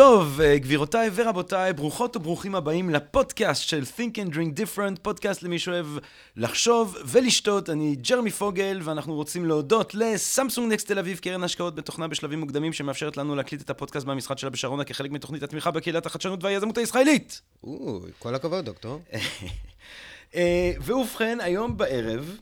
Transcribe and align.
טוב, 0.00 0.40
אה, 0.40 0.58
גבירותיי 0.58 1.10
ורבותיי, 1.14 1.72
ברוכות 1.72 2.16
וברוכים 2.16 2.54
הבאים 2.54 2.90
לפודקאסט 2.90 3.62
של 3.62 3.82
Think 3.96 4.16
and 4.16 4.34
Drink 4.34 4.60
Different, 4.60 5.00
פודקאסט 5.02 5.42
למי 5.42 5.58
שאוהב 5.58 5.86
לחשוב 6.36 6.96
ולשתות. 7.04 7.70
אני 7.70 7.96
ג'רמי 7.96 8.30
פוגל, 8.30 8.80
ואנחנו 8.84 9.14
רוצים 9.14 9.44
להודות 9.44 9.94
לסמסונג 9.94 10.72
נקסט 10.72 10.86
תל 10.86 10.98
אביב, 10.98 11.18
קרן 11.18 11.44
השקעות 11.44 11.74
בתוכנה 11.74 12.08
בשלבים 12.08 12.40
מוקדמים, 12.40 12.72
שמאפשרת 12.72 13.16
לנו 13.16 13.34
להקליט 13.34 13.62
את 13.62 13.70
הפודקאסט 13.70 14.06
במשרד 14.06 14.38
שלה 14.38 14.50
בשרונה 14.50 14.84
כחלק 14.84 15.10
מתוכנית 15.10 15.42
התמיכה 15.42 15.70
בקהילת 15.70 16.06
החדשנות 16.06 16.44
והיזמות 16.44 16.78
הישראלית. 16.78 17.40
אוי, 17.64 18.10
כל 18.18 18.34
הכבוד, 18.34 18.64
דוקטור. 18.64 19.00
אה, 20.34 20.72
ובכן, 20.84 21.38
היום 21.40 21.76
בערב 21.76 22.36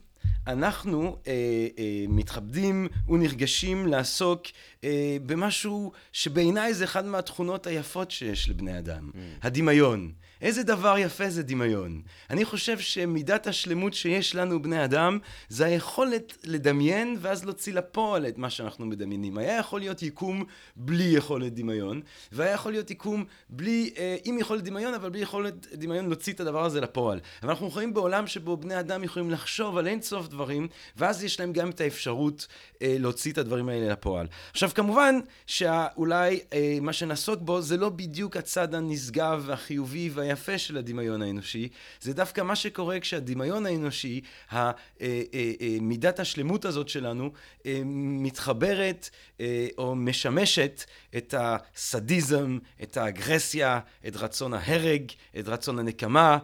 אנחנו 0.48 1.16
אה, 1.27 1.33
אה, 1.79 2.05
מתכבדים 2.09 2.89
ונרגשים 3.09 3.87
לעסוק 3.87 4.43
אה, 4.84 5.16
במשהו 5.27 5.93
שבעיניי 6.12 6.75
זה 6.75 6.84
אחת 6.84 7.05
מהתכונות 7.05 7.66
היפות 7.66 8.11
שיש 8.11 8.48
לבני 8.48 8.79
אדם, 8.79 9.11
mm. 9.12 9.19
הדמיון. 9.42 10.12
איזה 10.42 10.62
דבר 10.62 10.98
יפה 10.98 11.30
זה 11.30 11.42
דמיון. 11.42 12.02
אני 12.30 12.45
חושב 12.45 12.78
שמידת 12.78 13.47
השלמות 13.47 13.95
שיש 13.95 14.34
לנו, 14.34 14.62
בני 14.62 14.84
אדם, 14.84 15.19
זה 15.48 15.66
היכולת 15.66 16.37
לדמיין 16.45 17.16
ואז 17.20 17.45
להוציא 17.45 17.74
לפועל 17.74 18.27
את 18.27 18.38
מה 18.38 18.51
שאנחנו 18.51 18.87
מדמיינים. 18.87 19.38
היה 19.38 19.59
יכול 19.59 19.80
להיות 19.80 20.02
יקום 20.02 20.45
בלי 20.77 21.05
יכולת 21.05 21.55
דמיון, 21.55 22.01
והיה 22.33 22.52
יכול 22.52 22.73
להיות 22.73 22.91
יקום 22.91 23.24
בלי, 23.51 23.91
אה, 23.98 24.16
עם 24.24 24.38
יכולת 24.38 24.64
דמיון, 24.64 24.95
אבל 24.95 25.11
בלי 25.11 25.20
יכולת 25.20 25.66
דמיון 25.74 26.06
להוציא 26.06 26.33
את 26.33 26.41
הדבר 26.41 26.64
הזה 26.64 26.80
לפועל. 26.80 27.20
אבל 27.42 27.50
אנחנו 27.50 27.70
חיים 27.70 27.94
בעולם 27.94 28.27
שבו 28.27 28.56
בני 28.56 28.81
אדם 28.81 29.05
יכולים 29.05 29.31
לחשוב 29.31 29.78
על 29.78 29.86
אין 29.86 30.03
סוף 30.03 30.28
דברים, 30.28 30.69
ואז 30.97 31.25
יש 31.25 31.41
להם 31.41 31.53
גם 31.53 31.70
את 31.70 31.81
האפשרות 31.81 32.47
אה, 32.83 32.97
להוציא 32.98 33.33
את 33.33 33.39
הדברים 33.39 33.69
האלה 33.69 33.92
לפועל. 33.92 34.27
עכשיו, 34.50 34.70
כמובן 34.75 35.19
שאולי 35.47 36.41
אה, 36.53 36.78
מה 36.81 36.92
שנעסוק 36.92 37.41
בו 37.41 37.61
זה 37.61 37.77
לא 37.77 37.89
בדיוק 37.89 38.36
הצד 38.36 38.75
הנשגב 38.75 39.42
והחיובי 39.47 40.11
וה... 40.14 40.28
היפה 40.29 40.59
של 40.59 40.77
הדמיון 40.77 41.23
האנושי, 41.23 41.69
זה 42.01 42.12
דווקא 42.12 42.41
מה 42.41 42.57
שקורה 42.57 43.01
כשהדמיון 43.01 43.67
האנושי, 43.67 44.21
מידת 45.81 46.21
השלמות 46.21 46.65
הזאת 46.65 46.89
שלנו, 46.89 47.31
מתחברת 47.95 49.11
או 49.79 49.95
משמשת 49.97 50.84
את 51.17 51.34
הסדיזם, 51.39 52.59
את 52.83 52.97
האגרסיה, 52.97 53.81
את 54.09 54.17
רצון 54.17 54.55
ההרג, 54.55 55.12
את 55.39 55.49
רצון 55.49 55.79
הנקמה. 55.79 56.39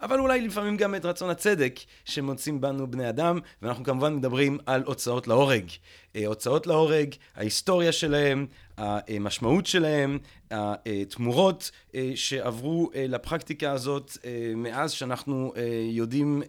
אבל 0.00 0.18
אולי 0.18 0.40
לפעמים 0.40 0.76
גם 0.76 0.94
את 0.94 1.04
רצון 1.04 1.30
הצדק 1.30 1.80
שמוצאים 2.04 2.60
בנו 2.60 2.90
בני 2.90 3.08
אדם, 3.08 3.38
ואנחנו 3.62 3.84
כמובן 3.84 4.14
מדברים 4.14 4.58
על 4.66 4.82
הוצאות 4.86 5.28
להורג. 5.28 5.64
הוצאות 6.26 6.66
להורג, 6.66 7.14
ההיסטוריה 7.36 7.92
שלהם, 7.92 8.46
המשמעות 8.80 9.66
שלהם, 9.66 10.18
התמורות 10.50 11.70
שעברו 12.14 12.90
לפרקטיקה 12.94 13.72
הזאת 13.72 14.18
מאז 14.56 14.90
שאנחנו 14.92 15.52
יודעים 15.90 16.42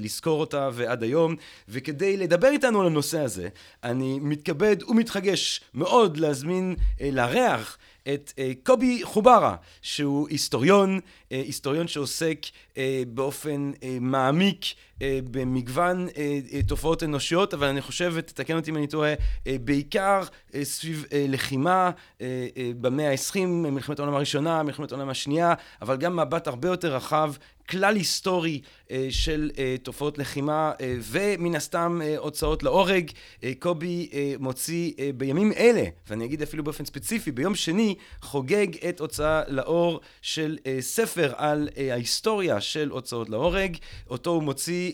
לזכור 0.00 0.40
אותה 0.40 0.70
ועד 0.72 1.02
היום. 1.02 1.36
וכדי 1.68 2.16
לדבר 2.16 2.48
איתנו 2.48 2.80
על 2.80 2.86
הנושא 2.86 3.20
הזה, 3.20 3.48
אני 3.84 4.18
מתכבד 4.22 4.76
ומתחגש 4.88 5.60
מאוד 5.74 6.16
להזמין, 6.16 6.74
לארח 7.12 7.78
את 8.14 8.32
קובי 8.62 9.00
חוברה, 9.02 9.56
שהוא 9.82 10.28
היסטוריון, 10.28 11.00
היסטוריון 11.30 11.88
שעוסק 11.88 12.46
באופן 13.08 13.72
מעמיק 14.00 14.64
במגוון 15.30 16.08
תופעות 16.66 17.02
אנושיות, 17.02 17.54
אבל 17.54 17.66
אני 17.66 17.80
חושב, 17.80 18.12
ותתקן 18.14 18.56
אותי 18.56 18.70
אם 18.70 18.76
אני 18.76 18.86
טועה, 18.86 19.14
בעיקר 19.46 20.22
סביב 20.62 21.04
לחימה 21.12 21.90
במאה 22.80 23.10
ה-20, 23.10 23.46
מלחמת 23.46 23.98
העולם 23.98 24.14
הראשונה, 24.14 24.62
מלחמת 24.62 24.92
העולם 24.92 25.08
השנייה, 25.08 25.54
אבל 25.82 25.96
גם 25.96 26.16
מבט 26.16 26.46
הרבה 26.46 26.68
יותר 26.68 26.94
רחב 26.94 27.32
כלל 27.70 27.96
היסטורי 27.96 28.60
של 29.10 29.50
תופעות 29.82 30.18
לחימה 30.18 30.72
ומן 30.82 31.54
הסתם 31.54 32.00
הוצאות 32.16 32.62
להורג. 32.62 33.10
קובי 33.58 34.08
מוציא 34.38 34.92
בימים 35.16 35.52
אלה, 35.52 35.84
ואני 36.08 36.24
אגיד 36.24 36.42
אפילו 36.42 36.64
באופן 36.64 36.84
ספציפי, 36.84 37.30
ביום 37.30 37.54
שני 37.54 37.94
חוגג 38.20 38.66
את 38.88 39.00
הוצאה 39.00 39.42
לאור 39.48 40.00
של 40.22 40.58
ספר 40.80 41.32
על 41.36 41.68
ההיסטוריה 41.90 42.60
של 42.60 42.88
הוצאות 42.88 43.28
להורג. 43.28 43.76
אותו 44.10 44.30
הוא 44.30 44.42
מוציא 44.42 44.89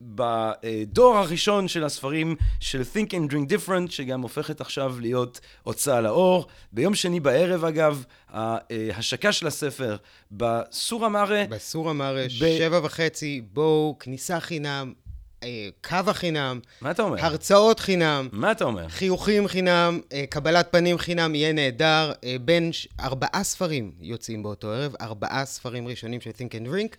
בדור 0.00 1.16
הראשון 1.16 1.68
של 1.68 1.84
הספרים 1.84 2.36
של 2.60 2.82
Think 2.94 3.08
and 3.08 3.32
Drink 3.32 3.52
Different, 3.52 3.90
שגם 3.90 4.22
הופכת 4.22 4.60
עכשיו 4.60 5.00
להיות 5.00 5.40
הוצאה 5.62 6.00
לאור. 6.00 6.46
ביום 6.72 6.94
שני 6.94 7.20
בערב 7.20 7.64
אגב, 7.64 8.04
ההשקה 8.28 9.32
של 9.32 9.46
הספר 9.46 9.96
בסורה 10.32 11.08
מארה. 11.08 11.44
בסורה 11.48 11.92
מארה, 11.92 12.24
ב... 12.24 12.28
שבע 12.28 12.80
וחצי, 12.82 13.42
בואו, 13.52 13.96
כניסה 14.00 14.40
חינם, 14.40 14.92
קו 15.88 15.96
החינם. 16.06 16.60
מה 16.80 16.90
אתה 16.90 17.02
אומר? 17.02 17.24
הרצאות 17.24 17.80
חינם. 17.80 18.28
מה 18.32 18.52
אתה 18.52 18.64
אומר? 18.64 18.88
חיוכים 18.88 19.48
חינם, 19.48 20.00
קבלת 20.30 20.68
פנים 20.70 20.98
חינם, 20.98 21.34
יהיה 21.34 21.52
נהדר. 21.52 22.12
בין 22.44 22.70
ארבעה 23.00 23.44
ספרים 23.44 23.92
יוצאים 24.00 24.42
באותו 24.42 24.70
ערב, 24.70 24.94
ארבעה 25.00 25.44
ספרים 25.44 25.88
ראשונים 25.88 26.20
של 26.20 26.30
Think 26.30 26.52
and 26.52 26.68
Drink, 26.68 26.96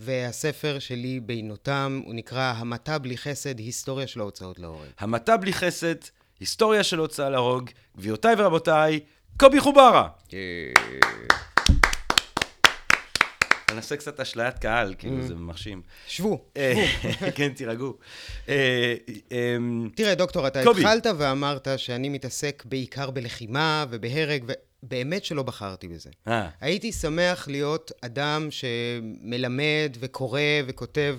והספר 0.00 0.78
שלי 0.78 1.20
בינותם, 1.20 2.00
הוא 2.04 2.14
נקרא 2.14 2.54
המתה 2.56 2.98
בלי 2.98 3.16
חסד, 3.16 3.58
היסטוריה 3.58 4.06
של 4.06 4.20
ההוצאות 4.20 4.58
להורג. 4.58 4.88
המתה 4.98 5.36
בלי 5.36 5.52
חסד, 5.52 5.94
היסטוריה 6.40 6.82
של 6.82 6.98
הוצאה 6.98 7.30
להרוג. 7.30 7.70
גבירותיי 7.96 8.34
ורבותיי, 8.38 9.00
קובי 9.36 9.60
חוברה. 9.60 10.08
נעשה 13.74 13.96
קצת 13.96 14.20
אשליית 14.20 14.58
קהל, 14.58 14.94
כאילו 14.98 15.22
זה 15.22 15.34
מרשים. 15.34 15.82
שבו, 16.06 16.44
שבו. 16.54 17.28
כן, 17.36 17.52
תירגעו. 17.52 17.94
תראה, 19.94 20.14
דוקטור, 20.14 20.46
אתה 20.46 20.60
התחלת 20.60 21.06
ואמרת 21.18 21.68
שאני 21.76 22.08
מתעסק 22.08 22.62
בעיקר 22.66 23.10
בלחימה 23.10 23.84
ובהרג, 23.90 24.44
ובאמת 24.86 25.24
שלא 25.24 25.42
בחרתי 25.42 25.88
בזה. 25.88 26.10
הייתי 26.60 26.92
שמח 26.92 27.48
להיות 27.48 27.92
אדם 28.00 28.48
שמלמד 28.50 29.96
וקורא 30.00 30.40
וכותב. 30.66 31.18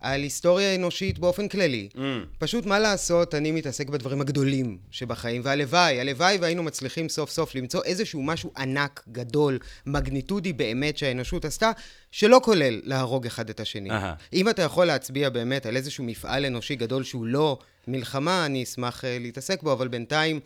על 0.00 0.22
היסטוריה 0.22 0.74
אנושית 0.74 1.18
באופן 1.18 1.48
כללי. 1.48 1.88
Mm. 1.94 1.98
פשוט 2.38 2.66
מה 2.66 2.78
לעשות, 2.78 3.34
אני 3.34 3.52
מתעסק 3.52 3.88
בדברים 3.88 4.20
הגדולים 4.20 4.78
שבחיים, 4.90 5.42
והלוואי, 5.44 6.00
הלוואי 6.00 6.38
והיינו 6.40 6.62
מצליחים 6.62 7.08
סוף 7.08 7.30
סוף 7.30 7.54
למצוא 7.54 7.84
איזשהו 7.84 8.22
משהו 8.22 8.52
ענק, 8.56 9.04
גדול, 9.12 9.58
magnitude 9.86 10.52
באמת 10.52 10.98
שהאנושות 10.98 11.44
עשתה, 11.44 11.70
שלא 12.10 12.40
כולל 12.44 12.80
להרוג 12.84 13.26
אחד 13.26 13.50
את 13.50 13.60
השני. 13.60 13.90
Uh-huh. 13.90 14.32
אם 14.32 14.48
אתה 14.48 14.62
יכול 14.62 14.86
להצביע 14.86 15.30
באמת 15.30 15.66
על 15.66 15.76
איזשהו 15.76 16.04
מפעל 16.04 16.44
אנושי 16.44 16.76
גדול 16.76 17.04
שהוא 17.04 17.26
לא 17.26 17.58
מלחמה, 17.88 18.46
אני 18.46 18.62
אשמח 18.62 19.00
uh, 19.00 19.06
להתעסק 19.20 19.62
בו, 19.62 19.72
אבל 19.72 19.88
בינתיים... 19.88 20.40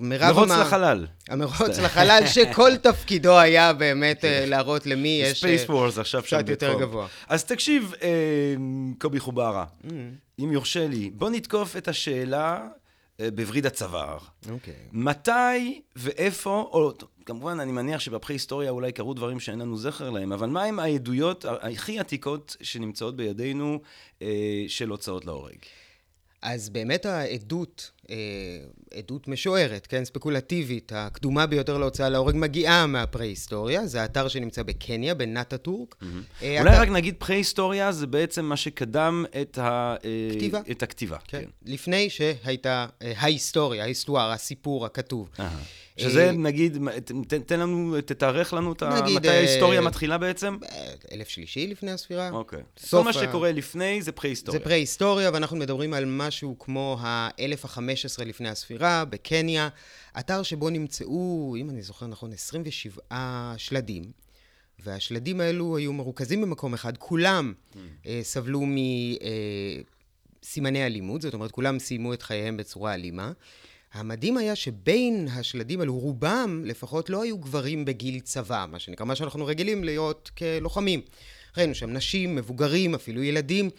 מרוץ 0.00 0.50
לחלל. 0.50 1.06
המרוץ 1.28 1.78
לחלל, 1.78 2.22
שכל 2.26 2.76
תפקידו 2.76 3.38
היה 3.38 3.72
באמת 3.72 4.24
להראות 4.50 4.86
למי 4.86 5.20
יש... 5.22 5.38
space 5.38 5.68
wars 5.68 5.98
עכשיו 5.98 6.22
שם 6.22 6.42
קצת 6.42 6.48
יותר 6.48 6.80
גבוה. 6.80 7.06
אז 7.28 7.44
תקשיב, 7.44 7.92
קובי 8.98 9.20
חוברה, 9.20 9.64
אם 10.38 10.52
יורשה 10.52 10.86
לי, 10.88 11.10
בוא 11.10 11.30
נתקוף 11.30 11.76
את 11.76 11.88
השאלה 11.88 12.66
בווריד 13.34 13.66
הצוואר. 13.66 14.18
אוקיי. 14.50 14.74
מתי 14.92 15.80
ואיפה, 15.96 16.68
או 16.72 16.92
כמובן, 17.26 17.60
אני 17.60 17.72
מניח 17.72 18.00
שבפרה-היסטוריה 18.00 18.70
אולי 18.70 18.92
קרו 18.92 19.14
דברים 19.14 19.40
שאין 19.40 19.58
לנו 19.58 19.76
זכר 19.78 20.10
להם, 20.10 20.32
אבל 20.32 20.48
מהם 20.48 20.78
העדויות 20.78 21.44
הכי 21.48 21.98
עתיקות 21.98 22.56
שנמצאות 22.60 23.16
בידינו 23.16 23.80
של 24.68 24.88
הוצאות 24.88 25.24
להורג? 25.24 25.56
אז 26.42 26.68
באמת 26.68 27.06
העדות, 27.06 27.90
עדות 28.94 29.28
משוערת, 29.28 29.86
כן, 29.86 30.04
ספקולטיבית, 30.04 30.92
הקדומה 30.94 31.46
ביותר 31.46 31.78
להוצאה 31.78 32.08
להורג 32.08 32.34
מגיעה 32.36 32.86
מהפרה-היסטוריה, 32.86 33.86
זה 33.86 34.02
האתר 34.02 34.28
שנמצא 34.28 34.62
בקניה, 34.62 35.14
בנאטה 35.14 35.58
טורק. 35.58 35.96
Mm-hmm. 36.00 36.44
אולי. 36.60 36.76
רק 36.76 36.88
נגיד 36.88 37.14
פרה-היסטוריה 37.18 37.92
זה 37.92 38.06
בעצם 38.06 38.44
מה 38.44 38.56
שקדם 38.56 39.24
את, 39.40 39.58
ה... 39.58 39.94
כתיבה. 40.32 40.60
את 40.70 40.82
הכתיבה. 40.82 41.16
כן. 41.28 41.40
כן. 41.40 41.72
לפני 41.72 42.10
שהייתה 42.10 42.86
ההיסטוריה, 43.00 43.82
ההיסטואר, 43.82 44.30
הסיפור 44.30 44.86
הכתוב. 44.86 45.30
שזה 45.98 46.32
נגיד, 46.32 46.78
תן 47.46 47.60
לנו, 47.60 47.96
תתארך 48.06 48.54
לנו 48.54 48.72
את 48.72 48.82
מתי 49.16 49.28
ההיסטוריה 49.28 49.80
מתחילה 49.80 50.18
בעצם? 50.18 50.56
אלף 51.12 51.28
שלישי 51.28 51.66
לפני 51.66 51.90
הספירה. 51.90 52.30
אוקיי. 52.30 52.62
כל 52.90 53.02
מה 53.02 53.12
שקורה 53.12 53.52
לפני 53.52 54.02
זה 54.02 54.12
פרה-היסטוריה. 54.12 54.58
זה 54.58 54.64
פרה-היסטוריה, 54.64 55.30
ואנחנו 55.32 55.56
מדברים 55.56 55.94
על 55.94 56.04
משהו 56.04 56.56
כמו 56.58 56.96
ה-1500 57.00 57.95
15 57.96 58.24
לפני 58.24 58.48
הספירה, 58.48 59.04
בקניה, 59.04 59.68
אתר 60.18 60.42
שבו 60.42 60.70
נמצאו, 60.70 61.54
אם 61.58 61.70
אני 61.70 61.82
זוכר 61.82 62.06
נכון, 62.06 62.32
27 62.32 63.54
שלדים. 63.56 64.04
והשלדים 64.78 65.40
האלו 65.40 65.76
היו 65.76 65.92
מרוכזים 65.92 66.42
במקום 66.42 66.74
אחד, 66.74 66.96
כולם 66.96 67.52
mm. 67.72 67.76
סבלו 68.22 68.62
מסימני 70.42 70.80
אה, 70.80 70.86
אלימות, 70.86 71.22
זאת 71.22 71.34
אומרת, 71.34 71.50
כולם 71.50 71.78
סיימו 71.78 72.12
את 72.12 72.22
חייהם 72.22 72.56
בצורה 72.56 72.94
אלימה. 72.94 73.32
המדהים 73.92 74.36
היה 74.36 74.56
שבין 74.56 75.28
השלדים 75.30 75.80
האלו, 75.80 75.98
רובם 75.98 76.62
לפחות 76.64 77.10
לא 77.10 77.22
היו 77.22 77.38
גברים 77.38 77.84
בגיל 77.84 78.20
צבא, 78.20 78.66
מה 78.70 78.78
שנקרא, 78.78 79.06
מה 79.06 79.14
שאנחנו 79.14 79.46
רגילים 79.46 79.84
להיות 79.84 80.30
כלוחמים. 80.38 81.00
ראינו 81.56 81.74
שם 81.74 81.90
נשים, 81.90 82.36
מבוגרים, 82.36 82.94
אפילו 82.94 83.22
ילדים, 83.22 83.70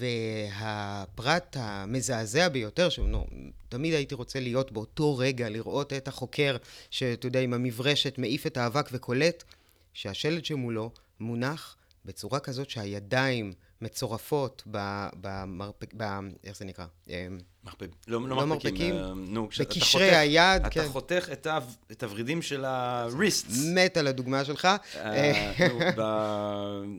והפרט 0.00 1.56
המזעזע 1.60 2.48
ביותר, 2.48 2.88
שתמיד 2.88 3.94
הייתי 3.94 4.14
רוצה 4.14 4.40
להיות 4.40 4.72
באותו 4.72 5.16
רגע, 5.16 5.48
לראות 5.48 5.92
את 5.92 6.08
החוקר, 6.08 6.56
שאתה 6.90 7.26
יודע, 7.26 7.40
עם 7.40 7.54
המברשת 7.54 8.18
מעיף 8.18 8.46
את 8.46 8.56
האבק 8.56 8.88
וקולט, 8.92 9.44
שהשלד 9.92 10.44
שמולו 10.44 10.90
מונח 11.20 11.76
בצורה 12.04 12.40
כזאת 12.40 12.70
שהידיים 12.70 13.52
מצורפות 13.82 14.62
במרפק... 15.20 15.94
ב... 15.96 16.02
איך 16.44 16.56
זה 16.56 16.64
נקרא? 16.64 16.84
אמ, 17.08 17.38
מרפק... 17.64 17.86
לא, 18.08 18.28
לא, 18.28 18.36
לא 18.36 18.46
מרפקים. 18.46 18.94
אה, 18.94 19.12
נו, 19.14 19.48
בקשרי 19.60 20.16
היד, 20.16 20.60
אתה 20.60 20.70
כן. 20.70 20.88
חותך 20.88 21.28
את, 21.32 21.46
ה... 21.46 21.58
את 21.92 22.02
הוורידים 22.02 22.42
של 22.42 22.64
הריסטס. 22.64 23.64
מת 23.74 23.96
על 23.96 24.06
הדוגמה 24.06 24.44
שלך. 24.44 24.68
אה, 24.96 25.52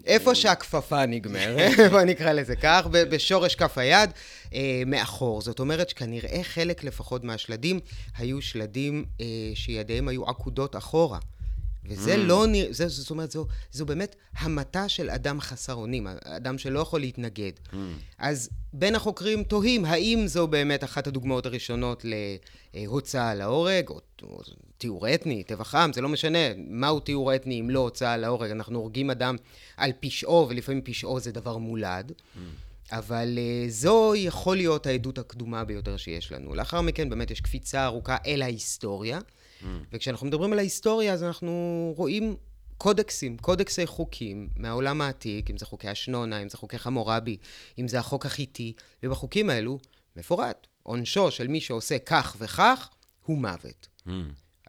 איפה 0.06 0.36
שהכפפה 0.36 1.06
נגמר, 1.06 1.58
בוא 1.92 2.02
נקרא 2.02 2.32
לזה 2.32 2.56
כך, 2.56 2.88
בשורש 2.92 3.56
כף 3.56 3.78
היד, 3.78 4.10
אה, 4.54 4.84
מאחור. 4.86 5.42
זאת 5.42 5.60
אומרת 5.60 5.90
שכנראה 5.90 6.40
חלק 6.44 6.84
לפחות 6.84 7.24
מהשלדים 7.24 7.80
היו 8.18 8.42
שלדים 8.42 9.06
שידיהם 9.56 10.08
היו 10.08 10.26
עקודות 10.26 10.76
אחורה. 10.76 11.20
וזה 11.86 12.16
mm. 12.16 12.18
לא 12.18 12.48
נראה, 12.48 12.70
זאת 12.72 13.10
אומרת, 13.10 13.32
זו, 13.32 13.46
זו 13.72 13.86
באמת 13.86 14.16
המתה 14.38 14.90
של 14.90 15.10
אדם 15.10 15.42
חסר 15.42 15.74
אונים, 15.74 16.08
אדם 16.24 16.58
שלא 16.58 16.80
יכול 16.80 17.00
להתנגד. 17.00 17.52
Mm. 17.72 17.76
אז 18.18 18.50
בין 18.74 18.96
החוקרים 18.96 19.44
תוהים 19.44 19.86
האם 19.86 20.24
זו 20.28 20.48
באמת 20.48 20.84
אחת 20.84 21.08
הדוגמאות 21.08 21.46
הראשונות 21.46 22.06
להוצאה 22.74 23.36
להורג, 23.36 23.90
או, 23.90 24.00
או 24.24 24.42
תיאור 24.78 25.14
אתני, 25.14 25.44
טבח 25.44 25.76
עם, 25.76 25.94
זה 25.94 26.02
לא 26.02 26.10
משנה 26.10 26.40
מהו 26.58 27.00
תיאור 27.00 27.36
אתני 27.36 27.60
אם 27.60 27.70
לא 27.70 27.80
הוצאה 27.80 28.18
להורג. 28.18 28.52
אנחנו 28.52 28.80
הורגים 28.80 29.10
אדם 29.10 29.36
על 29.78 29.92
פשעו, 30.00 30.48
ולפעמים 30.50 30.82
פשעו 30.82 31.20
זה 31.20 31.32
דבר 31.32 31.58
מולד. 31.58 32.12
Mm. 32.12 32.40
אבל 32.92 33.38
uh, 33.38 33.70
זו 33.70 34.14
יכול 34.16 34.58
להיות 34.58 34.88
העדות 34.88 35.18
הקדומה 35.18 35.64
ביותר 35.64 35.98
שיש 35.98 36.32
לנו. 36.32 36.56
לאחר 36.56 36.82
מכן 36.82 37.10
באמת 37.10 37.32
יש 37.32 37.42
קפיצה 37.42 37.86
ארוכה 37.86 38.18
אל 38.26 38.42
ההיסטוריה. 38.42 39.20
Mm. 39.62 39.66
וכשאנחנו 39.92 40.28
מדברים 40.28 40.54
על 40.54 40.60
ההיסטוריה, 40.60 41.14
אז 41.14 41.24
אנחנו 41.24 41.94
רואים 41.98 42.36
קודקסים, 42.78 43.38
קודקסי 43.38 43.86
חוקים 43.86 44.50
מהעולם 44.56 45.02
העתיק, 45.02 45.50
אם 45.50 45.58
זה 45.58 45.66
חוקי 45.66 45.88
השנונה, 45.88 46.42
אם 46.42 46.50
זה 46.50 46.58
חוקי 46.58 46.78
חמורבי, 46.78 47.38
אם 47.80 47.88
זה 47.88 48.00
החוק 48.00 48.26
החיטי, 48.26 48.74
ובחוקים 49.04 49.50
האלו 49.50 49.80
מפורט, 50.16 50.68
עונשו 50.84 51.32
של 51.32 51.48
מי 51.48 51.62
שעושה 51.62 52.00
כך 52.00 52.36
וכך 52.40 52.90
הוא 53.26 53.38
מוות. 53.38 53.88
Mm. 54.08 54.12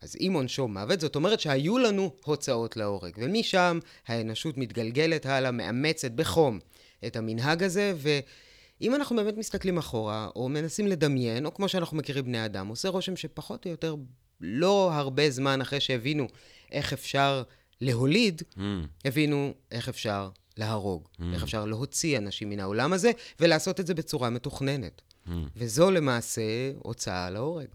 אז 0.02 0.16
אם 0.20 0.32
עונשו 0.34 0.68
מוות, 0.68 1.00
זאת 1.00 1.16
אומרת 1.16 1.40
שהיו 1.40 1.78
לנו 1.78 2.10
הוצאות 2.24 2.76
להורג, 2.76 3.12
ומשם 3.16 3.78
האנושות 4.06 4.58
מתגלגלת 4.58 5.26
הלאה, 5.26 5.50
מאמצת 5.50 6.10
בחום 6.10 6.58
את 7.06 7.16
המנהג 7.16 7.62
הזה, 7.62 7.94
ואם 7.96 8.94
אנחנו 8.94 9.16
באמת 9.16 9.36
מסתכלים 9.36 9.78
אחורה, 9.78 10.28
או 10.36 10.48
מנסים 10.48 10.86
לדמיין, 10.86 11.46
או 11.46 11.54
כמו 11.54 11.68
שאנחנו 11.68 11.96
מכירים 11.96 12.24
בני 12.24 12.44
אדם, 12.44 12.68
עושה 12.68 12.88
רושם 12.88 13.16
שפחות 13.16 13.66
או 13.66 13.70
יותר 13.70 13.96
לא 14.42 14.92
הרבה 14.92 15.30
זמן 15.30 15.60
אחרי 15.60 15.80
שהבינו 15.80 16.26
איך 16.72 16.92
אפשר 16.92 17.42
להוליד, 17.80 18.42
mm. 18.54 18.60
הבינו 19.04 19.54
איך 19.70 19.88
אפשר 19.88 20.30
להרוג, 20.56 21.08
mm. 21.18 21.22
איך 21.32 21.42
אפשר 21.42 21.64
להוציא 21.64 22.18
אנשים 22.18 22.50
מן 22.50 22.60
העולם 22.60 22.92
הזה, 22.92 23.10
ולעשות 23.40 23.80
את 23.80 23.86
זה 23.86 23.94
בצורה 23.94 24.30
מתוכננת. 24.30 25.02
Mm. 25.26 25.30
וזו 25.56 25.90
למעשה 25.90 26.42
הוצאה 26.78 27.30
להורג. 27.30 27.66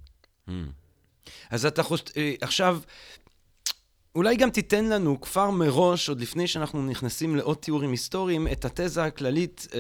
Mm. 0.47 0.51
אז 1.49 1.65
אתה 1.65 1.83
חושב, 1.83 2.03
אה, 2.17 2.33
עכשיו, 2.41 2.79
אולי 4.15 4.35
גם 4.35 4.49
תיתן 4.49 4.85
לנו 4.85 5.21
כבר 5.21 5.49
מראש, 5.49 6.09
עוד 6.09 6.21
לפני 6.21 6.47
שאנחנו 6.47 6.85
נכנסים 6.85 7.35
לעוד 7.35 7.57
תיאורים 7.57 7.91
היסטוריים, 7.91 8.47
את 8.47 8.65
התזה 8.65 9.03
הכללית 9.03 9.67
אה, 9.73 9.79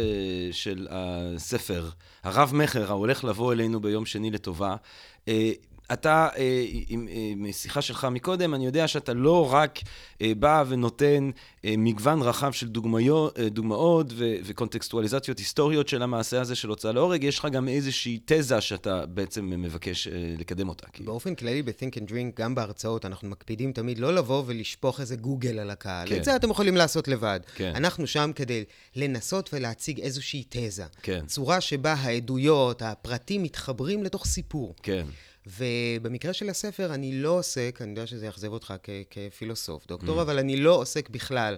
של 0.51 0.87
הספר, 0.91 1.89
הרב-מכר, 2.23 2.89
ההולך 2.89 3.23
לבוא 3.23 3.53
אלינו 3.53 3.79
ביום 3.79 4.05
שני 4.05 4.31
לטובה. 4.31 4.75
אה, 5.27 5.51
אתה, 5.93 6.27
אה, 6.37 6.65
עם, 6.87 7.07
אה, 7.45 7.53
שיחה 7.53 7.81
שלך 7.81 8.07
מקודם, 8.11 8.53
אני 8.53 8.65
יודע 8.65 8.87
שאתה 8.87 9.13
לא 9.13 9.53
רק 9.53 9.79
אה, 10.21 10.31
בא 10.39 10.63
ונותן 10.67 11.29
מגוון 11.63 12.21
רחב 12.21 12.51
של 12.51 12.67
דוגמאות 13.49 14.11
ו, 14.15 14.35
וקונטקסטואליזציות 14.45 15.39
היסטוריות 15.39 15.87
של 15.87 16.01
המעשה 16.01 16.41
הזה 16.41 16.55
של 16.55 16.69
הוצאה 16.69 16.91
להורג, 16.91 17.23
יש 17.23 17.39
לך 17.39 17.47
גם 17.51 17.67
איזושהי 17.67 18.19
תזה 18.25 18.61
שאתה 18.61 19.05
בעצם 19.05 19.45
מבקש 19.49 20.07
לקדם 20.39 20.69
אותה. 20.69 20.87
באופן 20.99 21.35
כללי, 21.35 21.63
ב-think 21.63 21.95
and 21.95 22.09
drink, 22.09 22.41
גם 22.41 22.55
בהרצאות, 22.55 23.05
אנחנו 23.05 23.29
מקפידים 23.29 23.71
תמיד 23.71 23.99
לא 23.99 24.15
לבוא 24.15 24.43
ולשפוך 24.45 24.99
איזה 24.99 25.15
גוגל 25.15 25.59
על 25.59 25.69
הקהל. 25.69 26.09
כן. 26.09 26.17
את 26.17 26.23
זה 26.23 26.35
אתם 26.35 26.49
יכולים 26.49 26.77
לעשות 26.77 27.07
לבד. 27.07 27.39
כן. 27.55 27.73
אנחנו 27.75 28.07
שם 28.07 28.31
כדי 28.35 28.63
לנסות 28.95 29.49
ולהציג 29.53 29.99
איזושהי 29.99 30.43
תזה. 30.49 30.85
כן. 31.01 31.25
צורה 31.25 31.61
שבה 31.61 31.93
העדויות, 31.93 32.81
הפרטים 32.81 33.43
מתחברים 33.43 34.03
לתוך 34.03 34.25
סיפור. 34.25 34.75
כן. 34.83 35.05
ובמקרה 35.47 36.33
של 36.33 36.49
הספר 36.49 36.93
אני 36.93 37.21
לא 37.21 37.29
עוסק, 37.29 37.79
אני 37.81 37.89
יודע 37.89 38.07
שזה 38.07 38.25
יאכזב 38.25 38.51
אותך 38.51 38.73
כ- 38.83 38.89
כפילוסוף, 39.09 39.87
דוקטור, 39.87 40.19
mm. 40.19 40.21
אבל 40.21 40.39
אני 40.39 40.57
לא 40.57 40.75
עוסק 40.75 41.09
בכלל 41.09 41.55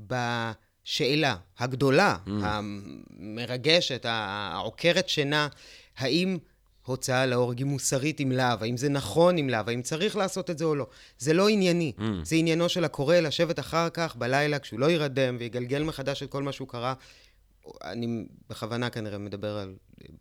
בשאלה 0.00 1.36
הגדולה, 1.58 2.16
mm. 2.26 2.30
המרגשת, 2.42 4.06
העוקרת 4.08 5.08
שינה, 5.08 5.48
האם 5.96 6.38
הוצאה 6.86 7.26
להורג 7.26 7.58
היא 7.58 7.66
מוסרית 7.66 8.20
עם 8.20 8.32
להב, 8.32 8.62
האם 8.62 8.76
זה 8.76 8.88
נכון 8.88 9.36
עם 9.36 9.48
להב, 9.48 9.68
האם 9.68 9.82
צריך 9.82 10.16
לעשות 10.16 10.50
את 10.50 10.58
זה 10.58 10.64
או 10.64 10.74
לא. 10.74 10.86
זה 11.18 11.32
לא 11.32 11.48
ענייני. 11.48 11.92
Mm. 11.98 12.02
זה 12.22 12.36
עניינו 12.36 12.68
של 12.68 12.84
הקורא 12.84 13.16
לשבת 13.16 13.58
אחר 13.58 13.88
כך 13.90 14.16
בלילה, 14.16 14.58
כשהוא 14.58 14.80
לא 14.80 14.86
יירדם 14.86 15.36
ויגלגל 15.38 15.82
מחדש 15.82 16.22
את 16.22 16.30
כל 16.30 16.42
מה 16.42 16.52
שהוא 16.52 16.68
קרא, 16.68 16.94
אני 17.84 18.24
בכוונה 18.50 18.90
כנראה 18.90 19.18
מדבר 19.18 19.56
על 19.58 19.74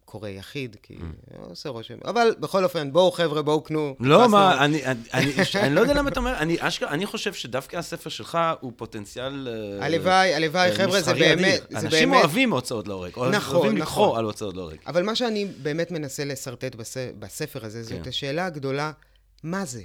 קורא 0.05 0.29
יחיד, 0.29 0.75
כי 0.83 0.93
mm. 0.93 1.37
עושה 1.49 1.69
רושם. 1.69 1.97
אבל 2.05 2.35
בכל 2.39 2.63
אופן, 2.63 2.91
בואו 2.91 3.11
חבר'ה, 3.11 3.41
בואו 3.41 3.61
קנו. 3.61 3.95
לא, 3.99 4.29
מה, 4.29 4.65
אני, 4.65 4.85
אני, 4.85 4.99
אני, 5.13 5.33
אני 5.55 5.75
לא 5.75 5.81
יודע 5.81 5.93
למה 5.93 6.09
אתה 6.09 6.19
אומר, 6.19 6.37
אני, 6.37 6.57
אשכרה, 6.59 6.89
אני 6.89 7.05
חושב 7.05 7.33
שדווקא 7.33 7.77
הספר 7.77 8.09
שלך 8.09 8.37
הוא 8.59 8.71
פוטנציאל... 8.75 9.47
אה, 9.81 9.85
הלוואי, 9.85 10.33
הלוואי, 10.33 10.71
uh, 10.71 10.75
חבר'ה, 10.75 11.01
זה 11.01 11.13
באמת... 11.13 11.61
זה 11.69 11.79
אנשים 11.79 12.09
באמת... 12.09 12.21
אוהבים 12.23 12.53
הוצאות 12.53 12.87
להורג, 12.87 13.09
נכון, 13.09 13.31
נכון. 13.31 13.55
אוהבים 13.55 13.77
לקחוא 13.77 14.17
על 14.17 14.25
הוצאות 14.25 14.55
להורג. 14.55 14.77
אבל 14.87 15.03
מה 15.03 15.15
שאני 15.15 15.45
באמת 15.45 15.91
מנסה 15.91 16.25
לשרטט 16.25 16.75
בספר 17.19 17.65
הזה, 17.65 17.83
זאת 17.83 17.93
כן. 18.03 18.09
השאלה 18.09 18.45
הגדולה, 18.45 18.91
מה 19.43 19.65
זה? 19.65 19.81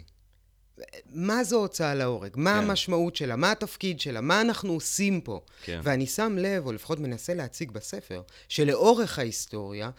מה 1.13 1.45
זו 1.45 1.57
הוצאה 1.57 1.95
להורג? 1.95 2.31
מה 2.37 2.53
כן. 2.53 2.59
המשמעות 2.59 3.17
שלה? 3.17 3.37
מה 3.37 3.53
התפקיד 3.53 4.01
שלה? 4.01 4.21
מה 4.21 4.41
אנחנו 4.41 4.73
עושים 4.73 5.21
פה? 5.21 5.41
כן. 5.63 5.81
ואני 5.83 6.07
שם 6.07 6.37
לב, 6.39 6.67
או 6.67 6.73
לפחות 6.73 6.99
מנסה 6.99 7.35
להציג 7.35 7.71
בספר, 7.71 8.23
שלאורך 8.49 9.19
ההיסטוריה, 9.19 9.91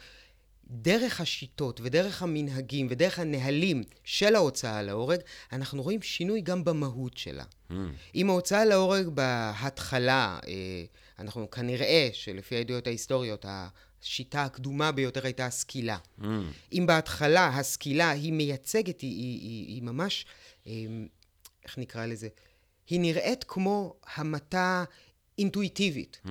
דרך 0.70 1.20
השיטות 1.20 1.80
ודרך 1.84 2.22
המנהגים 2.22 2.86
ודרך 2.90 3.18
הנהלים 3.18 3.82
של 4.04 4.34
ההוצאה 4.34 4.82
להורג, 4.82 5.18
אנחנו 5.52 5.82
רואים 5.82 6.02
שינוי 6.02 6.40
גם 6.40 6.64
במהות 6.64 7.16
שלה. 7.16 7.44
Mm. 7.70 7.74
אם 8.14 8.30
ההוצאה 8.30 8.64
להורג 8.64 9.08
בהתחלה, 9.08 10.38
אה, 10.46 10.52
אנחנו 11.18 11.50
כנראה 11.50 12.08
שלפי 12.12 12.56
העדויות 12.56 12.86
ההיסטוריות, 12.86 13.44
השיטה 14.02 14.44
הקדומה 14.44 14.92
ביותר 14.92 15.24
הייתה 15.24 15.46
הסקילה. 15.46 15.96
Mm. 16.20 16.24
אם 16.72 16.84
בהתחלה 16.86 17.48
הסקילה 17.48 18.10
היא 18.10 18.32
מייצגת, 18.32 19.00
היא, 19.00 19.10
היא, 19.10 19.40
היא, 19.40 19.66
היא 19.66 19.82
ממש 19.82 20.26
אמ, 20.66 21.06
איך 21.64 21.78
נקרא 21.78 22.06
לזה? 22.06 22.28
היא 22.88 23.00
נראית 23.00 23.44
כמו 23.48 23.94
המתה 24.16 24.84
אינטואיטיבית. 25.38 26.20
Mm. 26.26 26.30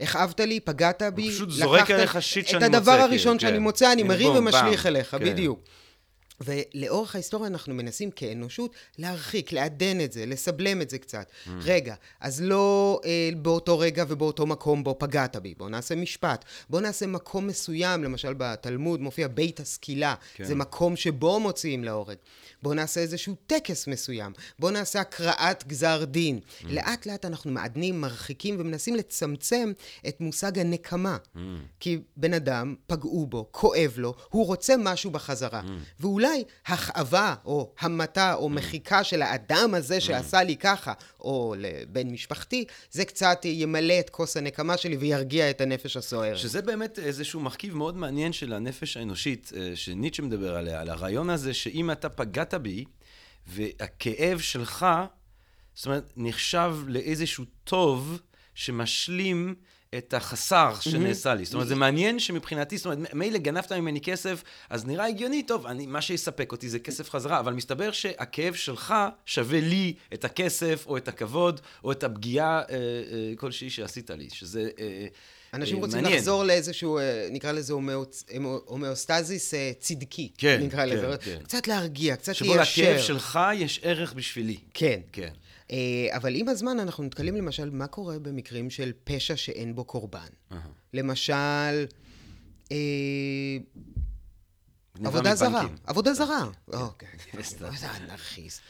הכאבת 0.00 0.40
לי, 0.40 0.60
פגעת 0.60 1.02
בי, 1.14 1.30
פשוט 1.30 1.50
זורק 1.50 1.90
עליך 1.90 2.22
שיט 2.22 2.46
שאני 2.46 2.64
מוצא. 2.64 2.70
את 2.70 2.74
הדבר 2.74 2.92
הראשון 2.92 3.32
כן, 3.32 3.38
שאני 3.38 3.58
מוצא, 3.58 3.92
אני 3.92 4.02
מרים 4.02 4.30
ומשליך 4.30 4.86
אליך, 4.86 5.10
כן. 5.10 5.24
בדיוק. 5.24 5.64
ולאורך 6.40 7.14
ההיסטוריה 7.14 7.46
אנחנו 7.46 7.74
מנסים 7.74 8.10
כאנושות 8.10 8.72
להרחיק, 8.98 9.52
לעדן 9.52 10.00
את 10.00 10.12
זה, 10.12 10.26
לסבלם 10.26 10.82
את 10.82 10.90
זה 10.90 10.98
קצת. 10.98 11.30
Mm. 11.30 11.50
רגע, 11.62 11.94
אז 12.20 12.42
לא 12.42 13.00
אה, 13.04 13.30
באותו 13.36 13.78
רגע 13.78 14.04
ובאותו 14.08 14.46
מקום 14.46 14.84
בו 14.84 14.96
פגעת 14.98 15.36
בי, 15.36 15.54
בואו 15.56 15.68
נעשה 15.68 15.94
משפט. 15.94 16.44
בואו 16.70 16.82
נעשה 16.82 17.06
מקום 17.06 17.46
מסוים, 17.46 18.04
למשל 18.04 18.34
בתלמוד 18.34 19.00
מופיע 19.00 19.28
בית 19.28 19.60
הסקילה, 19.60 20.14
כן. 20.34 20.44
זה 20.44 20.54
מקום 20.54 20.96
שבו 20.96 21.40
מוציאים 21.40 21.84
להורג. 21.84 22.16
בואו 22.62 22.74
נעשה 22.74 23.00
איזשהו 23.00 23.34
טקס 23.46 23.86
מסוים, 23.86 24.32
בואו 24.58 24.72
נעשה 24.72 25.00
הקראת 25.00 25.66
גזר 25.66 26.04
דין. 26.04 26.38
Mm. 26.38 26.64
לאט 26.68 27.06
לאט 27.06 27.24
אנחנו 27.24 27.50
מעדנים, 27.50 28.00
מרחיקים 28.00 28.56
ומנסים 28.58 28.96
לצמצם 28.96 29.72
את 30.08 30.20
מושג 30.20 30.58
הנקמה. 30.58 31.16
Mm. 31.16 31.38
כי 31.80 31.98
בן 32.16 32.34
אדם, 32.34 32.74
פגעו 32.86 33.26
בו, 33.26 33.48
כואב 33.50 33.94
לו, 33.96 34.14
הוא 34.28 34.46
רוצה 34.46 34.74
משהו 34.78 35.10
בחזרה. 35.10 35.60
Mm. 35.60 35.70
ואולי 36.00 36.27
הכאבה 36.66 37.34
או 37.44 37.72
המתה 37.80 38.34
או 38.34 38.46
mm. 38.46 38.50
מחיקה 38.50 39.04
של 39.04 39.22
האדם 39.22 39.74
הזה 39.74 39.96
mm. 39.96 40.00
שעשה 40.00 40.42
לי 40.42 40.56
ככה, 40.56 40.92
או 41.20 41.54
לבן 41.58 42.10
משפחתי, 42.10 42.64
זה 42.90 43.04
קצת 43.04 43.40
ימלא 43.44 44.00
את 44.00 44.10
כוס 44.10 44.36
הנקמה 44.36 44.76
שלי 44.76 44.96
וירגיע 44.96 45.50
את 45.50 45.60
הנפש 45.60 45.96
הסוערת. 45.96 46.38
שזה 46.38 46.62
באמת 46.62 46.98
איזשהו 46.98 47.40
מרכיב 47.40 47.76
מאוד 47.76 47.96
מעניין 47.96 48.32
של 48.32 48.52
הנפש 48.52 48.96
האנושית, 48.96 49.52
אה, 49.56 49.72
שניטשה 49.74 50.22
מדבר 50.22 50.56
עליה, 50.56 50.80
על 50.80 50.90
הרעיון 50.90 51.30
הזה 51.30 51.54
שאם 51.54 51.90
אתה 51.90 52.08
פגעת 52.08 52.54
בי, 52.54 52.84
והכאב 53.46 54.38
שלך, 54.38 54.86
זאת 55.74 55.86
אומרת, 55.86 56.12
נחשב 56.16 56.76
לאיזשהו 56.86 57.44
טוב 57.64 58.20
שמשלים 58.54 59.54
את 59.94 60.14
החסר 60.14 60.74
שנעשה 60.80 61.34
לי. 61.34 61.44
זאת 61.44 61.54
אומרת, 61.54 61.68
זה 61.68 61.74
מעניין 61.74 62.18
שמבחינתי, 62.18 62.76
זאת 62.76 62.86
אומרת, 62.86 63.14
מילא 63.14 63.38
גנבת 63.38 63.72
ממני 63.72 64.00
כסף, 64.00 64.42
אז 64.70 64.86
נראה 64.86 65.06
הגיוני, 65.06 65.42
טוב, 65.42 65.66
אני, 65.66 65.86
מה 65.86 66.00
שיספק 66.00 66.52
אותי 66.52 66.68
זה 66.68 66.78
כסף 66.78 67.10
חזרה, 67.10 67.40
אבל 67.40 67.52
מסתבר 67.52 67.92
שהכאב 67.92 68.54
שלך 68.54 68.94
שווה 69.26 69.60
לי 69.60 69.94
את 70.14 70.24
הכסף, 70.24 70.84
או 70.86 70.96
את 70.96 71.08
הכבוד, 71.08 71.60
או 71.84 71.92
את 71.92 72.04
הפגיעה 72.04 72.58
אה, 72.58 72.74
אה, 72.74 73.32
כלשהי 73.36 73.70
שעשית 73.70 74.10
לי, 74.10 74.28
שזה... 74.32 74.68
אה, 74.78 75.06
אנשים 75.54 75.76
אה, 75.76 75.80
רוצים 75.80 76.02
מעניין. 76.02 76.18
לחזור 76.18 76.44
לאיזשהו, 76.44 76.98
אה, 76.98 77.28
נקרא 77.30 77.52
לזה 77.52 77.72
הומאוסטזיס 78.66 79.54
אה, 79.54 79.72
צדקי, 79.78 80.32
כן, 80.38 80.60
נקרא 80.62 80.86
כן, 80.86 80.88
לזה. 80.88 81.16
כן. 81.20 81.38
קצת 81.42 81.68
להרגיע, 81.68 82.16
קצת 82.16 82.40
ליישר. 82.40 82.64
שבו 82.64 82.84
לכאב 82.84 83.00
שלך 83.02 83.38
יש 83.54 83.80
ערך 83.82 84.12
בשבילי. 84.12 84.56
כן. 84.74 85.00
כן. 85.12 85.30
אבל 86.10 86.34
עם 86.34 86.48
הזמן 86.48 86.80
אנחנו 86.80 87.04
נתקלים 87.04 87.36
למשל, 87.36 87.70
מה 87.70 87.86
קורה 87.86 88.18
במקרים 88.18 88.70
של 88.70 88.92
פשע 89.04 89.36
שאין 89.36 89.74
בו 89.74 89.84
קורבן? 89.84 90.28
Uh-huh. 90.50 90.54
למשל, 90.94 91.86
אה, 92.72 92.76
עבודה 95.04 95.34
זרה. 95.34 95.66
עבודה 95.84 96.14
זרה. 96.14 96.50
אוקיי. 96.72 97.08
איזה 97.72 97.96
אנרכיסט. 97.96 98.60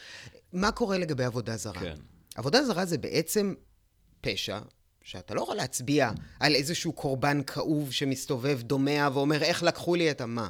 מה 0.52 0.72
קורה 0.72 0.98
לגבי 0.98 1.24
עבודה 1.24 1.56
זרה? 1.56 1.80
כן. 1.80 1.96
עבודה 2.34 2.64
זרה 2.64 2.86
זה 2.86 2.98
בעצם 2.98 3.54
פשע 4.20 4.58
שאתה 5.02 5.34
לא 5.34 5.42
יכול 5.42 5.56
להצביע 5.56 6.10
על 6.40 6.54
איזשהו 6.54 6.92
קורבן 6.92 7.42
כאוב 7.42 7.92
שמסתובב 7.92 8.62
דומע 8.62 9.08
ואומר, 9.14 9.42
איך 9.42 9.62
לקחו 9.62 9.94
לי 9.94 10.10
את 10.10 10.20
המה? 10.20 10.48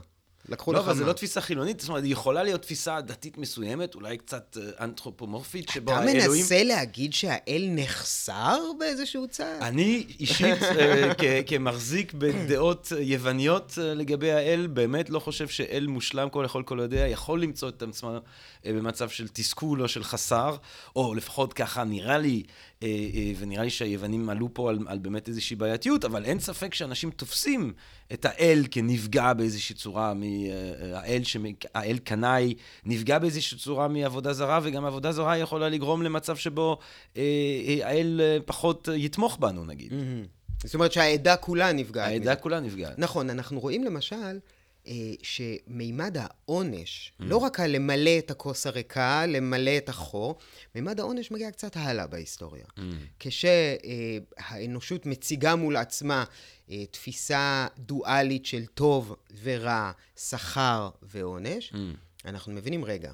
לקחו 0.48 0.72
לא, 0.72 0.78
לך. 0.78 0.86
לא, 0.86 0.90
אבל 0.90 0.98
זו 0.98 1.06
לא 1.06 1.12
תפיסה 1.12 1.40
חילונית, 1.40 1.80
זאת 1.80 1.88
אומרת, 1.88 2.04
היא 2.04 2.12
יכולה 2.12 2.42
להיות 2.42 2.62
תפיסה 2.62 3.00
דתית 3.00 3.38
מסוימת, 3.38 3.94
אולי 3.94 4.16
קצת 4.16 4.56
אה, 4.60 4.84
אנתרופומורפית, 4.84 5.68
שבו 5.68 5.92
האלוהים... 5.92 6.18
אתה 6.18 6.28
מנסה 6.28 6.64
להגיד 6.64 7.14
שהאל 7.14 7.68
נחסר 7.70 8.58
באיזשהו 8.78 9.28
צעד? 9.28 9.62
אני 9.62 10.06
אישית, 10.20 10.62
אה, 10.62 11.42
כמחזיק 11.46 12.12
בדעות 12.12 12.92
יווניות 13.00 13.78
אה, 13.78 13.94
לגבי 13.94 14.32
האל, 14.32 14.66
באמת 14.66 15.10
לא 15.10 15.18
חושב 15.18 15.48
שאל 15.48 15.86
מושלם, 15.86 16.28
כל 16.28 16.42
יכול 16.44 16.62
כל 16.62 16.78
יודע, 16.82 17.06
יכול 17.06 17.42
למצוא 17.42 17.68
את 17.68 17.82
עצמו 17.82 18.18
במצב 18.64 19.08
של 19.08 19.28
תסכול 19.28 19.82
או 19.82 19.88
של 19.88 20.04
חסר, 20.04 20.56
או 20.96 21.14
לפחות 21.14 21.52
ככה 21.52 21.84
נראה 21.84 22.18
לי, 22.18 22.42
ונראה 23.38 23.64
לי 23.64 23.70
שהיוונים 23.70 24.30
עלו 24.30 24.48
פה 24.52 24.70
על, 24.70 24.78
על 24.86 24.98
באמת 24.98 25.28
איזושהי 25.28 25.56
בעייתיות, 25.56 26.04
אבל 26.04 26.24
אין 26.24 26.40
ספק 26.40 26.74
שאנשים 26.74 27.10
תופסים 27.10 27.72
את 28.12 28.24
האל 28.24 28.64
כנפגע 28.70 29.32
באיזושהי 29.32 29.74
צורה, 29.74 30.14
האל, 30.14 30.37
שמ... 31.22 31.44
האל 31.74 31.98
קנאי 31.98 32.54
נפגע 32.84 33.18
באיזושהי 33.18 33.58
צורה 33.58 33.88
מעבודה 33.88 34.32
זרה, 34.32 34.60
וגם 34.62 34.84
עבודה 34.84 35.12
זרה 35.12 35.38
יכולה 35.38 35.68
לגרום 35.68 36.02
למצב 36.02 36.36
שבו 36.36 36.78
אה, 37.16 37.22
אה, 37.66 37.88
האל 37.88 38.20
אה, 38.24 38.38
פחות 38.44 38.88
יתמוך 38.96 39.36
בנו, 39.40 39.64
נגיד. 39.64 39.92
זאת 40.64 40.74
אומרת 40.74 40.92
שהעדה 40.92 41.36
כולה 41.36 41.72
נפגעת. 41.72 42.08
העדה 42.08 42.36
כולה 42.36 42.60
נפגעת. 42.60 42.98
נכון, 42.98 43.30
אנחנו 43.30 43.60
רואים 43.60 43.84
למשל... 43.84 44.38
שמימד 45.22 46.16
העונש, 46.20 47.12
mm. 47.12 47.24
לא 47.24 47.36
רק 47.36 47.60
הלמלא 47.60 48.18
את 48.18 48.30
הכוס 48.30 48.66
הריקה, 48.66 49.26
למלא 49.26 49.76
את 49.78 49.88
החור, 49.88 50.38
מימד 50.74 51.00
העונש 51.00 51.30
מגיע 51.30 51.50
קצת 51.50 51.76
הלאה 51.76 52.06
בהיסטוריה. 52.06 52.64
Mm. 52.76 52.80
כשהאנושות 53.20 55.06
מציגה 55.06 55.56
מול 55.56 55.76
עצמה 55.76 56.24
אה, 56.70 56.86
תפיסה 56.90 57.66
דואלית 57.78 58.46
של 58.46 58.66
טוב 58.66 59.16
ורע, 59.42 59.92
שכר 60.16 60.90
ועונש, 61.02 61.72
mm. 61.72 61.76
אנחנו 62.24 62.52
מבינים, 62.52 62.84
רגע, 62.84 63.12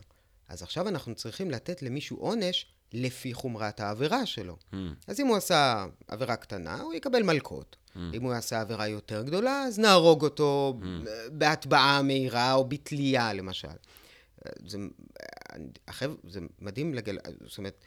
אז 0.48 0.62
עכשיו 0.62 0.88
אנחנו 0.88 1.14
צריכים 1.14 1.50
לתת 1.50 1.82
למישהו 1.82 2.16
עונש 2.16 2.66
לפי 2.94 3.34
חומרת 3.34 3.80
העבירה 3.80 4.26
שלו. 4.26 4.56
Mm. 4.72 4.76
אז 5.06 5.20
אם 5.20 5.26
הוא 5.26 5.36
עשה 5.36 5.86
עבירה 6.08 6.36
קטנה, 6.36 6.80
הוא 6.80 6.94
יקבל 6.94 7.22
מלקות. 7.22 7.76
Mm. 7.76 7.98
אם 8.14 8.22
הוא 8.22 8.32
עשה 8.32 8.60
עבירה 8.60 8.88
יותר 8.88 9.22
גדולה, 9.22 9.62
אז 9.62 9.78
נהרוג 9.78 10.24
אותו 10.24 10.78
mm. 10.80 10.84
בהטבעה 11.32 12.02
מהירה 12.02 12.54
או 12.54 12.64
בתלייה, 12.64 13.32
למשל. 13.32 13.68
זה, 14.66 14.78
אחרי, 15.86 16.08
זה 16.28 16.40
מדהים 16.60 16.94
לגל... 16.94 17.18
זאת 17.46 17.58
אומרת, 17.58 17.84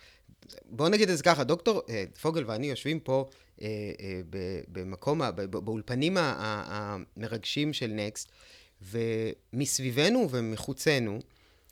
בואו 0.65 0.89
נגיד 0.89 1.09
את 1.09 1.17
זה 1.17 1.23
ככה, 1.23 1.43
דוקטור 1.43 1.81
אה, 1.89 2.03
פוגל 2.21 2.43
ואני 2.47 2.67
יושבים 2.67 2.99
פה 2.99 3.25
אה, 3.61 3.67
אה, 3.99 4.21
במקום, 4.67 5.21
באולפנים 5.49 6.17
המרגשים 6.19 7.73
של 7.73 7.87
נקסט, 7.87 8.31
ומסביבנו 8.81 10.27
ומחוצנו, 10.31 11.19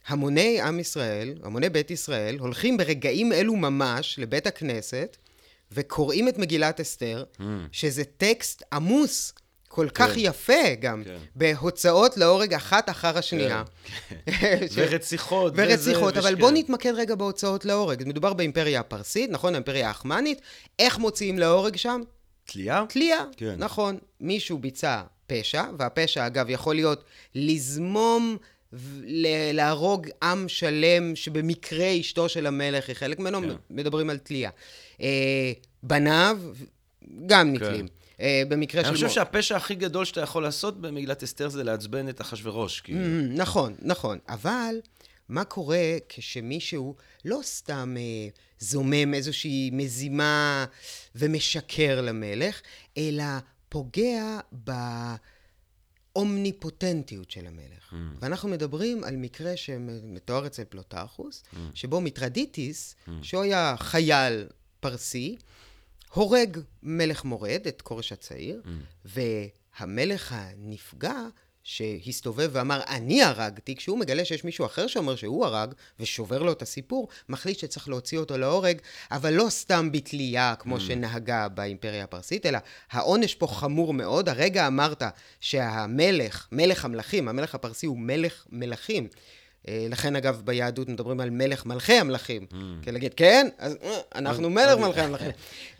המוני 0.08 0.62
עם 0.62 0.80
ישראל, 0.80 1.34
המוני 1.44 1.70
בית 1.70 1.92
ישראל, 1.92 2.40
הולכים 2.40 2.78
ברגעים 2.78 3.34
אלו 3.34 3.56
ממש 3.56 4.20
לבית 4.20 4.48
הכנסת, 4.48 5.18
וקוראים 5.72 6.28
את 6.28 6.38
מגילת 6.38 6.80
אסתר, 6.80 7.24
mm. 7.38 7.42
שזה 7.72 8.04
טקסט 8.04 8.64
עמוס 8.74 9.34
כל 9.76 9.90
כך 9.90 10.10
כן. 10.10 10.14
יפה 10.18 10.76
גם, 10.80 11.04
כן. 11.04 11.18
בהוצאות 11.36 12.18
להורג 12.18 12.54
אחת 12.54 12.90
אחר 12.90 13.18
השנייה. 13.18 13.64
כן. 14.26 14.68
ש... 14.74 14.76
ורציחות. 14.76 15.54
ורציחות, 15.56 16.18
אבל 16.18 16.36
בואו 16.36 16.52
נתמקד 16.52 16.94
רגע 16.96 17.16
בהוצאות 17.16 17.66
להורג. 17.66 18.04
מדובר 18.06 18.34
באימפריה 18.34 18.80
הפרסית, 18.80 19.30
נכון? 19.30 19.54
האימפריה 19.54 19.88
העכמנית. 19.88 20.42
איך 20.80 20.98
מוציאים 20.98 21.40
להורג 21.40 21.76
שם? 21.76 22.02
תלייה? 22.46 22.84
תלייה, 22.90 23.24
כן. 23.38 23.56
נכון. 23.58 23.98
מישהו 24.22 24.58
ביצע 24.58 25.02
פשע, 25.28 25.64
והפשע 25.78 26.28
אגב 26.28 26.50
יכול 26.50 26.76
להיות 26.76 27.04
לזמום, 27.36 28.38
להרוג 29.54 30.08
עם 30.24 30.48
שלם 30.48 31.16
שבמקרה 31.16 32.00
אשתו 32.00 32.30
של 32.30 32.46
המלך 32.46 32.88
היא 32.88 32.96
חלק 32.96 33.20
ממנו, 33.20 33.42
כן. 33.42 33.56
מדברים 33.70 34.10
על 34.10 34.18
תלייה. 34.18 34.50
אה, 35.02 35.52
בניו 35.84 36.38
גם 37.26 37.54
נתלים. 37.54 37.88
כן. 37.88 37.94
אה, 38.20 38.44
במקרה 38.50 38.82
של... 38.82 38.88
אני 38.88 38.96
חושב 38.96 39.10
שהפשע 39.10 39.56
הכי 39.56 39.76
גדול 39.76 40.06
שאתה 40.06 40.22
יכול 40.22 40.44
לעשות 40.44 40.82
במגילת 40.82 41.24
אסתר 41.24 41.50
זה 41.50 41.64
לעצבן 41.64 42.10
את 42.10 42.22
אחשורוש. 42.22 42.82
כאילו. 42.82 43.00
Mm, 43.00 43.38
נכון, 43.40 43.76
נכון. 43.82 44.18
אבל 44.30 44.76
מה 45.30 45.44
קורה 45.44 45.98
כשמישהו 46.10 46.96
לא 47.26 47.40
סתם 47.44 47.96
אה, 47.98 48.28
זומם 48.60 49.14
איזושהי 49.14 49.70
מזימה 49.74 50.66
ומשקר 51.16 52.02
למלך, 52.02 52.62
אלא 52.98 53.24
פוגע 53.70 54.40
ב... 54.64 54.72
אומניפוטנטיות 56.16 57.32
של 57.32 57.48
המלך. 57.48 57.92
Mm. 57.92 57.96
ואנחנו 58.20 58.50
מדברים 58.50 59.04
על 59.04 59.16
מקרה 59.16 59.58
שמתואר 59.58 60.46
אצל 60.46 60.64
פלוטרכוס, 60.64 61.44
mm. 61.44 61.58
שבו 61.74 62.02
מיטרדיטיס, 62.02 62.96
mm. 62.96 63.12
שהוא 63.22 63.44
היה 63.44 63.76
חייל 63.78 64.48
פרסי, 64.80 65.38
הורג 66.14 66.60
מלך 66.84 67.24
מורד, 67.24 67.62
את 67.68 67.82
כורש 67.82 68.12
הצעיר, 68.12 68.62
mm. 68.66 68.70
והמלך 69.06 70.36
הנפגע, 70.38 71.22
שהסתובב 71.68 72.50
ואמר, 72.52 72.82
אני 72.88 73.24
הרגתי, 73.24 73.76
כשהוא 73.76 73.98
מגלה 74.00 74.26
שיש 74.26 74.44
מישהו 74.44 74.66
אחר 74.66 74.88
שאומר 74.88 75.16
שהוא 75.16 75.46
הרג, 75.46 75.74
ושובר 76.00 76.44
לו 76.44 76.52
את 76.52 76.62
הסיפור, 76.62 77.08
מחליט 77.30 77.60
שצריך 77.60 77.90
להוציא 77.90 78.18
אותו 78.18 78.38
להורג, 78.38 78.78
אבל 79.12 79.34
לא 79.34 79.46
סתם 79.50 79.92
בתלייה, 79.92 80.56
כמו 80.60 80.78
mm. 80.78 80.80
שנהגה 80.80 81.48
באימפריה 81.48 82.04
הפרסית, 82.04 82.46
אלא 82.46 82.60
העונש 82.92 83.36
פה 83.36 83.48
חמור 83.48 83.94
מאוד. 83.94 84.30
הרגע 84.30 84.68
אמרת 84.68 85.04
שהמלך, 85.40 86.48
מלך 86.52 86.86
המלכים, 86.86 87.28
המלך 87.28 87.56
הפרסי 87.56 87.86
הוא 87.86 87.98
מלך 88.00 88.46
מלכים. 88.50 89.08
אה, 89.68 89.88
לכן, 89.90 90.16
אגב, 90.16 90.42
ביהדות 90.46 90.90
מדברים 90.90 91.20
על 91.20 91.30
מלך 91.30 91.66
מלכי 91.66 91.94
המלכים. 91.94 92.46
Mm. 92.52 92.56
כן, 92.82 92.94
להגיד, 92.94 93.14
כן, 93.14 93.48
אז 93.58 93.78
אה, 93.84 94.00
אנחנו 94.16 94.50
מלך 94.50 94.80
מלכי 94.80 95.02
המלכים. 95.02 95.32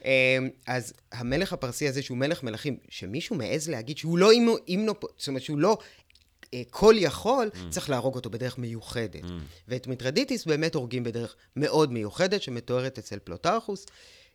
אה, 0.06 0.38
אז 0.68 0.94
המלך 1.12 1.54
הפרסי 1.54 1.88
הזה, 1.88 2.02
שהוא 2.02 2.18
מלך 2.18 2.44
מלכים, 2.44 2.78
שמישהו 2.90 3.36
מעז 3.36 3.70
להגיד 3.70 3.98
שהוא 3.98 4.18
לא 4.18 4.32
אימנו, 4.68 4.94
זאת 5.18 5.28
אומרת 5.28 5.42
שהוא 5.42 5.60
לא 5.60 5.78
כל 6.70 6.96
יכול, 6.98 7.50
mm. 7.54 7.58
צריך 7.70 7.90
להרוג 7.90 8.16
אותו 8.16 8.30
בדרך 8.30 8.58
מיוחדת. 8.58 9.24
Mm. 9.24 9.28
ואת 9.68 9.88
מיטרדיטיס 9.88 10.46
באמת 10.46 10.76
הורגים 10.76 11.04
בדרך 11.04 11.36
מאוד 11.56 11.92
מיוחדת, 11.92 12.42
שמתוארת 12.42 12.98
אצל 12.98 13.20
פלוטרכוס. 13.24 13.86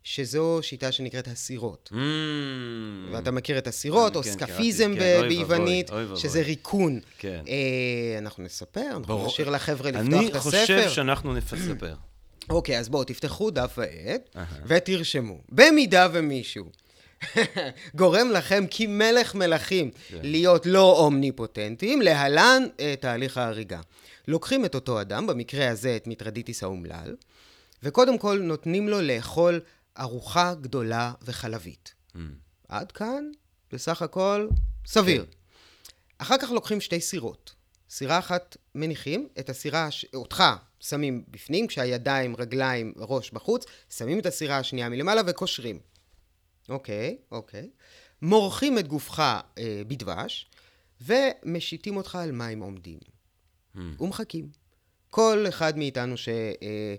שזו 0.04 0.58
שיטה 0.62 0.92
שנקראת 0.92 1.28
הסירות. 1.28 1.90
Mm, 1.92 1.96
ואתה 3.12 3.30
מכיר 3.30 3.58
את 3.58 3.66
הסירות, 3.66 4.16
או 4.16 4.22
כן, 4.22 4.30
סקפיזם 4.30 4.94
כן, 4.98 5.22
ביוונית, 5.28 5.90
שזה 6.16 6.40
ריקון. 6.40 7.00
כן. 7.18 7.44
אה, 7.48 8.18
אנחנו 8.18 8.44
נספר, 8.44 8.96
אנחנו 8.96 9.26
נשאיר 9.26 9.50
לחבר'ה 9.50 9.90
לפתוח 9.90 10.04
את 10.04 10.34
הספר. 10.34 10.58
אני 10.58 10.66
חושב 10.66 10.90
שאנחנו 10.90 11.34
נספר. 11.34 11.94
אוקיי, 12.50 12.78
אז 12.78 12.88
בואו, 12.88 13.04
תפתחו 13.04 13.50
דף 13.50 13.78
ועט, 13.78 14.36
ותרשמו. 14.66 15.38
במידה 15.48 16.08
ומישהו 16.12 16.64
גורם 17.98 18.30
לכם 18.30 18.64
כמלך 18.70 19.34
מלכים 19.34 19.90
כן. 19.90 20.18
להיות 20.22 20.66
לא 20.66 20.98
אומניפוטנטיים, 20.98 22.02
להלן 22.02 22.62
אה, 22.80 22.94
תהליך 23.00 23.38
ההריגה. 23.38 23.80
לוקחים 24.28 24.64
את 24.64 24.74
אותו 24.74 25.00
אדם, 25.00 25.26
במקרה 25.26 25.70
הזה 25.70 25.96
את 25.96 26.06
מיטרדיטיס 26.06 26.62
האומלל, 26.62 27.16
וקודם 27.82 28.18
כל 28.18 28.38
נותנים 28.38 28.88
לו 28.88 29.00
לאכול 29.00 29.60
ארוחה 29.98 30.54
גדולה 30.54 31.12
וחלבית. 31.22 31.94
Mm. 32.14 32.18
עד 32.68 32.92
כאן, 32.92 33.24
בסך 33.72 34.02
הכל, 34.02 34.48
סביר. 34.86 35.24
כן. 35.24 35.30
אחר 36.18 36.38
כך 36.38 36.50
לוקחים 36.50 36.80
שתי 36.80 37.00
סירות. 37.00 37.54
סירה 37.90 38.18
אחת 38.18 38.56
מניחים, 38.74 39.28
את 39.38 39.50
הסירה, 39.50 39.88
אותך 40.14 40.44
שמים 40.80 41.24
בפנים, 41.28 41.66
כשהידיים, 41.66 42.36
רגליים, 42.36 42.92
ראש 42.96 43.30
בחוץ, 43.30 43.64
שמים 43.90 44.18
את 44.18 44.26
הסירה 44.26 44.58
השנייה 44.58 44.88
מלמעלה 44.88 45.22
וקושרים. 45.26 45.78
אוקיי, 46.68 47.18
אוקיי. 47.32 47.70
מורחים 48.22 48.78
את 48.78 48.88
גופך 48.88 49.20
אה, 49.58 49.82
בדבש, 49.88 50.50
ומשיתים 51.00 51.96
אותך 51.96 52.14
על 52.14 52.32
מים 52.32 52.60
עומדים. 52.60 52.98
Mm. 53.76 53.78
ומחכים. 54.00 54.48
כל 55.10 55.44
אחד 55.48 55.78
מאיתנו 55.78 56.16
ש... 56.16 56.28
אה, 56.28 56.94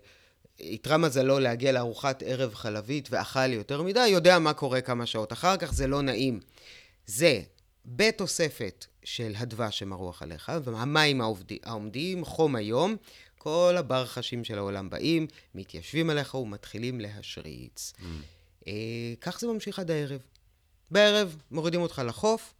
איתרע 0.63 0.97
מזלו 0.97 1.39
להגיע 1.39 1.71
לארוחת 1.71 2.23
ערב 2.25 2.53
חלבית 2.53 3.07
ואכל 3.11 3.53
יותר 3.53 3.81
מדי, 3.81 4.07
יודע 4.07 4.39
מה 4.39 4.53
קורה 4.53 4.81
כמה 4.81 5.05
שעות 5.05 5.33
אחר 5.33 5.57
כך, 5.57 5.73
זה 5.73 5.87
לא 5.87 6.01
נעים. 6.01 6.39
זה 7.05 7.41
בתוספת 7.85 8.85
של 9.03 9.33
הדבש 9.37 9.79
שמרוח 9.79 10.21
עליך, 10.21 10.51
והמים 10.63 11.21
העומדים, 11.63 12.25
חום 12.25 12.55
היום, 12.55 12.95
כל 13.37 13.75
הברחשים 13.77 14.43
של 14.43 14.57
העולם 14.57 14.89
באים, 14.89 15.27
מתיישבים 15.55 16.09
עליך 16.09 16.35
ומתחילים 16.35 16.99
להשריץ. 16.99 17.93
Mm. 17.99 18.03
אה, 18.67 18.73
כך 19.21 19.39
זה 19.39 19.47
ממשיך 19.47 19.79
עד 19.79 19.91
הערב. 19.91 20.19
בערב 20.91 21.35
מורידים 21.51 21.81
אותך 21.81 22.01
לחוף, 22.05 22.53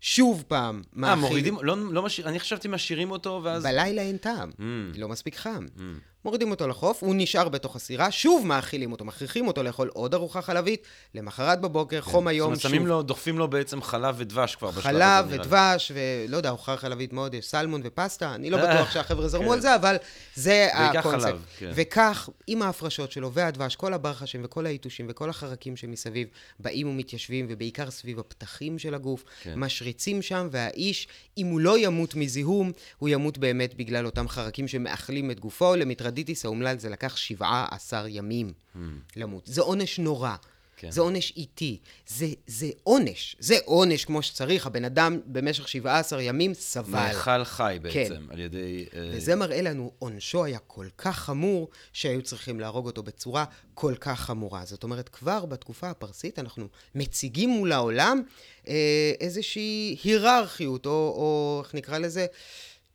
שוב 0.00 0.44
פעם 0.48 0.82
מאכיל. 0.92 1.24
אה, 1.24 1.28
מורידים? 1.28 1.58
לא, 1.62 1.92
לא 1.92 2.02
משאיר, 2.02 2.28
אני 2.28 2.40
חשבתי 2.40 2.68
משאירים 2.68 3.10
אותו 3.10 3.40
ואז... 3.44 3.62
בלילה 3.62 4.02
אין 4.02 4.16
טעם, 4.16 4.50
mm. 4.50 4.62
לא 4.98 5.08
מספיק 5.08 5.36
חם. 5.36 5.66
Mm. 5.76 5.80
מורידים 6.26 6.50
אותו 6.50 6.68
לחוף, 6.68 7.02
הוא 7.02 7.14
נשאר 7.18 7.48
בתוך 7.48 7.76
הסירה, 7.76 8.10
שוב 8.10 8.46
מאכילים 8.46 8.92
אותו, 8.92 9.04
מכריחים 9.04 9.46
אותו 9.46 9.62
לאכול 9.62 9.90
עוד 9.94 10.14
ארוחה 10.14 10.42
חלבית, 10.42 10.86
למחרת 11.14 11.60
בבוקר, 11.60 12.00
כן. 12.00 12.10
חום 12.10 12.26
היום, 12.26 12.54
שוב. 12.54 12.62
זאת 12.62 12.72
אומרת, 12.72 12.88
לו, 12.88 13.02
דוחפים 13.02 13.38
לו 13.38 13.48
בעצם 13.48 13.82
חלב 13.82 14.14
ודבש 14.18 14.56
כבר 14.56 14.70
בשלב 14.70 14.78
הזה, 14.78 14.88
חלב 14.88 15.26
ודבש, 15.28 15.92
ולא 15.94 16.36
יודע, 16.36 16.48
ארוחה 16.48 16.76
חלבית 16.76 17.12
מאוד, 17.12 17.34
יש 17.34 17.46
סלמון 17.46 17.80
ופסטה, 17.84 18.34
אני 18.34 18.50
לא 18.50 18.58
בטוח 18.58 18.90
שהחבר'ה 18.90 19.28
זרמו 19.28 19.46
כן. 19.46 19.52
על 19.52 19.60
זה, 19.60 19.74
אבל 19.74 19.96
זה 20.34 20.68
הקונספט. 20.72 21.34
כן. 21.58 21.70
וכך, 21.74 22.28
עם 22.46 22.62
ההפרשות 22.62 23.12
שלו 23.12 23.32
והדבש, 23.32 23.76
כל 23.76 23.94
הברחשים 23.94 24.40
וכל 24.44 24.66
היתושים 24.66 25.06
וכל 25.08 25.30
החרקים 25.30 25.76
שמסביב, 25.76 26.28
באים 26.60 26.88
ומתיישבים, 26.88 27.46
ובעיקר 27.48 27.90
סביב 27.90 28.18
הפתחים 28.18 28.78
של 28.78 28.94
הגוף, 28.94 29.24
כן. 29.42 29.54
משריצים 29.56 30.22
שם, 30.22 30.48
והאיש, 30.50 31.08
אם 31.38 31.46
הוא 31.46 31.60
לא 31.60 31.78
ימות 31.78 32.14
מזיהום, 32.14 32.72
הוא 32.98 33.08
ימות 33.08 33.38
באמת 33.38 33.74
בגלל 33.74 34.06
אותם 34.06 34.28
חרקים 34.28 34.68
שמאכלים 34.68 35.30
את 35.30 35.40
גופו, 35.40 35.76
למטרד 35.76 36.15
הפרדיטיס 36.16 36.44
האומלל 36.44 36.78
זה 36.78 36.88
לקח 36.88 37.16
17 37.16 38.08
ימים 38.08 38.52
mm. 38.52 38.78
למות. 39.16 39.42
זה 39.46 39.60
עונש 39.60 39.98
נורא. 39.98 40.36
כן. 40.76 40.90
זה 40.90 41.00
עונש 41.00 41.32
איטי. 41.36 41.78
זה, 42.08 42.26
זה 42.46 42.66
עונש. 42.82 43.36
זה 43.38 43.56
עונש 43.64 44.04
כמו 44.04 44.22
שצריך. 44.22 44.66
הבן 44.66 44.84
אדם 44.84 45.20
במשך 45.26 45.68
17 45.68 46.22
ימים 46.22 46.54
סבל. 46.54 46.90
מאכל 46.90 47.44
חי 47.44 47.78
בעצם, 47.82 48.14
כן. 48.14 48.22
על 48.30 48.40
ידי... 48.40 48.86
אה, 48.94 49.10
וזה 49.12 49.36
מראה 49.36 49.62
לנו, 49.62 49.92
עונשו 49.98 50.44
היה 50.44 50.58
כל 50.58 50.86
כך 50.98 51.18
חמור, 51.18 51.68
שהיו 51.92 52.22
צריכים 52.22 52.60
להרוג 52.60 52.86
אותו 52.86 53.02
בצורה 53.02 53.44
כל 53.74 53.94
כך 54.00 54.20
חמורה. 54.20 54.64
זאת 54.64 54.82
אומרת, 54.84 55.08
כבר 55.08 55.44
בתקופה 55.44 55.90
הפרסית 55.90 56.38
אנחנו 56.38 56.68
מציגים 56.94 57.50
מול 57.50 57.72
העולם 57.72 58.22
אה, 58.68 59.12
איזושהי 59.20 59.96
היררכיות, 60.04 60.86
או, 60.86 60.90
או 60.90 61.62
איך 61.64 61.74
נקרא 61.74 61.98
לזה? 61.98 62.26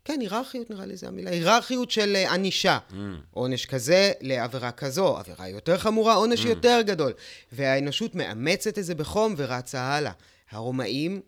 כן, 0.05 0.17
היררכיות 0.21 0.69
נראה 0.69 0.85
לי 0.85 0.97
זה 0.97 1.07
המילה. 1.07 1.31
היררכיות 1.31 1.91
של 1.91 2.15
אה, 2.15 2.33
ענישה. 2.33 2.77
Mm. 2.89 2.93
עונש 3.31 3.65
כזה 3.65 4.11
לעבירה 4.21 4.71
כזו, 4.71 5.17
עבירה 5.17 5.47
יותר 5.47 5.77
חמורה, 5.77 6.13
עונש 6.13 6.43
mm. 6.43 6.47
יותר 6.47 6.81
גדול. 6.85 7.13
והאנושות 7.51 8.15
מאמצת 8.15 8.77
את 8.77 8.85
זה 8.85 8.95
בחום 8.95 9.33
ורצה 9.37 9.81
הלאה. 9.81 10.11
הרומאים 10.51 11.21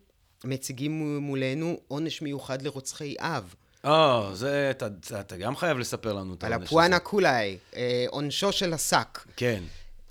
מציגים 0.43 1.17
מולנו 1.17 1.79
עונש 1.87 2.21
מיוחד 2.21 2.61
לרוצחי 2.61 3.15
אב. 3.19 3.55
או, 3.83 4.31
oh, 4.31 4.35
זה, 4.35 4.71
אתה, 4.71 4.87
אתה 5.19 5.37
גם 5.37 5.55
חייב 5.55 5.77
לספר 5.77 6.13
לנו 6.13 6.33
את 6.33 6.43
העונש 6.43 6.55
הזה. 6.55 6.63
על 6.63 6.63
הפואנה 6.63 6.99
cullei, 6.99 7.57
אה, 7.75 8.05
עונשו 8.09 8.51
של 8.51 8.73
השק. 8.73 9.19
כן. 9.35 9.63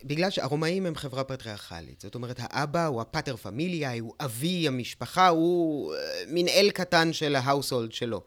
בגלל 0.05 0.31
שהרומאים 0.31 0.87
הם 0.87 0.95
חברה 0.95 1.25
פטריארכלית. 1.25 2.01
זאת 2.01 2.15
אומרת, 2.15 2.37
האבא 2.39 2.87
הוא 2.87 3.01
ה 3.01 3.07
pater 3.07 3.37
familia, 3.37 3.93
הוא 4.01 4.15
אבי 4.21 4.69
המשפחה, 4.69 5.29
הוא 5.29 5.95
אה, 5.95 5.99
מין 6.29 6.49
אל 6.49 6.71
קטן 6.75 7.13
של 7.13 7.37
ה 7.37 7.42
household 7.42 7.93
שלו. 7.93 8.23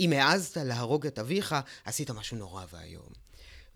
אם 0.00 0.12
העזת 0.12 0.56
להרוג 0.56 1.06
את 1.06 1.18
אביך, 1.18 1.54
עשית 1.84 2.10
משהו 2.10 2.36
נורא 2.36 2.64
ואיום. 2.72 3.24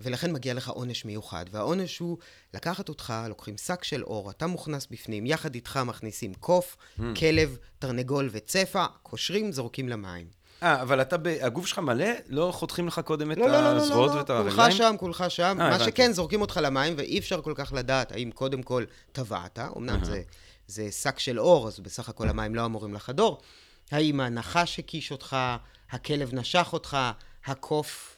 ולכן 0.00 0.32
מגיע 0.32 0.54
לך 0.54 0.68
עונש 0.68 1.04
מיוחד, 1.04 1.44
והעונש 1.50 1.98
הוא 1.98 2.18
לקחת 2.54 2.88
אותך, 2.88 3.14
לוקחים 3.28 3.56
שק 3.56 3.84
של 3.84 4.04
אור, 4.04 4.30
אתה 4.30 4.46
מוכנס 4.46 4.86
בפנים, 4.90 5.26
יחד 5.26 5.54
איתך 5.54 5.80
מכניסים 5.86 6.34
קוף, 6.34 6.76
mm. 6.76 7.02
כלב, 7.18 7.56
תרנגול 7.78 8.28
וצפע, 8.32 8.86
קושרים, 9.02 9.52
זורקים 9.52 9.88
למים. 9.88 10.26
אה, 10.62 10.82
אבל 10.82 11.02
אתה, 11.02 11.16
הגוף 11.40 11.66
שלך 11.66 11.78
מלא? 11.78 12.06
לא 12.28 12.50
חותכים 12.54 12.86
לך 12.86 13.00
קודם 13.04 13.32
את 13.32 13.36
לא, 13.36 13.46
לא, 13.46 13.52
לא, 13.52 13.72
לא 13.76 13.82
הזרועות 13.82 14.10
ואת 14.10 14.30
הרגליים? 14.30 14.56
כולך 14.56 14.72
שם, 14.72 14.94
כולך 14.98 15.24
שם. 15.28 15.56
아, 15.58 15.62
מה 15.62 15.78
שכן, 15.78 16.12
זורקים 16.12 16.40
אותך 16.40 16.60
למים, 16.62 16.94
ואי 16.96 17.18
אפשר 17.18 17.42
כל 17.42 17.52
כך 17.56 17.72
לדעת 17.72 18.12
האם 18.12 18.30
קודם 18.34 18.62
כל 18.62 18.84
טבעת, 19.12 19.58
אמנם 19.76 20.04
זה, 20.04 20.22
זה 20.66 20.90
שק 20.90 21.18
של 21.18 21.40
אור, 21.40 21.68
אז 21.68 21.80
בסך 21.80 22.08
הכל 22.08 22.28
המים 22.28 22.54
לא 22.54 22.64
אמורים 22.64 22.94
לחדור. 22.94 23.40
האם 23.90 24.20
הנחש 24.20 24.78
הקיש 24.78 25.12
אותך, 25.12 25.36
הכלב 25.90 26.34
נשך 26.34 26.68
אותך, 26.72 26.96
הקוף... 27.44 28.14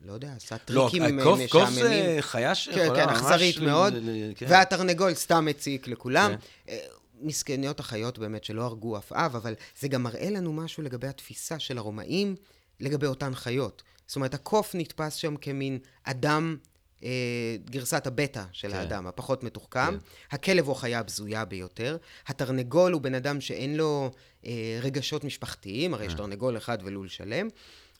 לא 0.00 0.12
יודע, 0.12 0.32
עשה 0.36 0.56
לא, 0.68 0.88
טריקים 0.88 1.02
לא, 1.02 1.08
משעממים. 1.08 1.48
קוף 1.48 1.70
זה 1.70 2.16
חיה 2.20 2.54
שיכולה 2.54 2.88
כן, 2.88 2.94
כן, 2.94 3.08
אכזרית 3.08 3.58
מאוד. 3.58 3.94
כן. 4.36 4.46
והתרנגול 4.48 5.14
סתם 5.14 5.44
מציק 5.44 5.88
לכולם. 5.88 6.30
כן. 6.30 6.72
אה, 6.72 6.78
מסכניות 7.20 7.80
החיות 7.80 8.18
באמת 8.18 8.44
שלא 8.44 8.62
הרגו 8.62 8.98
אף 8.98 9.12
אב, 9.12 9.36
אבל 9.36 9.54
זה 9.80 9.88
גם 9.88 10.02
מראה 10.02 10.30
לנו 10.30 10.52
משהו 10.52 10.82
לגבי 10.82 11.06
התפיסה 11.06 11.58
של 11.58 11.78
הרומאים 11.78 12.36
לגבי 12.80 13.06
אותן 13.06 13.34
חיות. 13.34 13.82
זאת 14.06 14.16
אומרת, 14.16 14.34
הקוף 14.34 14.74
נתפס 14.74 15.14
שם 15.14 15.36
כמין 15.36 15.78
אדם 16.04 16.56
אה, 17.02 17.56
גרסת 17.70 18.06
הבטא 18.06 18.42
של 18.52 18.70
כן. 18.70 18.76
האדם, 18.76 19.06
הפחות 19.06 19.44
מתוחכם. 19.44 19.90
כן. 19.90 20.36
הכלב 20.36 20.66
הוא 20.66 20.72
החיה 20.72 20.98
הבזויה 20.98 21.44
ביותר. 21.44 21.96
התרנגול 22.26 22.92
הוא 22.92 23.00
בן 23.00 23.14
אדם 23.14 23.40
שאין 23.40 23.76
לו 23.76 24.04
אה, 24.04 24.37
רגשות 24.82 25.24
משפחתיים, 25.24 25.94
הרי 25.94 26.06
יש 26.06 26.12
כן. 26.12 26.18
תרנגול 26.18 26.56
אחד 26.56 26.78
ולול 26.84 27.08
שלם. 27.08 27.48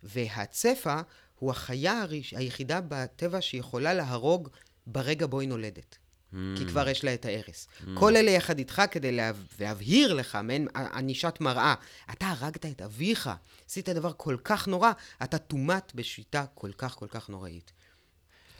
והצפע 0.02 1.00
הוא 1.38 1.50
החיה 1.50 2.04
היחידה 2.32 2.80
בטבע 2.88 3.40
שיכולה 3.40 3.94
להרוג 3.94 4.48
ברגע 4.86 5.26
בו 5.26 5.40
היא 5.40 5.48
נולדת. 5.48 5.98
Mm. 6.32 6.36
כי 6.56 6.66
כבר 6.66 6.88
יש 6.88 7.04
לה 7.04 7.14
את 7.14 7.24
ההרס. 7.24 7.68
Mm. 7.80 7.86
כל 7.94 8.16
אלה 8.16 8.30
יחד 8.30 8.58
איתך 8.58 8.82
כדי 8.90 9.12
לה... 9.12 9.30
להבהיר 9.60 10.14
לך, 10.14 10.38
מעין 10.42 10.68
ענישת 10.74 11.36
מראה. 11.40 11.74
אתה 12.12 12.26
הרגת 12.26 12.66
את 12.66 12.82
אביך, 12.82 13.30
עשית 13.68 13.88
דבר 13.88 14.12
כל 14.16 14.36
כך 14.44 14.68
נורא, 14.68 14.92
אתה 15.22 15.38
טומאת 15.38 15.92
בשיטה 15.94 16.44
כל 16.54 16.70
כך 16.78 16.94
כל 16.94 17.06
כך 17.08 17.28
נוראית. 17.28 17.72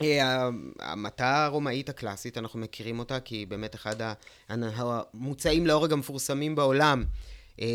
אה, 0.03 0.49
המטה 0.79 1.45
הרומאית 1.45 1.89
הקלאסית, 1.89 2.39
אנחנו 2.39 2.59
מכירים 2.59 2.99
אותה 2.99 3.21
כי 3.21 3.47
באמת 3.47 3.75
אחד 3.75 3.97
המוצאים 4.49 5.67
להורג 5.67 5.93
המפורסמים 5.93 6.55
בעולם 6.55 7.05
אה, 7.61 7.67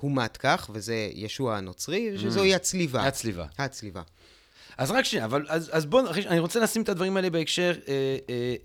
הוא 0.00 0.12
מתקח, 0.12 0.70
וזה 0.72 1.08
ישוע 1.14 1.56
הנוצרי, 1.56 2.18
שזוהי 2.18 2.54
הצליבה. 2.54 3.06
הצליבה. 3.06 3.46
הצליבה. 3.58 4.02
אז 4.78 4.90
רק 4.90 5.04
שנייה, 5.04 5.24
אבל 5.24 5.46
אז, 5.48 5.70
אז 5.72 5.86
בואו, 5.86 6.10
אני 6.26 6.38
רוצה 6.38 6.60
לשים 6.60 6.82
את 6.82 6.88
הדברים 6.88 7.16
האלה 7.16 7.30
בהקשר 7.30 7.74
אה, 7.88 8.16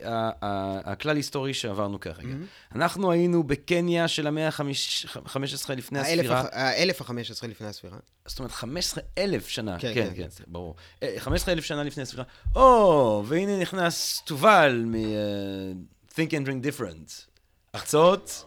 אה, 0.03 0.79
הכלל 0.83 1.15
היסטורי 1.15 1.53
שעברנו 1.53 1.99
כרגע. 1.99 2.21
Mm-hmm. 2.21 2.75
אנחנו 2.75 3.11
היינו 3.11 3.43
בקניה 3.43 4.07
של 4.07 4.27
המאה 4.27 4.47
ה-15 4.47 5.73
לפני 5.75 5.99
הספירה. 5.99 6.43
האלף 6.51 7.01
ה-15 7.01 7.47
לפני 7.47 7.67
הספירה. 7.67 7.97
זאת 8.25 8.39
אומרת, 8.39 8.51
15 8.51 9.03
אלף 9.17 9.47
שנה. 9.47 9.79
כן, 9.79 9.93
כן, 9.93 10.09
כן, 10.15 10.27
כן 10.37 10.43
ברור. 10.47 10.75
15 11.17 11.47
אה, 11.47 11.53
אלף 11.53 11.65
שנה 11.65 11.83
לפני 11.83 12.03
הספירה. 12.03 12.23
או, 12.55 13.23
והנה 13.27 13.59
נכנס 13.59 14.21
תובל 14.25 14.83
מ-Think 14.85 16.29
uh, 16.29 16.33
and 16.33 16.47
Drink 16.47 16.65
Different. 16.65 17.33
הרצאות, 17.73 18.43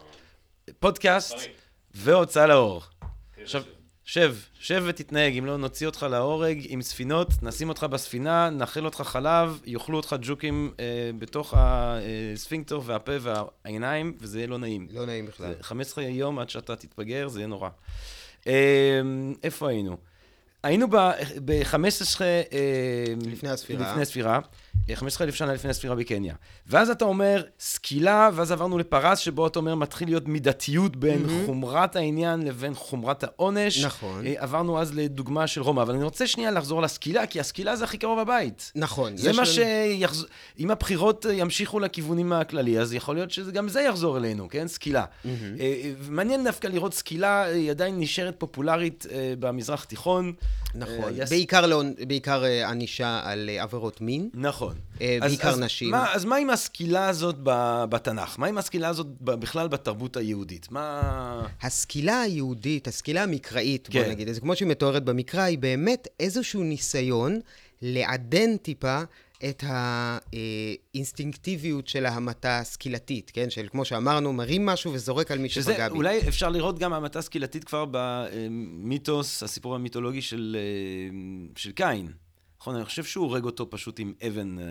פודקאסט 0.79 1.35
והוצאה 1.97 2.47
לאור. 2.47 2.81
עכשיו, 3.41 3.63
שב, 4.03 4.35
שב 4.59 4.83
ותתנהג, 4.87 5.37
אם 5.37 5.45
לא 5.45 5.57
נוציא 5.57 5.87
אותך 5.87 6.05
להורג 6.09 6.65
עם 6.67 6.81
ספינות, 6.81 7.43
נשים 7.43 7.69
אותך 7.69 7.83
בספינה, 7.83 8.49
נאכיל 8.49 8.85
אותך 8.85 9.01
חלב, 9.01 9.59
יאכלו 9.65 9.97
אותך 9.97 10.15
ג'וקים 10.21 10.73
אה, 10.79 11.09
בתוך 11.19 11.53
הספינקטור 11.57 12.83
והפה 12.85 13.11
והעיניים, 13.21 14.17
וזה 14.21 14.39
יהיה 14.39 14.47
לא 14.47 14.57
נעים. 14.57 14.87
לא 14.91 15.05
נעים 15.05 15.25
בכלל. 15.25 15.53
15 15.61 16.03
יום 16.03 16.39
עד 16.39 16.49
שאתה 16.49 16.75
תתבגר, 16.75 17.27
זה 17.27 17.39
יהיה 17.39 17.47
נורא. 17.47 17.69
אה, 18.47 19.01
איפה 19.43 19.69
היינו? 19.69 19.97
היינו 20.63 20.87
ב-15... 20.89 22.21
אה, 22.21 22.43
לפני 23.25 23.49
הספירה. 23.49 23.91
לפני 23.91 24.01
הספירה. 24.01 24.39
15 24.95 25.27
אלף 25.27 25.35
שנה 25.35 25.53
לפני 25.53 25.69
הספירה 25.69 25.95
בקניה. 25.95 26.35
ואז 26.67 26.89
אתה 26.89 27.05
אומר, 27.05 27.43
סקילה, 27.59 28.29
ואז 28.33 28.51
עברנו 28.51 28.77
לפרס, 28.77 29.19
שבו 29.19 29.47
אתה 29.47 29.59
אומר, 29.59 29.75
מתחיל 29.75 30.07
להיות 30.07 30.27
מידתיות 30.27 30.95
בין 30.95 31.25
mm-hmm. 31.25 31.45
חומרת 31.45 31.95
העניין 31.95 32.47
לבין 32.47 32.73
חומרת 32.73 33.23
העונש. 33.23 33.83
נכון. 33.83 34.25
אה, 34.25 34.33
עברנו 34.37 34.81
אז 34.81 34.95
לדוגמה 34.95 35.47
של 35.47 35.61
רומא, 35.61 35.81
אבל 35.81 35.93
אני 35.95 36.03
רוצה 36.03 36.27
שנייה 36.27 36.51
לחזור 36.51 36.81
לסקילה, 36.81 37.27
כי 37.27 37.39
הסקילה 37.39 37.75
זה 37.75 37.83
הכי 37.83 37.97
קרוב 37.97 38.19
הבית. 38.19 38.71
נכון. 38.75 39.17
זה 39.17 39.31
מה 39.31 39.37
לנו... 39.37 39.45
שיחזור... 39.45 40.27
אם 40.59 40.71
הבחירות 40.71 41.25
ימשיכו 41.33 41.79
לכיוונים 41.79 42.33
הכללי, 42.33 42.79
אז 42.79 42.93
יכול 42.93 43.15
להיות 43.15 43.31
שגם 43.31 43.69
זה 43.69 43.81
יחזור 43.81 44.17
אלינו, 44.17 44.49
כן? 44.49 44.67
סקילה. 44.67 45.05
Mm-hmm. 45.05 45.27
מעניין 46.09 46.43
דווקא 46.43 46.67
לראות 46.67 46.93
סקילה, 46.93 47.43
היא 47.43 47.71
עדיין 47.71 47.99
נשארת 47.99 48.35
פופולרית 48.37 49.05
במזרח 49.39 49.83
התיכון. 49.83 50.33
נכון. 50.75 51.13
בעיקר, 51.29 51.81
בעיקר 52.07 52.43
ענישה 52.43 53.21
על 53.23 53.49
עבירות 53.59 54.01
מין. 54.01 54.29
נכון. 54.33 54.66
אה, 55.01 55.17
בעיקר 55.21 55.49
אז, 55.49 55.59
נשים. 55.59 55.91
מה, 55.91 56.13
אז 56.13 56.25
מה 56.25 56.35
עם 56.35 56.49
הסקילה 56.49 57.09
הזאת 57.09 57.35
בתנ"ך? 57.89 58.39
מה 58.39 58.47
עם 58.47 58.57
הסקילה 58.57 58.87
הזאת 58.87 59.07
בכלל 59.21 59.67
בתרבות 59.67 60.17
היהודית? 60.17 60.71
מה... 60.71 61.47
הסקילה 61.61 62.21
היהודית, 62.21 62.87
הסקילה 62.87 63.23
המקראית, 63.23 63.87
כן. 63.91 64.03
בוא 64.03 64.09
נגיד, 64.09 64.31
זה 64.31 64.41
כמו 64.41 64.55
שהיא 64.55 64.67
מתוארת 64.67 65.03
במקרא, 65.03 65.41
היא 65.41 65.57
באמת 65.57 66.07
איזשהו 66.19 66.63
ניסיון 66.63 67.39
לעדן 67.81 68.57
טיפה 68.57 69.01
את 69.49 69.63
האינסטינקטיביות 70.93 71.87
של 71.87 72.05
ההמתה 72.05 72.59
הסקילתית, 72.59 73.31
כן? 73.33 73.49
של 73.49 73.67
כמו 73.71 73.85
שאמרנו, 73.85 74.33
מרים 74.33 74.65
משהו 74.65 74.93
וזורק 74.93 75.31
על 75.31 75.39
מי 75.39 75.49
שפגע 75.49 75.89
בי. 75.89 75.95
אולי 75.95 76.19
אפשר 76.27 76.49
לראות 76.49 76.79
גם 76.79 76.93
המתה 76.93 77.21
סקילתית 77.21 77.63
כבר 77.63 77.85
במיתוס, 77.91 79.43
הסיפור 79.43 79.75
המיתולוגי 79.75 80.21
של, 80.21 80.57
אה, 80.59 81.17
של 81.55 81.71
קין. 81.71 82.11
נכון, 82.61 82.75
אני 82.75 82.85
חושב 82.85 83.03
שהוא 83.03 83.25
הורג 83.25 83.43
אותו 83.43 83.69
פשוט 83.69 83.99
עם 83.99 84.13
אבן. 84.27 84.59
אה, 84.59 84.63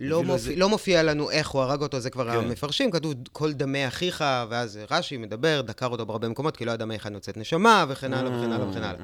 לא, 0.00 0.22
מופיע, 0.22 0.34
איזה... 0.34 0.56
לא 0.56 0.68
מופיע 0.68 1.02
לנו 1.02 1.30
איך 1.30 1.48
הוא 1.48 1.62
הרג 1.62 1.82
אותו, 1.82 2.00
זה 2.00 2.10
כבר 2.10 2.30
כן. 2.30 2.36
המפרשים, 2.36 2.90
כתוב 2.90 3.14
כל 3.32 3.52
דמי 3.52 3.88
אחיך, 3.88 4.24
ואז 4.48 4.78
רש"י 4.90 5.16
מדבר, 5.16 5.60
דקר 5.60 5.86
אותו 5.86 6.06
בהרבה 6.06 6.28
מקומות, 6.28 6.56
כי 6.56 6.64
לא 6.64 6.72
ידע 6.72 6.84
מאיך 6.84 7.08
יוצאת 7.14 7.36
נשמה, 7.36 7.84
וכן 7.88 8.14
הלאה 8.14 8.38
וכן 8.38 8.52
הלאה 8.52 8.68
וכן 8.68 8.82
הלאה. 8.82 9.00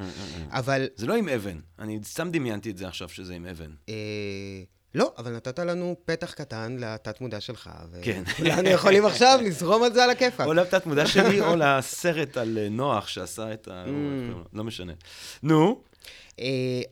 אבל... 0.51 0.87
זה 0.97 1.07
לא 1.07 1.15
עם 1.15 1.29
אבן, 1.29 1.59
אני 1.79 1.99
סתם 2.05 2.31
דמיינתי 2.31 2.71
את 2.71 2.77
זה 2.77 2.89
עכשיו 2.89 3.09
שזה 3.09 3.35
עם 3.35 3.47
אבן. 3.47 3.71
אה, 3.89 3.95
לא, 4.95 5.13
אבל 5.19 5.37
נתת 5.37 5.59
לנו 5.59 5.97
פתח 6.05 6.33
קטן 6.33 6.77
לתת-מודע 6.81 7.41
שלך. 7.41 7.71
כן. 8.03 8.23
וכולנו 8.27 8.69
יכולים 8.69 9.07
עכשיו 9.07 9.39
לזרום 9.43 9.83
על 9.83 9.93
זה 9.93 10.05
על 10.05 10.11
הכיפאק. 10.11 10.47
או 10.47 10.55
לתת-מודע 10.55 11.07
שלי, 11.07 11.41
או 11.41 11.57
לסרט 11.57 12.37
על 12.37 12.59
נוח 12.71 13.09
שעשה 13.09 13.53
את 13.53 13.69
ה... 13.69 13.85
לא 14.53 14.65
משנה. 14.65 14.93
נו. 15.43 15.83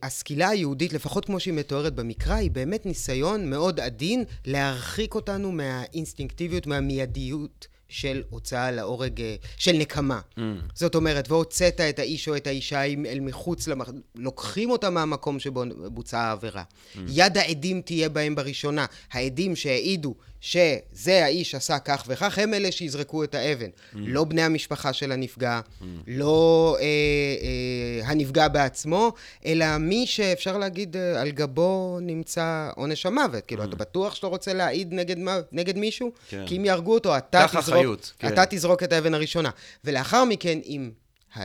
הסקילה 0.03 0.49
היהודית, 0.49 0.93
לפחות 0.93 1.25
כמו 1.25 1.39
שהיא 1.39 1.53
מתוארת 1.53 1.93
במקרא, 1.95 2.35
היא 2.35 2.51
באמת 2.51 2.85
ניסיון 2.85 3.49
מאוד 3.49 3.79
עדין 3.79 4.23
להרחיק 4.45 5.15
אותנו 5.15 5.51
מהאינסטינקטיביות, 5.51 6.67
מהמיידיות 6.67 7.67
של 7.93 8.23
הוצאה 8.29 8.71
להורג, 8.71 9.21
אה, 9.21 9.35
של 9.57 9.71
נקמה. 9.71 10.19
Mm. 10.35 10.41
זאת 10.75 10.95
אומרת, 10.95 11.31
והוצאת 11.31 11.81
את 11.81 11.99
האיש 11.99 12.27
או 12.27 12.35
את 12.35 12.47
האישה 12.47 12.83
אל 12.83 13.19
מחוץ, 13.19 13.67
למח... 13.67 13.89
לוקחים 14.15 14.69
אותם 14.69 14.93
מהמקום 14.93 15.39
שבו 15.39 15.63
בוצעה 15.87 16.27
העבירה. 16.29 16.63
Mm. 16.63 16.99
יד 17.07 17.37
העדים 17.37 17.81
תהיה 17.81 18.09
בהם 18.09 18.35
בראשונה. 18.35 18.85
העדים 19.11 19.55
שהעידו 19.55 20.15
שזה 20.43 21.25
האיש 21.25 21.55
עשה 21.55 21.79
כך 21.79 22.03
וכך, 22.07 22.39
הם 22.39 22.53
אלה 22.53 22.71
שיזרקו 22.71 23.23
את 23.23 23.35
האבן. 23.35 23.65
Mm. 23.65 23.97
לא 23.97 24.23
בני 24.23 24.41
המשפחה 24.41 24.93
של 24.93 25.11
הנפגע, 25.11 25.59
mm. 25.65 25.83
לא 26.07 26.77
אה, 26.79 26.85
אה, 26.85 28.09
הנפגע 28.09 28.47
בעצמו, 28.47 29.11
אלא 29.45 29.77
מי 29.77 30.07
שאפשר 30.07 30.57
להגיד 30.57 30.97
אה, 30.97 31.21
על 31.21 31.31
גבו 31.31 31.99
נמצא 32.01 32.69
עונש 32.75 33.05
המוות. 33.05 33.45
כאילו, 33.45 33.63
mm. 33.63 33.67
אתה 33.67 33.75
בטוח 33.75 34.15
שאתה 34.15 34.27
רוצה 34.27 34.53
להעיד 34.53 34.93
נגד, 34.93 35.15
נגד 35.51 35.77
מישהו? 35.77 36.11
כן. 36.29 36.43
כי 36.47 36.57
אם 36.57 36.65
יהרגו 36.65 36.93
אותו, 36.93 37.17
אתה 37.17 37.45
תזרוק, 37.47 37.63
אחריות, 37.63 38.13
כן. 38.19 38.27
אתה 38.27 38.45
תזרוק 38.49 38.83
את 38.83 38.93
האבן 38.93 39.13
הראשונה. 39.13 39.49
ולאחר 39.83 40.25
מכן, 40.25 40.59
אם 40.65 40.91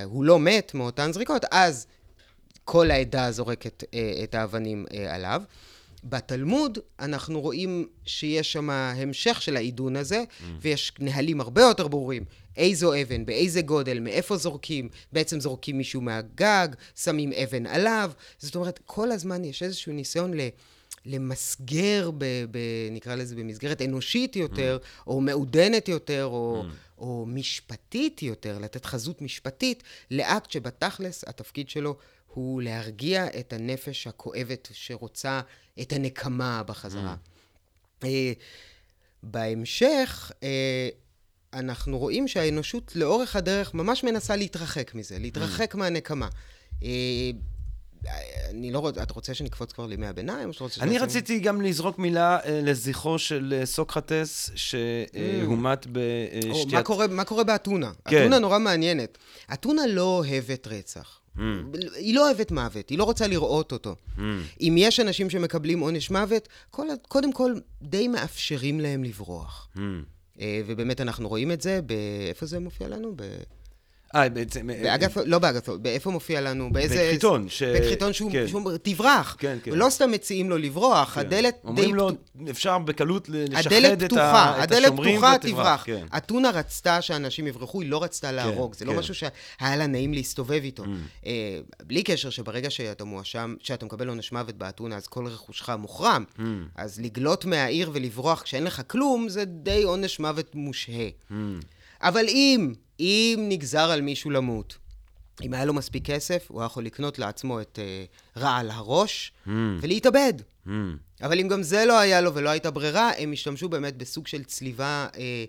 הוא 0.04 0.24
לא 0.24 0.38
מת 0.38 0.74
מאותן 0.74 1.12
זריקות, 1.12 1.44
אז 1.50 1.86
כל 2.64 2.90
העדה 2.90 3.32
זורקת 3.32 3.84
אה, 3.94 4.20
את 4.24 4.34
האבנים 4.34 4.86
אה, 4.94 5.14
עליו. 5.14 5.42
בתלמוד 6.04 6.78
אנחנו 7.00 7.40
רואים 7.40 7.88
שיש 8.04 8.52
שם 8.52 8.70
המשך 8.70 9.42
של 9.42 9.56
העידון 9.56 9.96
הזה, 9.96 10.22
mm. 10.22 10.44
ויש 10.60 10.92
נהלים 10.98 11.40
הרבה 11.40 11.62
יותר 11.62 11.88
ברורים. 11.88 12.24
איזו 12.56 13.02
אבן, 13.02 13.26
באיזה 13.26 13.62
גודל, 13.62 14.00
מאיפה 14.00 14.36
זורקים, 14.36 14.88
בעצם 15.12 15.40
זורקים 15.40 15.78
מישהו 15.78 16.00
מהגג, 16.00 16.68
שמים 16.96 17.32
אבן 17.32 17.66
עליו. 17.66 18.10
זאת 18.38 18.56
אומרת, 18.56 18.80
כל 18.86 19.12
הזמן 19.12 19.44
יש 19.44 19.62
איזשהו 19.62 19.92
ניסיון 19.92 20.34
ל... 20.34 20.40
למסגר, 21.06 22.10
ב, 22.18 22.24
ב, 22.50 22.58
נקרא 22.90 23.14
לזה 23.14 23.36
במסגרת 23.36 23.82
אנושית 23.82 24.36
יותר, 24.36 24.78
mm. 24.82 25.02
או 25.06 25.20
מעודנת 25.20 25.88
יותר, 25.88 26.24
או, 26.24 26.62
mm. 26.62 26.98
או 26.98 27.24
משפטית 27.28 28.22
יותר, 28.22 28.58
לתת 28.58 28.84
חזות 28.84 29.22
משפטית 29.22 29.82
לאקט 30.10 30.50
שבתכלס 30.50 31.24
התפקיד 31.26 31.68
שלו 31.68 31.96
הוא 32.38 32.62
להרגיע 32.62 33.26
את 33.40 33.52
הנפש 33.52 34.06
הכואבת 34.06 34.68
שרוצה 34.72 35.40
את 35.80 35.92
הנקמה 35.92 36.62
בחזרה. 36.62 37.14
Mm. 37.14 38.04
אה, 38.04 38.32
בהמשך, 39.22 40.32
אה, 40.42 40.88
אנחנו 41.52 41.98
רואים 41.98 42.28
שהאנושות 42.28 42.96
לאורך 42.96 43.36
הדרך 43.36 43.74
ממש 43.74 44.04
מנסה 44.04 44.36
להתרחק 44.36 44.94
מזה, 44.94 45.18
להתרחק 45.18 45.74
mm. 45.74 45.78
מהנקמה. 45.78 46.28
אה, 46.82 46.88
אני 48.50 48.72
לא 48.72 48.78
רוצה, 48.78 49.02
אתה 49.02 49.14
רוצה 49.14 49.34
שנקפוץ 49.34 49.72
כבר 49.72 49.86
לימי 49.86 50.06
הביניים, 50.06 50.48
או 50.48 50.52
שאתה 50.52 50.64
רוצה... 50.64 50.82
אני 50.82 50.98
רציתי 50.98 51.38
גם 51.38 51.60
לזרוק 51.60 51.98
מילה 51.98 52.38
לזכרו 52.46 53.18
של 53.18 53.62
סוקרטס, 53.64 54.50
שהומת 54.54 55.86
בשתיית... 55.92 56.88
מה 57.10 57.24
קורה 57.24 57.44
באתונה? 57.44 57.92
כן. 58.08 58.20
אתונה 58.20 58.38
נורא 58.38 58.58
מעניינת. 58.58 59.18
אתונה 59.52 59.86
לא 59.86 60.02
אוהבת 60.02 60.66
רצח. 60.66 61.20
Mm. 61.38 61.40
היא 61.96 62.14
לא 62.14 62.26
אוהבת 62.26 62.50
מוות, 62.50 62.88
היא 62.88 62.98
לא 62.98 63.04
רוצה 63.04 63.26
לראות 63.26 63.72
אותו. 63.72 63.96
Mm. 64.16 64.20
אם 64.60 64.74
יש 64.78 65.00
אנשים 65.00 65.30
שמקבלים 65.30 65.80
עונש 65.80 66.10
מוות, 66.10 66.48
כל, 66.70 66.86
קודם 67.08 67.32
כל 67.32 67.54
די 67.82 68.08
מאפשרים 68.08 68.80
להם 68.80 69.04
לברוח. 69.04 69.68
Mm. 69.76 69.78
אה, 70.40 70.60
ובאמת 70.66 71.00
אנחנו 71.00 71.28
רואים 71.28 71.52
את 71.52 71.60
זה, 71.60 71.80
איפה 72.28 72.46
זה 72.46 72.58
מופיע 72.58 72.88
לנו? 72.88 73.12
ב... 73.16 73.22
אה, 74.14 74.28
בעצם... 74.28 74.70
אה, 74.70 74.82
באגף, 74.82 75.16
לא 75.26 75.38
באגף, 75.38 75.68
באיפה 75.68 76.10
מופיע 76.10 76.40
לנו? 76.40 76.72
באיזה... 76.72 76.94
בקחיתון. 76.94 77.48
ש... 77.48 77.62
בקחיתון 77.62 78.12
שהוא, 78.12 78.32
כן. 78.32 78.48
שהוא 78.48 78.70
תברח. 78.82 79.36
כן, 79.38 79.58
כן. 79.62 79.72
ולא 79.72 79.90
סתם 79.90 80.10
מציעים 80.10 80.50
לו 80.50 80.58
לברוח, 80.58 81.14
כן. 81.14 81.20
הדלת 81.20 81.54
די... 81.54 81.68
אומרים 81.68 81.94
לו, 81.94 82.10
אפשר 82.50 82.78
בקלות 82.78 83.28
לשחד 83.28 83.72
את, 83.72 84.12
ה... 84.12 84.64
את 84.64 84.72
השומרים 84.72 84.92
הדלת 84.92 84.92
פתוחה, 84.92 85.38
תברח. 85.38 85.82
כן. 85.86 86.06
אתונה 86.16 86.50
רצתה 86.50 87.02
שאנשים 87.02 87.46
יברחו, 87.46 87.80
היא 87.80 87.90
לא 87.90 88.02
רצתה 88.02 88.28
כן, 88.28 88.34
להרוג. 88.34 88.72
כן, 88.72 88.78
זה 88.78 88.84
לא 88.84 88.92
כן. 88.92 88.98
משהו 88.98 89.14
שהיה 89.14 89.76
לה 89.76 89.86
נעים 89.86 90.14
להסתובב 90.14 90.60
איתו. 90.62 90.84
Mm. 90.84 90.86
אה, 91.26 91.58
בלי 91.82 92.02
קשר 92.02 92.30
שברגע 92.30 92.70
שאתה 92.70 93.04
מואשם, 93.04 93.54
שאתה 93.60 93.86
מקבל 93.86 94.08
עונש 94.08 94.32
מוות 94.32 94.54
באתונה, 94.54 94.96
אז 94.96 95.06
כל 95.06 95.26
רכושך 95.26 95.68
מוחרם. 95.68 96.24
Mm. 96.36 96.42
אז 96.76 97.00
לגלות 97.00 97.44
מהעיר 97.44 97.90
ולברוח 97.92 98.42
כשאין 98.42 98.64
לך 98.64 98.82
כלום, 98.86 99.28
זה 99.28 99.44
די 99.44 99.82
עונש 99.82 100.20
מוות 100.20 100.54
מושהה. 100.54 101.08
Mm. 101.30 101.34
אבל 102.02 102.24
אם 102.28 102.72
אם 103.00 103.46
נגזר 103.48 103.90
על 103.90 104.00
מישהו 104.00 104.30
למות, 104.30 104.78
אם 105.42 105.54
היה 105.54 105.64
לו 105.64 105.74
מספיק 105.74 106.06
כסף, 106.06 106.46
הוא 106.48 106.60
היה 106.60 106.66
יכול 106.66 106.84
לקנות 106.84 107.18
לעצמו 107.18 107.60
את 107.60 107.78
uh, 107.78 108.40
רעל 108.40 108.70
הראש 108.70 109.32
mm. 109.46 109.50
ולהתאבד. 109.80 110.32
Mm. 110.66 110.70
אבל 111.22 111.40
אם 111.40 111.48
גם 111.48 111.62
זה 111.62 111.84
לא 111.86 111.98
היה 111.98 112.20
לו 112.20 112.34
ולא 112.34 112.50
הייתה 112.50 112.70
ברירה, 112.70 113.10
הם 113.18 113.32
השתמשו 113.32 113.68
באמת 113.68 113.96
בסוג 113.96 114.26
של 114.26 114.44
צליבה 114.44 115.08
אה, 115.18 115.44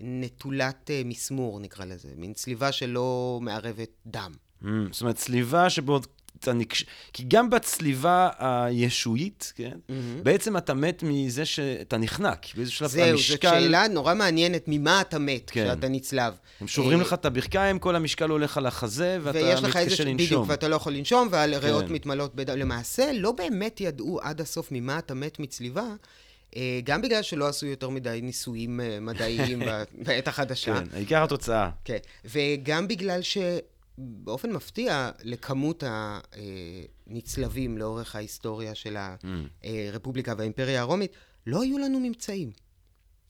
נטולת 0.00 0.90
אה, 0.90 1.02
מסמור, 1.04 1.60
נקרא 1.60 1.84
לזה. 1.84 2.08
מין 2.16 2.32
צליבה 2.32 2.72
שלא 2.72 3.38
מערבת 3.42 3.90
דם. 4.06 4.32
Mm. 4.62 4.66
זאת 4.90 5.00
אומרת, 5.00 5.16
צליבה 5.16 5.70
שבעוד 5.70 6.06
אתה 6.40 6.52
נקש... 6.52 6.84
כי 7.12 7.24
גם 7.28 7.50
בצליבה 7.50 8.28
הישועית, 8.38 9.52
כן? 9.56 9.70
Mm-hmm. 9.72 10.22
בעצם 10.22 10.56
אתה 10.56 10.74
מת 10.74 11.02
מזה 11.02 11.44
שאתה 11.44 11.98
נחנק. 11.98 12.46
באיזשהו 12.56 12.78
שלב 12.78 12.88
זהו, 12.88 13.08
המשקל... 13.08 13.48
זהו, 13.48 13.58
זו 13.58 13.64
שאלה 13.64 13.88
נורא 13.88 14.14
מעניינת, 14.14 14.64
ממה 14.66 15.00
אתה 15.00 15.18
מת 15.18 15.50
כן. 15.50 15.64
כשאתה 15.64 15.88
נצלב. 15.88 16.34
הם 16.60 16.68
שוברים 16.68 16.98
אה... 16.98 17.04
לך 17.04 17.12
את 17.12 17.24
הברכיים, 17.24 17.78
כל 17.78 17.96
המשקל 17.96 18.30
הולך 18.30 18.56
על 18.56 18.66
החזה, 18.66 19.18
ואתה 19.22 19.60
מתקשה 19.60 20.04
לנשום. 20.04 20.16
בדיוק, 20.16 20.44
ואתה 20.48 20.68
לא 20.68 20.76
יכול 20.76 20.92
לנשום, 20.92 21.28
והריאות 21.30 21.86
כן. 21.86 21.92
מתמלאות 21.92 22.34
בדם. 22.34 22.58
למעשה, 22.58 23.10
לא 23.14 23.32
באמת 23.32 23.80
ידעו 23.80 24.20
עד 24.22 24.40
הסוף 24.40 24.68
ממה 24.72 24.98
אתה 24.98 25.14
מת 25.14 25.38
מצליבה. 25.38 25.84
אה, 26.56 26.80
גם 26.84 27.02
בגלל 27.02 27.22
שלא 27.22 27.48
עשו 27.48 27.66
יותר 27.66 27.88
מדי 27.88 28.20
ניסויים 28.22 28.80
אה, 28.80 29.00
מדעיים 29.00 29.62
בעת 30.06 30.28
החדשה. 30.28 30.74
כן, 30.74 30.84
העיקר 30.92 31.22
התוצאה. 31.22 31.70
כן, 31.84 31.98
וגם 32.24 32.88
בגלל 32.88 33.22
ש... 33.22 33.38
באופן 34.00 34.52
מפתיע 34.52 35.10
לכמות 35.22 35.84
הנצלבים 37.06 37.78
לאורך 37.78 38.16
ההיסטוריה 38.16 38.74
של 38.74 38.96
הרפובליקה 39.64 40.34
והאימפריה 40.38 40.80
הרומית, 40.80 41.12
לא 41.46 41.62
היו 41.62 41.78
לנו 41.78 42.00
ממצאים. 42.00 42.50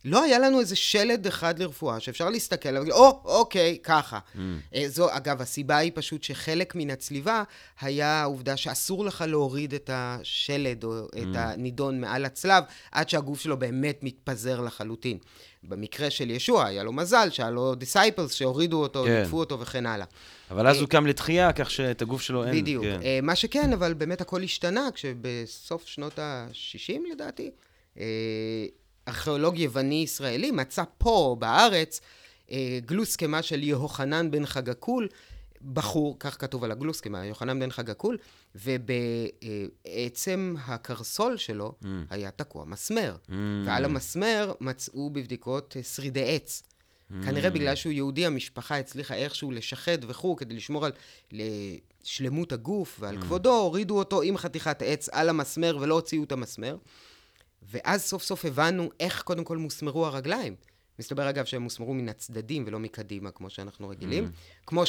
לא 0.04 0.22
היה 0.22 0.38
לנו 0.38 0.60
איזה 0.60 0.76
שלד 0.76 1.26
אחד 1.26 1.58
לרפואה 1.58 2.00
שאפשר 2.00 2.30
להסתכל 2.30 2.68
עליו 2.68 2.92
או, 2.92 3.20
אוקיי, 3.24 3.78
ככה. 3.82 4.18
Mm. 4.18 4.38
אה, 4.74 4.88
זו, 4.88 5.16
אגב, 5.16 5.40
הסיבה 5.40 5.76
היא 5.76 5.92
פשוט 5.94 6.22
שחלק 6.22 6.74
מן 6.74 6.90
הצליבה 6.90 7.42
היה 7.80 8.20
העובדה 8.20 8.56
שאסור 8.56 9.04
לך 9.04 9.24
להוריד 9.28 9.74
את 9.74 9.90
השלד 9.92 10.84
או 10.84 11.06
mm. 11.06 11.18
את 11.18 11.36
הנידון 11.36 12.00
מעל 12.00 12.24
הצלב, 12.24 12.64
עד 12.92 13.08
שהגוף 13.08 13.40
שלו 13.40 13.58
באמת 13.58 13.98
מתפזר 14.02 14.60
לחלוטין. 14.60 15.18
במקרה 15.62 16.10
של 16.10 16.30
ישוע, 16.30 16.66
היה 16.66 16.82
לו 16.82 16.92
מזל 16.92 17.28
שהיה 17.30 17.50
לו 17.50 17.74
disciples 17.74 18.34
שהורידו 18.34 18.82
אותו, 18.82 19.04
כן. 19.04 19.20
נדפו 19.20 19.38
אותו 19.38 19.60
וכן 19.60 19.86
הלאה. 19.86 20.06
אבל 20.50 20.66
אז 20.66 20.80
הוא 20.80 20.88
קם 20.88 21.06
לתחייה, 21.06 21.52
כך 21.52 21.70
שאת 21.70 22.02
הגוף 22.02 22.22
שלו 22.22 22.44
אין... 22.44 22.52
בדיוק. 22.52 22.84
כן. 22.84 23.00
אה, 23.02 23.18
מה 23.22 23.36
שכן, 23.36 23.72
אבל 23.72 23.94
באמת 23.94 24.20
הכל 24.20 24.42
השתנה, 24.42 24.88
כשבסוף 24.94 25.86
שנות 25.86 26.18
ה-60 26.18 27.00
לדעתי, 27.12 27.50
אה, 27.98 28.04
ארכיאולוג 29.08 29.58
יווני-ישראלי 29.58 30.50
מצא 30.50 30.82
פה, 30.98 31.36
בארץ, 31.38 32.00
אה, 32.50 32.78
גלוסקמה 32.86 33.42
של 33.42 33.62
יהוחנן 33.62 34.30
בן 34.30 34.46
חגקול, 34.46 35.08
בחור, 35.72 36.16
כך 36.18 36.40
כתוב 36.40 36.64
על 36.64 36.72
הגלוסקמה, 36.72 37.26
יוחנן 37.26 37.60
בן 37.60 37.70
חגקול, 37.70 38.18
ובעצם 38.54 40.54
הקרסול 40.64 41.36
שלו 41.36 41.74
mm. 41.82 41.86
היה 42.10 42.30
תקוע 42.30 42.64
מסמר. 42.64 43.16
Mm. 43.28 43.32
ועל 43.66 43.84
המסמר 43.84 44.52
מצאו 44.60 45.10
בבדיקות 45.10 45.76
אה, 45.76 45.82
שרידי 45.82 46.34
עץ. 46.34 46.62
Mm. 46.62 47.14
כנראה 47.24 47.50
בגלל 47.50 47.74
שהוא 47.74 47.92
יהודי, 47.92 48.26
המשפחה 48.26 48.78
הצליחה 48.78 49.14
איכשהו 49.14 49.50
לשחד 49.50 49.98
וכו', 50.08 50.36
כדי 50.36 50.54
לשמור 50.54 50.86
על 50.86 50.92
שלמות 52.04 52.52
הגוף 52.52 52.96
ועל 53.00 53.18
mm. 53.18 53.20
כבודו, 53.20 53.56
הורידו 53.56 53.98
אותו 53.98 54.22
עם 54.22 54.36
חתיכת 54.36 54.82
עץ 54.82 55.08
על 55.08 55.28
המסמר 55.28 55.78
ולא 55.80 55.94
הוציאו 55.94 56.24
את 56.24 56.32
המסמר. 56.32 56.76
ואז 57.62 58.02
סוף 58.02 58.22
סוף 58.22 58.44
הבנו 58.44 58.90
איך 59.00 59.22
קודם 59.22 59.44
כל 59.44 59.58
מוסמרו 59.58 60.06
הרגליים. 60.06 60.54
מסתבר 60.98 61.30
אגב 61.30 61.44
שהם 61.44 61.62
מוסמרו 61.62 61.94
מן 61.94 62.08
הצדדים 62.08 62.64
ולא 62.66 62.78
מקדימה, 62.78 63.30
כמו 63.30 63.50
שאנחנו 63.50 63.88
רגילים. 63.88 64.24
Mm. 64.24 64.66
כמו 64.66 64.86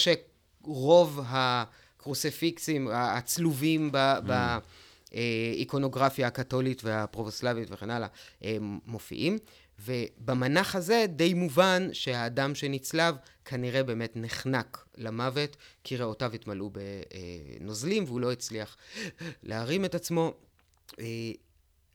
שרוב 0.64 1.20
הקרוספיקסים, 1.26 2.88
הצלובים 2.92 3.92
ב... 3.92 3.98
mm. 3.98 4.32
באיקונוגרפיה 5.12 6.28
הקתולית 6.28 6.84
והפרובוסלבית 6.84 7.68
וכן 7.72 7.90
הלאה, 7.90 8.08
הם 8.42 8.80
מופיעים. 8.86 9.38
ובמנח 9.86 10.76
הזה 10.76 11.06
די 11.10 11.34
מובן 11.34 11.88
שהאדם 11.94 12.56
שנצלב 12.56 13.16
כנראה 13.46 13.84
באמת 13.84 14.12
נחנק 14.16 14.86
למוות, 14.98 15.58
כי 15.84 15.98
ריאותיו 15.98 16.34
התמלאו 16.34 16.70
בנוזלים 16.70 18.04
והוא 18.04 18.22
לא 18.22 18.32
הצליח 18.32 18.78
להרים 19.44 19.86
את 19.86 19.96
עצמו. 19.96 20.34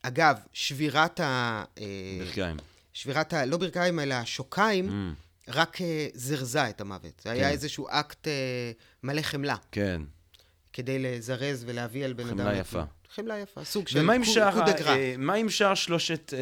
אגב, 0.01 0.37
שבירת 0.53 1.19
ה... 1.19 1.63
אה, 1.77 1.85
ברכיים. 2.19 2.57
שבירת 2.93 3.33
ה... 3.33 3.45
לא 3.45 3.57
ברכיים, 3.57 3.99
אלא 3.99 4.13
השוקיים, 4.13 4.89
mm. 4.89 5.26
רק 5.47 5.81
אה, 5.81 6.07
זרזה 6.13 6.69
את 6.69 6.81
המוות. 6.81 7.21
זה 7.23 7.29
כן. 7.29 7.35
היה 7.35 7.49
איזשהו 7.49 7.87
אקט 7.89 8.27
אה, 8.27 8.71
מלא 9.03 9.21
חמלה. 9.21 9.55
כן. 9.71 10.01
כדי 10.73 10.99
לזרז 10.99 11.63
ולהביא 11.67 12.05
על 12.05 12.13
בן 12.13 12.27
אדם. 12.27 12.37
חמלה 12.37 12.57
יפה. 12.57 12.83
חמלה 13.15 13.39
יפה, 13.39 13.63
סוג 13.63 13.87
של 13.87 14.07
קודגרה. 14.53 14.95
מה 15.17 15.33
עם 15.33 15.49
שאר 15.49 15.75
שלושת 15.75 16.33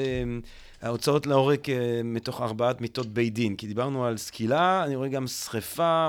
ההוצאות 0.82 1.26
להורג 1.26 1.60
מתוך 2.04 2.42
ארבעת 2.42 2.82
מיטות 2.82 3.08
בית 3.08 3.34
דין? 3.34 3.56
כי 3.56 3.68
דיברנו 3.68 4.06
על 4.06 4.18
סקילה, 4.18 4.84
אני 4.84 4.96
רואה 4.96 5.08
גם 5.08 5.28
שריפה, 5.28 6.08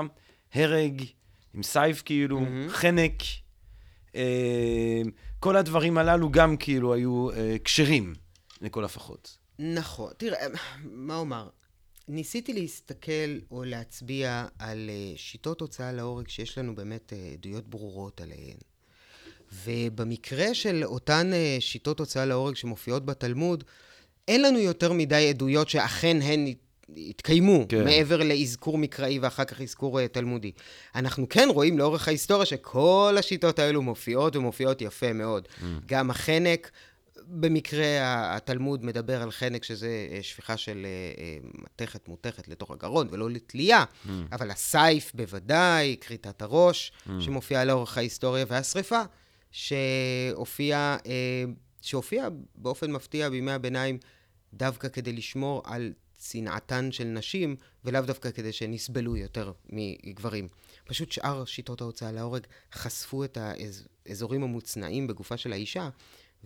הרג, 0.53 1.03
עם 1.53 1.63
סייף 1.63 2.01
כאילו, 2.05 2.39
mm-hmm. 2.39 2.69
חנק. 2.69 3.13
כל 5.39 5.55
הדברים 5.55 5.97
הללו 5.97 6.31
גם 6.31 6.57
כאילו 6.57 6.93
היו 6.93 7.31
אה, 7.31 7.55
כשרים, 7.63 8.13
לכל 8.61 8.85
הפחות. 8.85 9.37
נכון. 9.59 10.11
תראה, 10.17 10.47
מה 10.83 11.15
אומר? 11.15 11.49
ניסיתי 12.07 12.53
להסתכל 12.53 13.39
או 13.51 13.63
להצביע 13.63 14.45
על 14.59 14.89
uh, 14.89 15.17
שיטות 15.17 15.61
הוצאה 15.61 15.91
להורג 15.91 16.27
שיש 16.27 16.57
לנו 16.57 16.75
באמת 16.75 17.13
uh, 17.13 17.33
עדויות 17.33 17.67
ברורות 17.67 18.21
עליהן. 18.21 18.57
ובמקרה 19.65 20.53
של 20.53 20.83
אותן 20.83 21.31
uh, 21.33 21.61
שיטות 21.61 21.99
הוצאה 21.99 22.25
להורג 22.25 22.55
שמופיעות 22.55 23.05
בתלמוד, 23.05 23.63
אין 24.27 24.41
לנו 24.41 24.59
יותר 24.59 24.93
מדי 24.93 25.29
עדויות 25.29 25.69
שאכן 25.69 26.17
הן 26.21 26.53
התקיימו, 26.97 27.65
כן. 27.69 27.83
מעבר 27.83 28.23
לאזכור 28.23 28.77
מקראי 28.77 29.19
ואחר 29.19 29.45
כך 29.45 29.61
אזכור 29.61 29.99
uh, 29.99 30.07
תלמודי. 30.11 30.51
אנחנו 30.95 31.29
כן 31.29 31.47
רואים 31.53 31.77
לאורך 31.77 32.07
ההיסטוריה 32.07 32.45
שכל 32.45 33.15
השיטות 33.19 33.59
האלו 33.59 33.81
מופיעות 33.81 34.35
ומופיעות 34.35 34.81
יפה 34.81 35.13
מאוד. 35.13 35.47
Mm. 35.47 35.63
גם 35.85 36.09
החנק, 36.09 36.71
במקרה 37.29 37.85
התלמוד 38.35 38.85
מדבר 38.85 39.21
על 39.21 39.31
חנק 39.31 39.63
שזה 39.63 40.07
uh, 40.09 40.23
שפיכה 40.23 40.57
של 40.57 40.85
uh, 40.85 41.61
מתכת 41.63 42.07
מותכת 42.07 42.47
לתוך 42.47 42.71
הגרון 42.71 43.07
ולא 43.11 43.29
לתלייה, 43.29 43.83
mm. 43.83 44.09
אבל 44.31 44.51
הסייף 44.51 45.11
בוודאי, 45.15 45.97
כריתת 46.01 46.41
הראש, 46.41 46.91
mm. 46.91 47.11
שמופיעה 47.19 47.65
לאורך 47.65 47.97
ההיסטוריה, 47.97 48.45
והשריפה, 48.47 49.01
שהופיעה, 49.51 50.97
שהופיעה 51.81 52.27
באופן 52.55 52.91
מפתיע 52.91 53.29
בימי 53.29 53.51
הביניים 53.51 53.97
דווקא 54.53 54.87
כדי 54.87 55.13
לשמור 55.13 55.61
על 55.65 55.93
צנעתן 56.17 56.91
של 56.91 57.03
נשים, 57.03 57.55
ולאו 57.85 58.01
דווקא 58.01 58.31
כדי 58.31 58.51
שהן 58.51 58.73
יסבלו 58.73 59.17
יותר 59.17 59.51
מגברים. 59.69 60.47
פשוט 60.85 61.11
שאר 61.11 61.45
שיטות 61.45 61.81
ההוצאה 61.81 62.11
להורג 62.11 62.47
חשפו 62.73 63.23
את 63.23 63.37
האזורים 64.05 64.43
המוצנעים 64.43 65.07
בגופה 65.07 65.37
של 65.37 65.53
האישה, 65.53 65.89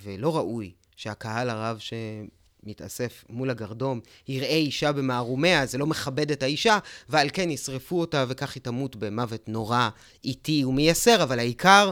ולא 0.04 0.38
ראוי 0.38 0.72
שהקהל 0.96 1.50
הרב 1.50 1.80
שמתאסף 1.80 3.26
מול 3.30 3.50
הגרדום 3.50 4.00
יראה 4.28 4.56
אישה 4.56 4.92
במערומיה, 4.92 5.66
זה 5.66 5.78
לא 5.78 5.88
מכבד 5.88 6.32
את 6.32 6.44
האישה, 6.44 6.78
ועל 7.10 7.30
כן 7.34 7.50
ישרפו 7.50 8.00
אותה 8.00 8.26
וכך 8.28 8.56
היא 8.56 8.64
תמות 8.64 8.96
במוות 8.96 9.50
נורא, 9.50 9.90
איטי 10.24 10.66
ומייסר, 10.66 11.24
אבל 11.24 11.40
העיקר, 11.40 11.92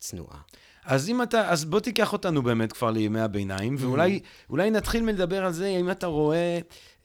צנועה. 0.00 0.38
אז 0.84 1.08
אם 1.08 1.22
אתה, 1.22 1.50
אז 1.50 1.64
בוא 1.64 1.80
תיקח 1.80 2.12
אותנו 2.12 2.42
באמת 2.42 2.72
כבר 2.72 2.90
לימי 2.90 3.20
הביניים, 3.20 3.76
ואולי 3.78 4.70
נתחיל 4.70 5.02
מלדבר 5.02 5.44
על 5.44 5.52
זה, 5.52 5.66
אם 5.66 5.90
אתה 5.90 6.06
רואה 6.06 6.60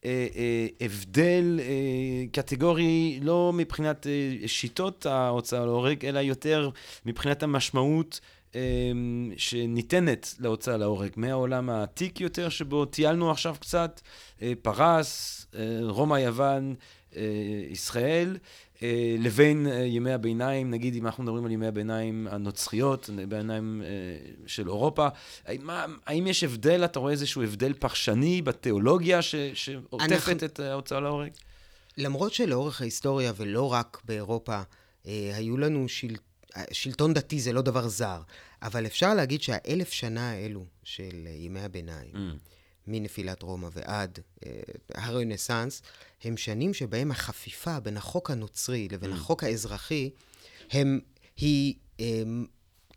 אה, 0.06 0.28
אה, 0.36 0.68
הבדל 0.82 1.60
אה, 1.60 2.26
קטגורי 2.32 3.20
לא 3.22 3.52
מבחינת 3.54 4.08
שיטות 4.46 5.06
ההוצאה 5.06 5.66
להורג, 5.66 6.06
אלא 6.06 6.20
יותר 6.20 6.70
מבחינת 7.06 7.44
המשמעות 7.44 8.20
שניתנת 9.38 10.36
להוצאה 10.40 10.78
להורג, 10.78 11.10
מהעולם 11.16 11.70
העתיק 11.70 12.22
יותר, 12.22 12.50
שבו 12.50 12.86
טיילנו 12.86 13.32
עכשיו 13.32 13.56
קצת, 13.60 14.02
פרס, 14.62 15.46
רומא, 15.82 16.18
יוון, 16.18 16.76
ישראל, 17.70 18.38
אה, 18.84 19.16
לבין 19.20 19.68
אה, 19.68 19.74
ימי 19.74 20.12
הביניים, 20.12 20.72
נגיד 20.72 20.96
אם 20.96 21.06
אנחנו 21.06 21.24
מדברים 21.24 21.46
על 21.46 21.52
ימי 21.52 21.68
הביניים 21.68 22.28
הנוצריות, 22.32 23.10
הביניים 23.24 23.82
אה, 23.86 23.88
של 24.48 24.68
אירופה, 24.68 25.08
האם, 25.46 25.70
האם 26.06 26.28
יש 26.28 26.44
הבדל, 26.44 26.86
אתה 26.86 27.00
רואה 27.00 27.12
איזשהו 27.12 27.44
הבדל 27.44 27.74
פרשני 27.74 28.42
בתיאולוגיה 28.42 29.22
ש, 29.22 29.36
שעוטפת 29.54 30.12
אנחנו... 30.12 30.34
את 30.34 30.60
ההוצאה 30.60 31.00
להורג? 31.00 31.30
למרות 31.98 32.34
שלאורך 32.34 32.82
ההיסטוריה, 32.82 33.32
ולא 33.38 33.74
רק 33.74 34.02
באירופה, 34.06 34.62
היו 35.06 35.58
לנו 35.58 35.90
של... 35.90 36.16
שלטון 36.72 37.14
דתי 37.14 37.40
זה 37.40 37.54
לא 37.54 37.62
דבר 37.62 37.88
זר, 37.88 38.22
אבל 38.62 38.86
אפשר 38.86 39.14
להגיד 39.14 39.42
שהאלף 39.42 39.92
שנה 39.92 40.32
האלו 40.32 40.66
של 40.84 41.28
ימי 41.36 41.60
הביניים, 41.60 42.14
mm. 42.14 42.40
מנפילת 42.88 43.42
רומא 43.42 43.70
ועד 43.74 44.20
אה, 44.46 44.52
הרנסאנס, 44.96 45.82
הם 46.24 46.38
שנים 46.38 46.74
שבהם 46.74 47.12
החפיפה 47.12 47.80
בין 47.80 47.98
החוק 47.98 48.32
הנוצרי 48.32 48.88
לבין 48.92 49.12
mm. 49.12 49.16
החוק 49.16 49.44
האזרחי, 49.44 50.10
הם, 50.72 51.00
היא 51.38 51.74
הם, 52.00 52.46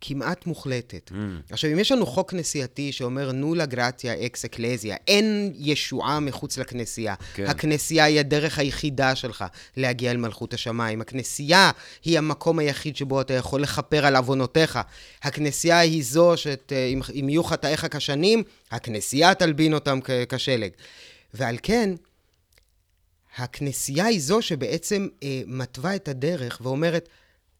כמעט 0.04 0.46
מוחלטת. 0.46 1.10
Mm. 1.14 1.52
עכשיו, 1.52 1.72
אם 1.72 1.78
יש 1.78 1.92
לנו 1.92 2.06
חוק 2.06 2.30
כנסייתי 2.30 2.92
שאומר 2.92 3.32
נולה 3.32 3.66
גרטיה 3.66 4.26
אקס 4.26 4.44
אקלזיה, 4.44 4.96
אין 5.08 5.52
ישועה 5.56 6.20
מחוץ 6.20 6.58
לכנסייה. 6.58 7.14
כן. 7.34 7.46
הכנסייה 7.46 8.04
היא 8.04 8.20
הדרך 8.20 8.58
היחידה 8.58 9.14
שלך 9.14 9.44
להגיע 9.76 10.10
אל 10.10 10.16
מלכות 10.16 10.54
השמיים. 10.54 11.00
הכנסייה 11.00 11.70
היא 12.04 12.18
המקום 12.18 12.58
היחיד 12.58 12.96
שבו 12.96 13.20
אתה 13.20 13.34
יכול 13.34 13.62
לכפר 13.62 14.06
על 14.06 14.16
עוונותיך. 14.16 14.78
הכנסייה 15.22 15.78
היא 15.78 16.04
זו 16.04 16.32
שאם 16.36 17.28
יהיו 17.28 17.44
חטאיך 17.44 17.86
כשנים, 17.90 18.42
הכנסייה 18.70 19.34
תלבין 19.34 19.74
אותם 19.74 19.98
כשלג. 20.28 20.70
ועל 21.34 21.56
כן, 21.62 21.94
הכנסייה 23.36 24.04
היא 24.04 24.20
זו 24.20 24.42
שבעצם 24.42 25.08
אה, 25.22 25.42
מתווה 25.46 25.96
את 25.96 26.08
הדרך 26.08 26.60
ואומרת, 26.62 27.08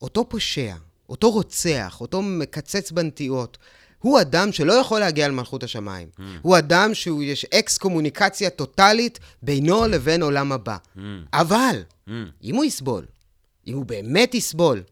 אותו 0.02 0.28
פושע, 0.28 0.74
אותו 1.12 1.31
רוצח, 1.31 1.96
אותו 2.01 2.22
מקצץ 2.22 2.90
בנטיעות, 2.90 3.59
הוא 3.98 4.20
אדם 4.20 4.53
שלא 4.53 4.72
יכול 4.72 5.01
להגיע 5.01 5.29
למלכות 5.29 5.62
השמיים. 5.62 6.09
Mm. 6.16 6.22
הוא 6.42 6.59
אדם 6.59 6.94
שיש 6.94 7.44
אקס 7.44 7.79
קומוניקציה 7.79 8.51
טוטאלית 8.51 9.18
בינו 9.42 9.87
לבין 9.87 10.22
עולם 10.22 10.53
הבא. 10.53 10.77
Mm. 10.77 11.01
אבל, 11.33 11.83
mm. 12.09 12.11
אם 12.42 12.55
הוא 12.55 12.64
יסבול, 12.64 13.05
אם 13.66 13.75
הוא 13.75 13.85
באמת 13.85 14.35
יסבול, 14.35 14.83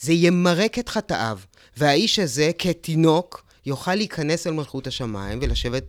זה 0.00 0.12
ימרק 0.12 0.78
את 0.78 0.88
חטאיו, 0.88 1.38
והאיש 1.76 2.18
הזה, 2.18 2.50
כתינוק, 2.58 3.44
יוכל 3.66 3.94
להיכנס 3.94 4.46
אל 4.46 4.52
מלכות 4.52 4.86
השמיים 4.86 5.38
ולשבת 5.42 5.84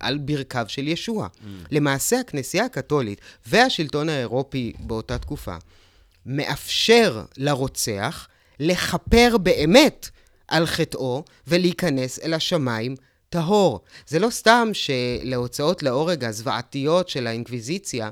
על 0.00 0.18
ברכיו 0.18 0.64
של 0.68 0.88
ישוע. 0.88 1.26
Mm. 1.26 1.46
למעשה, 1.70 2.20
הכנסייה 2.20 2.64
הקתולית 2.64 3.20
והשלטון 3.46 4.08
האירופי 4.08 4.72
באותה 4.80 5.18
תקופה 5.18 5.56
מאפשר 6.26 7.24
לרוצח 7.36 8.28
לכפר 8.60 9.36
באמת 9.38 10.08
על 10.48 10.66
חטאו 10.66 11.24
ולהיכנס 11.46 12.18
אל 12.18 12.34
השמיים 12.34 12.94
טהור. 13.28 13.80
זה 14.06 14.18
לא 14.18 14.30
סתם 14.30 14.68
שלהוצאות 14.72 15.82
להורג 15.82 16.24
הזוועתיות 16.24 17.08
של 17.08 17.26
האינקוויזיציה, 17.26 18.10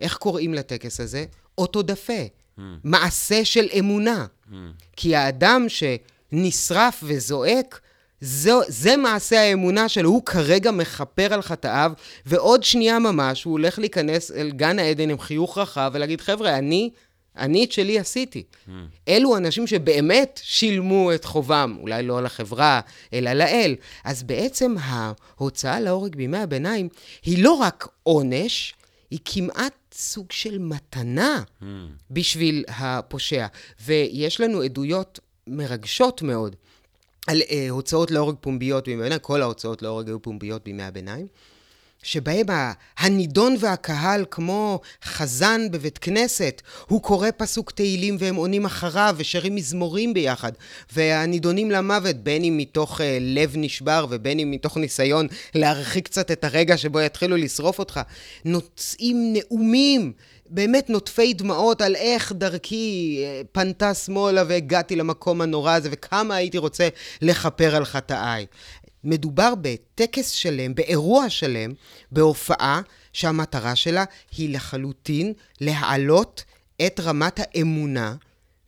איך 0.00 0.16
קוראים 0.16 0.54
לטקס 0.54 1.00
הזה? 1.00 1.24
אוטודפה. 1.58 2.22
Mm. 2.22 2.60
מעשה 2.84 3.44
של 3.44 3.66
אמונה. 3.78 4.26
Mm. 4.26 4.54
כי 4.96 5.16
האדם 5.16 5.66
שנשרף 5.68 7.00
וזועק, 7.02 7.80
זו, 8.20 8.60
זה 8.68 8.96
מעשה 8.96 9.40
האמונה 9.40 9.88
שלו, 9.88 10.10
הוא 10.10 10.24
כרגע 10.24 10.70
מכפר 10.70 11.34
על 11.34 11.42
חטאיו, 11.42 11.92
ועוד 12.26 12.64
שנייה 12.64 12.98
ממש 12.98 13.44
הוא 13.44 13.52
הולך 13.52 13.78
להיכנס 13.78 14.30
אל 14.30 14.50
גן 14.50 14.78
העדן 14.78 15.10
עם 15.10 15.18
חיוך 15.18 15.58
רחב 15.58 15.90
ולהגיד, 15.94 16.20
חבר'ה, 16.20 16.58
אני, 16.58 16.90
אני 17.38 17.64
את 17.64 17.72
שלי 17.72 17.98
עשיתי. 17.98 18.42
Mm. 18.42 18.70
אלו 19.08 19.36
אנשים 19.36 19.66
שבאמת 19.66 20.40
שילמו 20.42 21.14
את 21.14 21.24
חובם, 21.24 21.76
אולי 21.80 22.02
לא 22.02 22.22
לחברה, 22.22 22.80
אלא 23.12 23.32
לאל. 23.32 23.74
אז 24.04 24.22
בעצם 24.22 24.74
ההוצאה 24.80 25.80
להורג 25.80 26.16
בימי 26.16 26.38
הביניים 26.38 26.88
היא 27.24 27.44
לא 27.44 27.52
רק 27.52 27.88
עונש, 28.02 28.74
היא 29.10 29.18
כמעט 29.24 29.74
סוג 29.94 30.32
של 30.32 30.58
מתנה 30.58 31.42
mm. 31.60 31.64
בשביל 32.10 32.64
הפושע. 32.68 33.46
ויש 33.80 34.40
לנו 34.40 34.62
עדויות 34.62 35.20
מרגשות 35.46 36.22
מאוד. 36.22 36.56
על 37.26 37.40
uh, 37.40 37.52
הוצאות 37.70 38.10
להורג 38.10 38.36
פומביות 38.40 38.84
בימי 38.84 39.00
הביניים, 39.00 39.20
כל 39.20 39.42
ההוצאות 39.42 39.82
להורג 39.82 40.08
היו 40.08 40.22
פומביות 40.22 40.64
בימי 40.64 40.82
הביניים, 40.82 41.26
שבהם 42.10 42.46
הנידון 42.98 43.56
והקהל 43.60 44.24
כמו 44.30 44.80
חזן 45.04 45.60
בבית 45.70 45.98
כנסת, 45.98 46.62
הוא 46.88 47.02
קורא 47.02 47.28
פסוק 47.36 47.70
תהילים 47.70 48.16
והם 48.18 48.34
עונים 48.34 48.64
אחריו 48.64 49.14
ושרים 49.18 49.54
מזמורים 49.54 50.14
ביחד, 50.14 50.52
והנידונים 50.92 51.70
למוות, 51.70 52.16
בין 52.16 52.44
אם 52.44 52.56
מתוך 52.56 53.00
uh, 53.00 53.02
לב 53.20 53.54
נשבר 53.56 54.06
ובין 54.10 54.38
אם 54.38 54.50
מתוך 54.50 54.76
ניסיון 54.76 55.26
להרחיק 55.54 56.04
קצת 56.04 56.30
את 56.30 56.44
הרגע 56.44 56.76
שבו 56.76 57.00
יתחילו 57.00 57.36
לשרוף 57.36 57.78
אותך, 57.78 58.00
נוצאים 58.44 59.32
נאומים 59.32 60.12
באמת 60.50 60.90
נוטפי 60.90 61.34
דמעות 61.34 61.80
על 61.80 61.96
איך 61.96 62.32
דרכי 62.32 63.18
אה, 63.24 63.40
פנתה 63.52 63.94
שמאלה 63.94 64.44
והגעתי 64.48 64.96
למקום 64.96 65.40
הנורא 65.40 65.72
הזה, 65.72 65.88
וכמה 65.92 66.34
הייתי 66.34 66.58
רוצה 66.58 66.88
לכפר 67.22 67.76
על 67.76 67.84
חטאיי. 67.84 68.46
מדובר 69.04 69.52
בטקס 69.60 70.30
שלם, 70.30 70.74
באירוע 70.74 71.30
שלם, 71.30 71.72
בהופעה 72.12 72.80
שהמטרה 73.12 73.76
שלה 73.76 74.04
היא 74.36 74.54
לחלוטין 74.54 75.32
להעלות 75.60 76.44
את 76.86 77.00
רמת 77.00 77.40
האמונה 77.42 78.14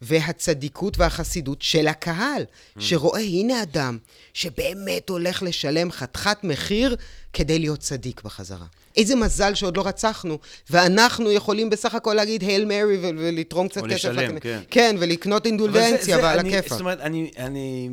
והצדיקות 0.02 0.98
והחסידות 0.98 1.62
של 1.62 1.86
הקהל, 1.88 2.42
mm. 2.42 2.80
שרואה, 2.80 3.20
הנה 3.20 3.62
אדם 3.62 3.98
שבאמת 4.34 5.08
הולך 5.08 5.42
לשלם 5.42 5.92
חתיכת 5.92 6.38
מחיר 6.42 6.96
כדי 7.32 7.58
להיות 7.58 7.80
צדיק 7.80 8.22
בחזרה. 8.22 8.66
איזה 8.96 9.16
מזל 9.16 9.54
שעוד 9.54 9.76
לא 9.76 9.86
רצחנו, 9.86 10.38
ואנחנו 10.70 11.30
יכולים 11.30 11.70
בסך 11.70 11.94
הכל 11.94 12.14
להגיד 12.14 12.42
הייל 12.42 12.64
מרי 12.64 12.98
ולתרום 13.00 13.68
קצת 13.68 13.80
כסף. 13.80 14.08
או 14.08 14.12
לשלם, 14.12 14.40
כן. 14.40 14.60
כן, 14.70 14.96
ולקנות 14.98 15.46
אינדולדנציה 15.46 16.18
ועל 16.18 16.38
הכיפה. 16.38 16.68
זאת 16.68 16.80
אומרת, 16.80 17.00
אני, 17.00 17.30
אני 17.36 17.88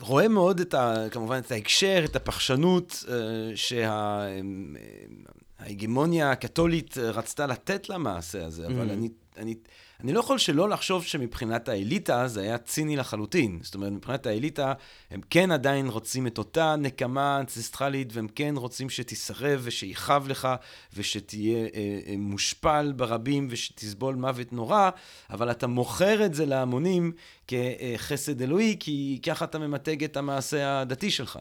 רואה 0.00 0.28
מאוד 0.28 0.60
את 0.60 0.74
ה... 0.74 0.94
כמובן 1.10 1.38
את 1.38 1.52
ההקשר, 1.52 2.02
את 2.04 2.16
הפרשנות 2.16 3.04
אה, 3.08 3.14
שההגמוניה 5.60 6.30
הקתולית 6.30 6.98
רצתה 6.98 7.46
לתת 7.46 7.88
למעשה 7.88 8.46
הזה, 8.46 8.66
אבל 8.66 8.88
mm. 8.88 8.92
אני... 8.92 9.08
אני 9.36 9.54
אני 10.00 10.12
לא 10.12 10.20
יכול 10.20 10.38
שלא 10.38 10.68
לחשוב 10.68 11.04
שמבחינת 11.04 11.68
האליטה 11.68 12.28
זה 12.28 12.40
היה 12.40 12.58
ציני 12.58 12.96
לחלוטין. 12.96 13.58
זאת 13.62 13.74
אומרת, 13.74 13.92
מבחינת 13.92 14.26
האליטה, 14.26 14.72
הם 15.10 15.20
כן 15.30 15.50
עדיין 15.50 15.88
רוצים 15.88 16.26
את 16.26 16.38
אותה 16.38 16.76
נקמה 16.76 17.40
אנצסטרלית, 17.40 18.08
והם 18.12 18.28
כן 18.28 18.54
רוצים 18.56 18.90
שתיסרב 18.90 19.60
ושיכאב 19.64 20.28
לך, 20.28 20.48
ושתהיה 20.94 21.58
אה, 21.58 21.68
אה, 22.06 22.14
מושפל 22.18 22.92
ברבים 22.96 23.48
ושתסבול 23.50 24.14
מוות 24.14 24.52
נורא, 24.52 24.90
אבל 25.30 25.50
אתה 25.50 25.66
מוכר 25.66 26.24
את 26.24 26.34
זה 26.34 26.46
להמונים 26.46 27.12
כחסד 27.48 28.42
אלוהי, 28.42 28.76
כי 28.80 29.20
ככה 29.22 29.44
אתה 29.44 29.58
ממתג 29.58 30.04
את 30.04 30.16
המעשה 30.16 30.80
הדתי 30.80 31.10
שלך. 31.10 31.38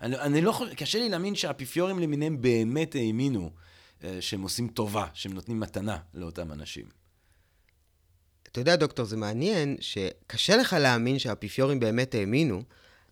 אני, 0.00 0.16
אני 0.18 0.40
לא 0.40 0.50
יכול, 0.50 0.74
קשה 0.74 0.98
לי 0.98 1.08
להאמין 1.08 1.34
שהאפיפיורים 1.34 1.98
למיניהם 1.98 2.40
באמת 2.42 2.94
האמינו 2.94 3.50
אה, 4.04 4.16
שהם 4.20 4.42
עושים 4.42 4.68
טובה, 4.68 5.06
שהם 5.14 5.32
נותנים 5.32 5.60
מתנה 5.60 5.98
לאותם 6.14 6.52
אנשים. 6.52 7.01
אתה 8.52 8.60
יודע, 8.60 8.76
דוקטור, 8.76 9.06
זה 9.06 9.16
מעניין 9.16 9.76
שקשה 9.80 10.56
לך 10.56 10.76
להאמין 10.80 11.18
שהאפיפיורים 11.18 11.80
באמת 11.80 12.14
האמינו, 12.14 12.62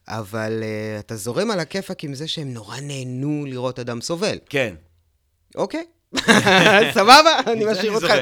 אבל 0.08 0.62
uh, 0.62 1.00
אתה 1.00 1.16
זורם 1.16 1.50
על 1.50 1.60
הכיפאק 1.60 2.04
עם 2.04 2.14
זה 2.14 2.28
שהם 2.28 2.54
נורא 2.54 2.80
נהנו 2.80 3.44
לראות 3.48 3.78
אדם 3.78 4.00
סובל. 4.00 4.38
כן. 4.48 4.74
אוקיי. 5.54 5.84
סבבה? 6.94 7.40
אני 7.46 7.64
משאיר 7.64 7.92
אותך. 7.92 8.12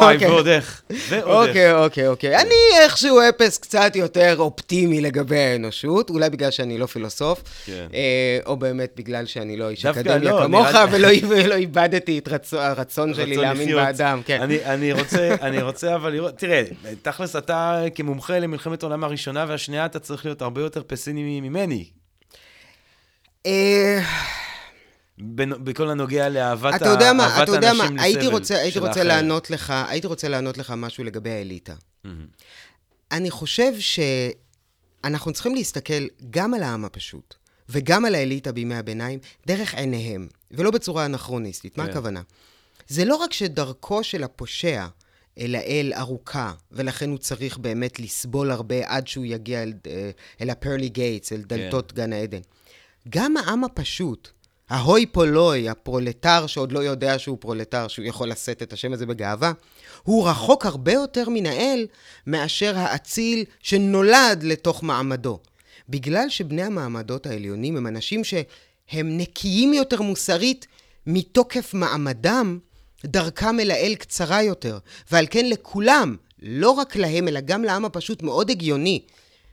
אוי, 0.00 0.14
אוקיי. 0.14 0.28
ועוד 0.28 0.46
איך. 0.46 0.82
אוקיי, 1.22 1.72
אוקיי, 1.72 2.08
אוקיי. 2.08 2.36
אני 2.36 2.54
איכשהו 2.82 3.20
אפס 3.28 3.58
קצת 3.58 3.96
יותר 3.96 4.34
אופטימי 4.38 5.00
לגבי 5.00 5.38
האנושות, 5.38 6.10
אולי 6.10 6.30
בגלל 6.30 6.50
שאני 6.50 6.78
לא 6.78 6.86
פילוסוף, 6.86 7.42
כן. 7.64 7.86
אה, 7.94 8.38
או 8.46 8.56
באמת 8.56 8.92
בגלל 8.96 9.26
שאני 9.26 9.56
לא 9.56 9.70
איש 9.70 9.86
אקדמיה 9.86 10.32
לא, 10.32 10.40
כמוך, 10.42 10.66
ולא 11.28 11.54
איבדתי 11.54 12.18
את 12.18 12.28
הרצון 12.52 13.14
שלי 13.14 13.36
להאמין 13.36 13.74
באדם. 13.74 14.20
כן. 14.24 14.42
אני 15.42 15.62
רוצה 15.62 15.94
אבל 15.94 16.12
לראות, 16.12 16.38
תראה, 16.38 16.62
תכלס 17.02 17.36
אתה 17.36 17.82
כמומחה 17.94 18.38
למלחמת 18.38 18.82
העולם 18.82 19.04
הראשונה 19.04 19.44
והשנייה, 19.48 19.86
אתה 19.86 19.98
צריך 19.98 20.24
להיות 20.24 20.42
הרבה 20.42 20.60
יותר 20.60 20.82
פסימי 20.86 21.40
ממני. 21.40 21.84
בכל 25.64 25.90
הנוגע 25.90 26.28
לאהבת 26.28 26.74
אתה 26.74 26.88
יודע 26.88 27.12
מה, 27.12 27.42
אתה 27.42 27.52
יודע 27.52 27.72
מה, 27.72 27.84
הייתי 27.98 28.26
רוצה, 28.26 28.58
הייתי 28.58 28.78
רוצה 28.78 29.04
לענות 29.04 29.50
לך, 29.50 29.72
הייתי 29.88 30.06
רוצה 30.06 30.28
לענות 30.28 30.58
לך 30.58 30.74
משהו 30.76 31.04
לגבי 31.04 31.30
האליטה. 31.30 31.74
אני 33.12 33.30
חושב 33.30 33.72
שאנחנו 33.78 35.32
צריכים 35.32 35.54
להסתכל 35.54 36.06
גם 36.30 36.54
על 36.54 36.62
העם 36.62 36.84
הפשוט, 36.84 37.34
וגם 37.68 38.04
על 38.04 38.14
האליטה 38.14 38.52
בימי 38.52 38.74
הביניים, 38.74 39.18
דרך 39.46 39.74
עיניהם, 39.74 40.28
ולא 40.50 40.70
בצורה 40.70 41.06
אנכרוניסטית. 41.06 41.78
מה 41.78 41.84
כן. 41.84 41.90
הכוונה? 41.90 42.22
זה 42.88 43.04
לא 43.04 43.16
רק 43.16 43.32
שדרכו 43.32 44.04
של 44.04 44.24
הפושע 44.24 44.86
אל 45.38 45.54
האל 45.54 45.92
ארוכה, 45.96 46.52
ולכן 46.72 47.10
הוא 47.10 47.18
צריך 47.18 47.58
באמת 47.58 48.00
לסבול 48.00 48.50
הרבה 48.50 48.76
עד 48.86 49.08
שהוא 49.08 49.24
יגיע 49.24 49.62
אל, 49.62 49.72
אה, 49.86 50.10
אל 50.40 50.50
ה 50.50 50.55
pearly 50.55 50.88
gates, 50.88 51.32
אל 51.32 51.42
דלתות 51.42 51.92
כן. 51.92 51.96
גן 51.96 52.12
העדן. 52.12 52.40
גם 53.08 53.36
העם 53.36 53.64
הפשוט, 53.64 54.30
ה 54.68 55.06
hoi 55.06 55.25
polloi, 55.25 55.68
הפרולטר 55.68 56.46
שעוד 56.46 56.72
לא 56.72 56.78
יודע 56.78 57.18
שהוא 57.18 57.36
פרולטר, 57.40 57.88
שהוא 57.88 58.04
יכול 58.04 58.30
לשאת 58.30 58.62
את 58.62 58.72
השם 58.72 58.92
הזה 58.92 59.06
בגאווה, 59.06 59.52
הוא 60.02 60.28
רחוק 60.28 60.66
הרבה 60.66 60.92
יותר 60.92 61.28
מן 61.28 61.46
האל 61.46 61.86
מאשר 62.26 62.78
האציל 62.78 63.44
שנולד 63.62 64.42
לתוך 64.42 64.82
מעמדו. 64.82 65.38
בגלל 65.88 66.28
שבני 66.28 66.62
המעמדות 66.62 67.26
העליונים 67.26 67.76
הם 67.76 67.86
אנשים 67.86 68.24
שהם 68.24 69.18
נקיים 69.18 69.74
יותר 69.74 70.02
מוסרית 70.02 70.66
מתוקף 71.06 71.74
מעמדם, 71.74 72.58
דרכם 73.04 73.60
אל 73.60 73.70
האל 73.70 73.94
קצרה 73.94 74.42
יותר. 74.42 74.78
ועל 75.10 75.26
כן 75.30 75.46
לכולם, 75.48 76.16
לא 76.42 76.70
רק 76.70 76.96
להם, 76.96 77.28
אלא 77.28 77.40
גם 77.40 77.64
לעם 77.64 77.84
הפשוט, 77.84 78.22
מאוד 78.22 78.50
הגיוני 78.50 79.02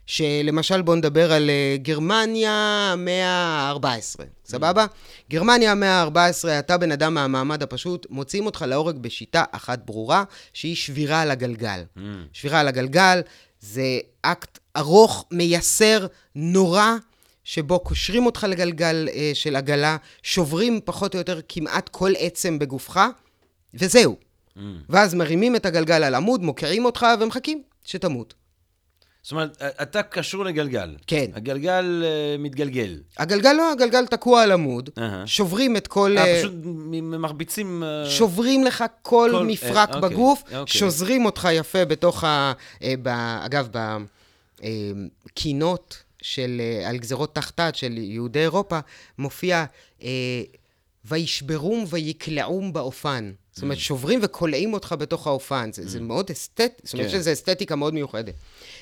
שלמשל 0.06 0.82
בואו 0.82 0.96
נדבר 0.96 1.32
על 1.32 1.50
uh, 1.50 1.82
גרמניה 1.82 2.52
המאה 2.92 3.26
ה-14, 3.28 4.22
סבבה? 4.44 4.86
גרמניה 5.30 5.72
המאה 5.72 6.02
ה-14, 6.02 6.48
אתה 6.58 6.78
בן 6.78 6.92
אדם 6.92 7.14
מהמעמד 7.14 7.62
הפשוט, 7.62 8.06
מוציאים 8.10 8.46
אותך 8.46 8.64
להורג 8.68 8.98
בשיטה 8.98 9.44
אחת 9.52 9.78
ברורה, 9.84 10.24
שהיא 10.52 10.76
שבירה 10.76 11.20
על 11.20 11.30
הגלגל. 11.30 11.84
Mm. 11.96 12.00
שבירה 12.32 12.60
על 12.60 12.68
הגלגל 12.68 13.20
זה 13.60 13.98
אקט 14.22 14.58
ארוך, 14.76 15.24
מייסר, 15.30 16.06
נורא, 16.34 16.92
שבו 17.44 17.78
קושרים 17.78 18.26
אותך 18.26 18.46
לגלגל 18.48 19.08
uh, 19.08 19.12
של 19.34 19.56
עגלה, 19.56 19.96
שוברים 20.22 20.80
פחות 20.84 21.14
או 21.14 21.18
יותר 21.18 21.40
כמעט 21.48 21.88
כל 21.88 22.12
עצם 22.18 22.58
בגופך, 22.58 23.00
וזהו. 23.74 24.16
Mm. 24.56 24.60
ואז 24.88 25.14
מרימים 25.14 25.56
את 25.56 25.66
הגלגל 25.66 26.04
על 26.04 26.14
עמוד, 26.14 26.42
מוקיעים 26.42 26.84
אותך 26.84 27.06
ומחכים 27.20 27.62
שתמות. 27.84 28.34
זאת 29.26 29.32
אומרת, 29.32 29.62
אתה 29.82 30.02
קשור 30.02 30.44
לגלגל. 30.44 30.96
כן. 31.06 31.30
הגלגל 31.34 32.04
uh, 32.04 32.40
מתגלגל. 32.42 33.00
הגלגל 33.18 33.52
לא, 33.52 33.72
הגלגל 33.72 34.06
תקוע 34.06 34.42
על 34.42 34.52
עמוד, 34.52 34.90
uh-huh. 34.96 35.00
שוברים 35.26 35.76
את 35.76 35.86
כל... 35.86 36.18
אה, 36.18 36.38
פשוט 36.38 36.52
מרביצים... 37.02 37.82
Uh... 37.82 38.10
שוברים 38.10 38.64
לך 38.64 38.84
כל, 39.02 39.30
כל 39.32 39.46
מפרק 39.46 39.90
uh, 39.90 39.98
בגוף, 39.98 40.42
okay, 40.42 40.52
okay. 40.52 40.66
שוזרים 40.66 41.24
אותך 41.24 41.48
יפה 41.52 41.84
בתוך 41.84 42.24
ה... 42.24 42.52
Uh, 42.78 42.82
ב, 43.02 43.08
אגב, 43.44 43.68
בקינות 44.60 46.02
של, 46.22 46.60
uh, 46.84 46.88
על 46.88 46.96
גזרות 46.96 47.34
תחתת 47.34 47.74
של 47.74 47.98
יהודי 47.98 48.40
אירופה, 48.40 48.78
מופיע 49.18 49.64
uh, 50.00 50.04
וישברום 51.04 51.84
ויקלעום 51.88 52.72
באופן. 52.72 53.32
זאת 53.56 53.62
אומרת. 53.62 53.78
שוברים 53.78 54.20
וקולעים 54.22 54.74
אותך 54.74 54.94
בתוך 54.98 55.26
האופן. 55.26 55.70
זה, 55.72 55.88
זה 55.88 55.98
mm. 55.98 56.02
מאוד 56.02 56.30
אסתטי, 56.30 56.64
זאת 56.82 56.94
אומרת 56.94 57.06
כן. 57.06 57.12
שזו 57.12 57.32
אסתטיקה 57.32 57.76
מאוד 57.76 57.94
מיוחדת. 57.94 58.34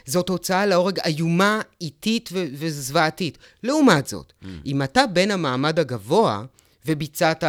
זאת 0.07 0.29
הוצאה 0.29 0.67
להורג 0.67 0.99
איומה, 1.01 1.61
איטית 1.81 2.29
ו- 2.33 2.47
וזוועתית. 2.53 3.39
לעומת 3.63 4.07
זאת, 4.07 4.33
mm. 4.43 4.47
אם 4.67 4.83
אתה 4.83 5.07
בן 5.07 5.31
המעמד 5.31 5.79
הגבוה 5.79 6.45
וביצעת, 6.87 7.45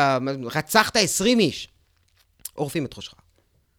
רצחת 0.55 0.95
20 0.95 1.39
איש, 1.39 1.67
עורפים 2.53 2.85
את 2.85 2.93
ראשך. 2.97 3.13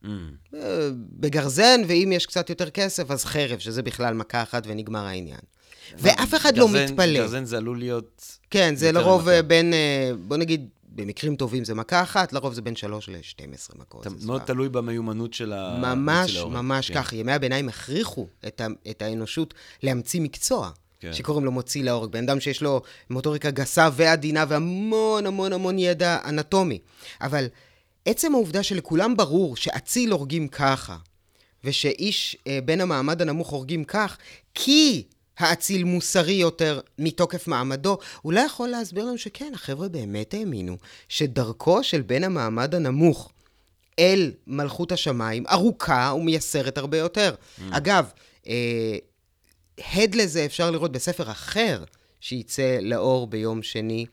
Mm. 0.04 0.08
אה, 0.54 0.88
בגרזן, 0.92 1.80
ואם 1.86 2.12
יש 2.14 2.26
קצת 2.26 2.50
יותר 2.50 2.70
כסף, 2.70 3.10
אז 3.10 3.24
חרב, 3.24 3.58
שזה 3.58 3.82
בכלל 3.82 4.14
מכה 4.14 4.42
אחת 4.42 4.62
ונגמר 4.66 5.06
העניין. 5.06 5.40
ואף 5.98 6.34
אחד 6.34 6.56
לא 6.56 6.66
גרזן, 6.66 6.78
לא 6.78 6.84
מתפלא. 6.84 7.18
גרזן 7.18 7.44
זה 7.44 7.56
עלול 7.56 7.78
להיות... 7.78 8.38
כן, 8.50 8.76
זה 8.76 8.92
לרוב 8.92 9.22
מכה. 9.22 9.42
בין, 9.42 9.72
אה, 9.72 10.10
בוא 10.18 10.36
נגיד, 10.36 10.68
במקרים 10.96 11.36
טובים 11.36 11.64
זה 11.64 11.74
מכה 11.74 12.02
אחת, 12.02 12.32
לרוב 12.32 12.54
זה 12.54 12.62
בין 12.62 12.76
3 12.76 13.08
ל-12 13.08 13.78
מכות. 13.78 14.06
מאוד 14.24 14.42
תלוי 14.42 14.68
במיומנות 14.68 15.34
של 15.34 15.52
ה... 15.52 15.78
ממש, 15.80 16.36
ממש 16.36 16.90
כן. 16.90 17.02
כך. 17.02 17.12
ימי 17.12 17.32
הביניים 17.32 17.68
הכריחו 17.68 18.26
את, 18.46 18.60
ה, 18.60 18.66
את 18.90 19.02
האנושות 19.02 19.54
להמציא 19.82 20.20
מקצוע. 20.20 20.70
כן. 21.00 21.12
שקוראים 21.12 21.44
לו 21.44 21.52
מוציא 21.52 21.84
להורג. 21.84 22.12
בן 22.12 22.22
אדם 22.22 22.40
שיש 22.40 22.62
לו 22.62 22.82
מוטוריקה 23.10 23.50
גסה 23.50 23.88
ועדינה 23.92 24.44
והמון 24.48 25.26
המון 25.26 25.52
המון 25.52 25.78
ידע 25.78 26.18
אנטומי. 26.24 26.78
אבל 27.20 27.46
עצם 28.04 28.34
העובדה 28.34 28.62
שלכולם 28.62 29.16
ברור 29.16 29.56
שאציל 29.56 30.10
הורגים 30.10 30.48
ככה, 30.48 30.96
ושאיש 31.64 32.36
אה, 32.46 32.58
בן 32.64 32.80
המעמד 32.80 33.22
הנמוך 33.22 33.50
הורגים 33.50 33.84
כך, 33.84 34.18
כי 34.54 35.04
האציל 35.38 35.84
מוסרי 35.84 36.32
יותר 36.32 36.80
מתוקף 36.98 37.48
מעמדו, 37.48 37.98
אולי 38.24 38.44
יכול 38.44 38.68
להסביר 38.68 39.04
לנו 39.04 39.18
שכן, 39.18 39.52
החבר'ה 39.54 39.88
באמת 39.88 40.34
האמינו 40.34 40.76
שדרכו 41.08 41.84
של 41.84 42.02
בן 42.02 42.24
המעמד 42.24 42.74
הנמוך 42.74 43.32
אל 43.98 44.32
מלכות 44.46 44.92
השמיים 44.92 45.44
ארוכה 45.50 46.12
ומייסרת 46.16 46.78
הרבה 46.78 46.98
יותר. 46.98 47.34
Mm. 47.34 47.62
אגב, 47.70 48.10
אה, 48.48 48.96
הד 49.94 50.14
לזה 50.14 50.44
אפשר 50.44 50.70
לראות 50.70 50.92
בספר 50.92 51.30
אחר 51.30 51.84
שייצא 52.20 52.78
לאור 52.82 53.26
ביום 53.26 53.62
שני. 53.62 54.06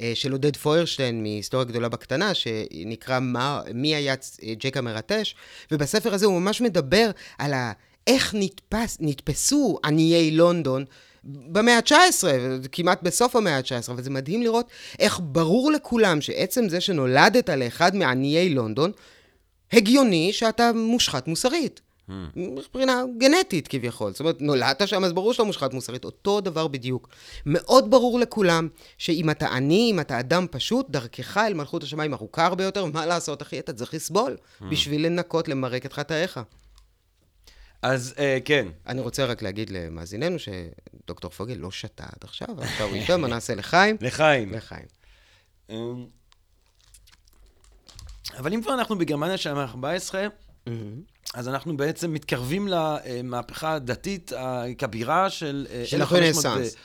אה, 0.00 0.12
של 0.14 0.32
עודד 0.32 0.56
פוירשטיין 0.56 1.22
מהיסטוריה 1.22 1.64
גדולה 1.64 1.88
בקטנה, 1.88 2.34
שנקרא 2.34 3.20
מה, 3.20 3.62
מי 3.74 3.94
היה 3.94 4.14
ג'ק 4.58 4.76
המרטש, 4.76 5.34
ובספר 5.70 6.14
הזה 6.14 6.26
הוא 6.26 6.40
ממש 6.40 6.60
מדבר 6.60 7.10
על 7.38 7.52
ה... 7.52 7.72
איך 8.06 8.34
נתפס, 8.38 8.96
נתפסו 9.00 9.78
עניי 9.84 10.30
לונדון 10.30 10.84
במאה 11.24 11.76
ה-19, 11.76 12.24
כמעט 12.72 13.02
בסוף 13.02 13.36
המאה 13.36 13.56
ה-19, 13.56 13.92
וזה 13.96 14.10
מדהים 14.10 14.42
לראות 14.42 14.66
איך 14.98 15.20
ברור 15.22 15.70
לכולם 15.70 16.20
שעצם 16.20 16.68
זה 16.68 16.80
שנולדת 16.80 17.48
לאחד 17.50 17.96
מעניי 17.96 18.48
לונדון, 18.48 18.92
הגיוני 19.72 20.32
שאתה 20.32 20.70
מושחת 20.74 21.28
מוסרית. 21.28 21.80
Hmm. 22.08 22.12
מבחינה 22.36 23.02
גנטית 23.18 23.68
כביכול. 23.68 24.10
זאת 24.10 24.20
אומרת, 24.20 24.40
נולדת 24.40 24.88
שם, 24.88 25.04
אז 25.04 25.12
ברור 25.12 25.32
שאתה 25.32 25.44
מושחת 25.44 25.74
מוסרית. 25.74 26.04
אותו 26.04 26.40
דבר 26.40 26.68
בדיוק. 26.68 27.08
מאוד 27.46 27.90
ברור 27.90 28.20
לכולם 28.20 28.68
שאם 28.98 29.30
אתה 29.30 29.48
עני, 29.48 29.88
אם 29.92 30.00
אתה 30.00 30.20
אדם 30.20 30.46
פשוט, 30.50 30.90
דרכך 30.90 31.36
אל 31.36 31.54
מלכות 31.54 31.82
השמיים 31.82 32.14
ארוכה 32.14 32.46
הרבה 32.46 32.64
יותר, 32.64 32.84
מה 32.84 33.06
לעשות, 33.06 33.42
אחי? 33.42 33.58
אתה 33.58 33.72
צריך 33.72 33.94
לסבול 33.94 34.36
hmm. 34.36 34.64
בשביל 34.70 35.06
לנקות, 35.06 35.48
למרק 35.48 35.86
את 35.86 35.92
חטאיך. 35.92 36.40
אז 37.82 38.14
uh, 38.16 38.20
כן. 38.44 38.68
אני 38.86 39.00
רוצה 39.00 39.24
רק 39.24 39.42
להגיד 39.42 39.70
למאזיננו 39.70 40.36
שדוקטור 40.38 41.30
פוגל 41.30 41.54
לא 41.54 41.70
שתה 41.70 42.04
עד 42.04 42.24
עכשיו, 42.24 42.48
עכשיו 42.58 42.86
הוא 42.88 42.96
ישב, 42.96 43.16
מה 43.16 43.28
נעשה 43.28 43.54
לחיים? 43.54 43.96
לחיים. 44.00 44.52
לחיים. 44.52 44.86
אמ, 45.70 46.06
אבל 48.38 48.54
אם 48.54 48.62
כבר 48.62 48.74
אנחנו 48.74 48.98
בגרמניה 48.98 49.36
של 49.36 49.50
המאה 49.50 49.64
ה-14, 49.64 50.14
אז 51.34 51.48
אנחנו 51.48 51.76
בעצם 51.76 52.12
מתקרבים 52.12 52.68
למהפכה 52.68 53.74
הדתית 53.74 54.32
הכבירה 54.36 55.30
של... 55.30 55.66
אה, 55.70 55.82
של 55.86 56.02
הרנסאנס. 56.02 56.76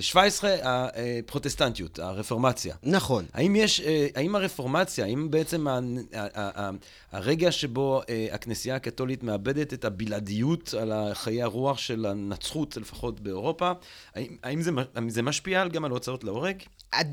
17, 0.00 0.56
הפרוטסטנטיות, 0.62 1.98
הרפורמציה. 1.98 2.74
נכון. 2.82 3.24
האם 3.32 3.56
יש, 3.56 3.80
אה, 3.80 4.06
האם 4.14 4.36
הרפורמציה, 4.36 5.04
האם 5.04 5.30
בעצם 5.30 5.66
הרגע 7.12 7.52
שבו 7.52 8.02
אה, 8.08 8.26
הכנסייה 8.32 8.76
הקתולית 8.76 9.22
מאבדת 9.22 9.72
את 9.72 9.84
הבלעדיות 9.84 10.74
על 10.74 11.14
חיי 11.14 11.42
הרוח 11.42 11.78
של 11.78 12.06
הנצחות, 12.06 12.76
לפחות 12.76 13.20
באירופה, 13.20 13.72
האם, 14.14 14.36
האם 14.42 14.62
זה, 14.62 14.70
זה 15.08 15.22
משפיע 15.22 15.68
גם 15.68 15.84
על 15.84 15.90
הוצאות 15.90 16.24
להורג? 16.24 16.62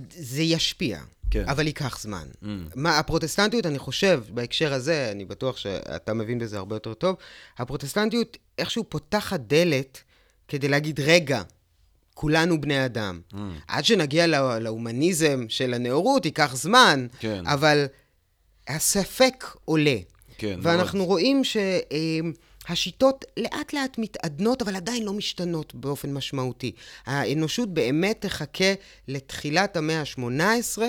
זה 0.09 0.41
ישפיע. 0.41 0.99
כן. 1.31 1.49
אבל 1.49 1.67
ייקח 1.67 1.99
זמן. 2.01 2.27
Mm. 2.43 2.45
מה, 2.75 2.99
הפרוטסטנטיות, 2.99 3.65
אני 3.65 3.79
חושב, 3.79 4.23
בהקשר 4.29 4.73
הזה, 4.73 5.09
אני 5.11 5.25
בטוח 5.25 5.57
שאתה 5.57 6.13
מבין 6.13 6.39
בזה 6.39 6.57
הרבה 6.57 6.75
יותר 6.75 6.93
טוב, 6.93 7.15
הפרוטסטנטיות 7.57 8.37
איכשהו 8.57 8.83
פותחת 8.89 9.39
דלת 9.39 10.03
כדי 10.47 10.67
להגיד, 10.67 10.99
רגע, 10.99 11.41
כולנו 12.13 12.61
בני 12.61 12.85
אדם. 12.85 13.21
Mm. 13.31 13.37
עד 13.67 13.85
שנגיע 13.85 14.27
לא, 14.27 14.59
להומניזם 14.59 15.45
של 15.49 15.73
הנאורות, 15.73 16.25
ייקח 16.25 16.55
זמן, 16.55 17.07
כן. 17.19 17.47
אבל 17.47 17.85
הספק 18.67 19.45
עולה. 19.65 19.97
כן, 20.37 20.59
ואנחנו 20.61 20.97
מאוד. 20.97 21.09
רואים 21.09 21.41
שהשיטות 21.43 23.25
לאט 23.37 23.73
לאט 23.73 23.97
מתעדנות, 23.97 24.61
אבל 24.61 24.75
עדיין 24.75 25.03
לא 25.03 25.13
משתנות 25.13 25.75
באופן 25.75 26.13
משמעותי. 26.13 26.71
האנושות 27.05 27.73
באמת 27.73 28.21
תחכה 28.21 28.73
לתחילת 29.07 29.77
המאה 29.77 29.99
ה-18, 29.99 30.81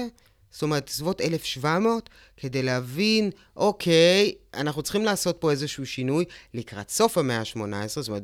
זאת 0.50 0.62
אומרת, 0.62 0.88
סביבות 0.88 1.20
1700, 1.20 2.10
כדי 2.36 2.62
להבין, 2.62 3.30
אוקיי, 3.56 4.32
אנחנו 4.54 4.82
צריכים 4.82 5.04
לעשות 5.04 5.36
פה 5.40 5.50
איזשהו 5.50 5.86
שינוי 5.86 6.24
לקראת 6.54 6.90
סוף 6.90 7.18
המאה 7.18 7.38
ה-18, 7.38 7.86
זאת 7.86 8.08
אומרת, 8.08 8.22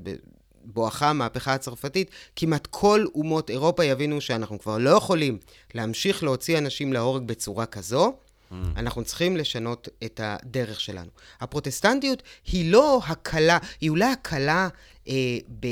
בואכה 0.64 1.10
המהפכה 1.10 1.54
הצרפתית, 1.54 2.10
כמעט 2.36 2.68
כל 2.70 3.06
אומות 3.14 3.50
אירופה 3.50 3.84
יבינו 3.84 4.20
שאנחנו 4.20 4.58
כבר 4.58 4.78
לא 4.78 4.90
יכולים 4.90 5.38
להמשיך 5.74 6.24
להוציא 6.24 6.58
אנשים 6.58 6.92
להורג 6.92 7.22
בצורה 7.22 7.66
כזו, 7.66 8.12
mm. 8.12 8.54
אנחנו 8.76 9.04
צריכים 9.04 9.36
לשנות 9.36 9.88
את 10.04 10.20
הדרך 10.22 10.80
שלנו. 10.80 11.10
הפרוטסטנטיות 11.40 12.22
היא 12.52 12.72
לא 12.72 13.00
הקלה, 13.06 13.58
היא 13.80 13.90
אולי 13.90 14.12
הקלה 14.12 14.68
אה, 15.08 15.14
ב... 15.60 15.66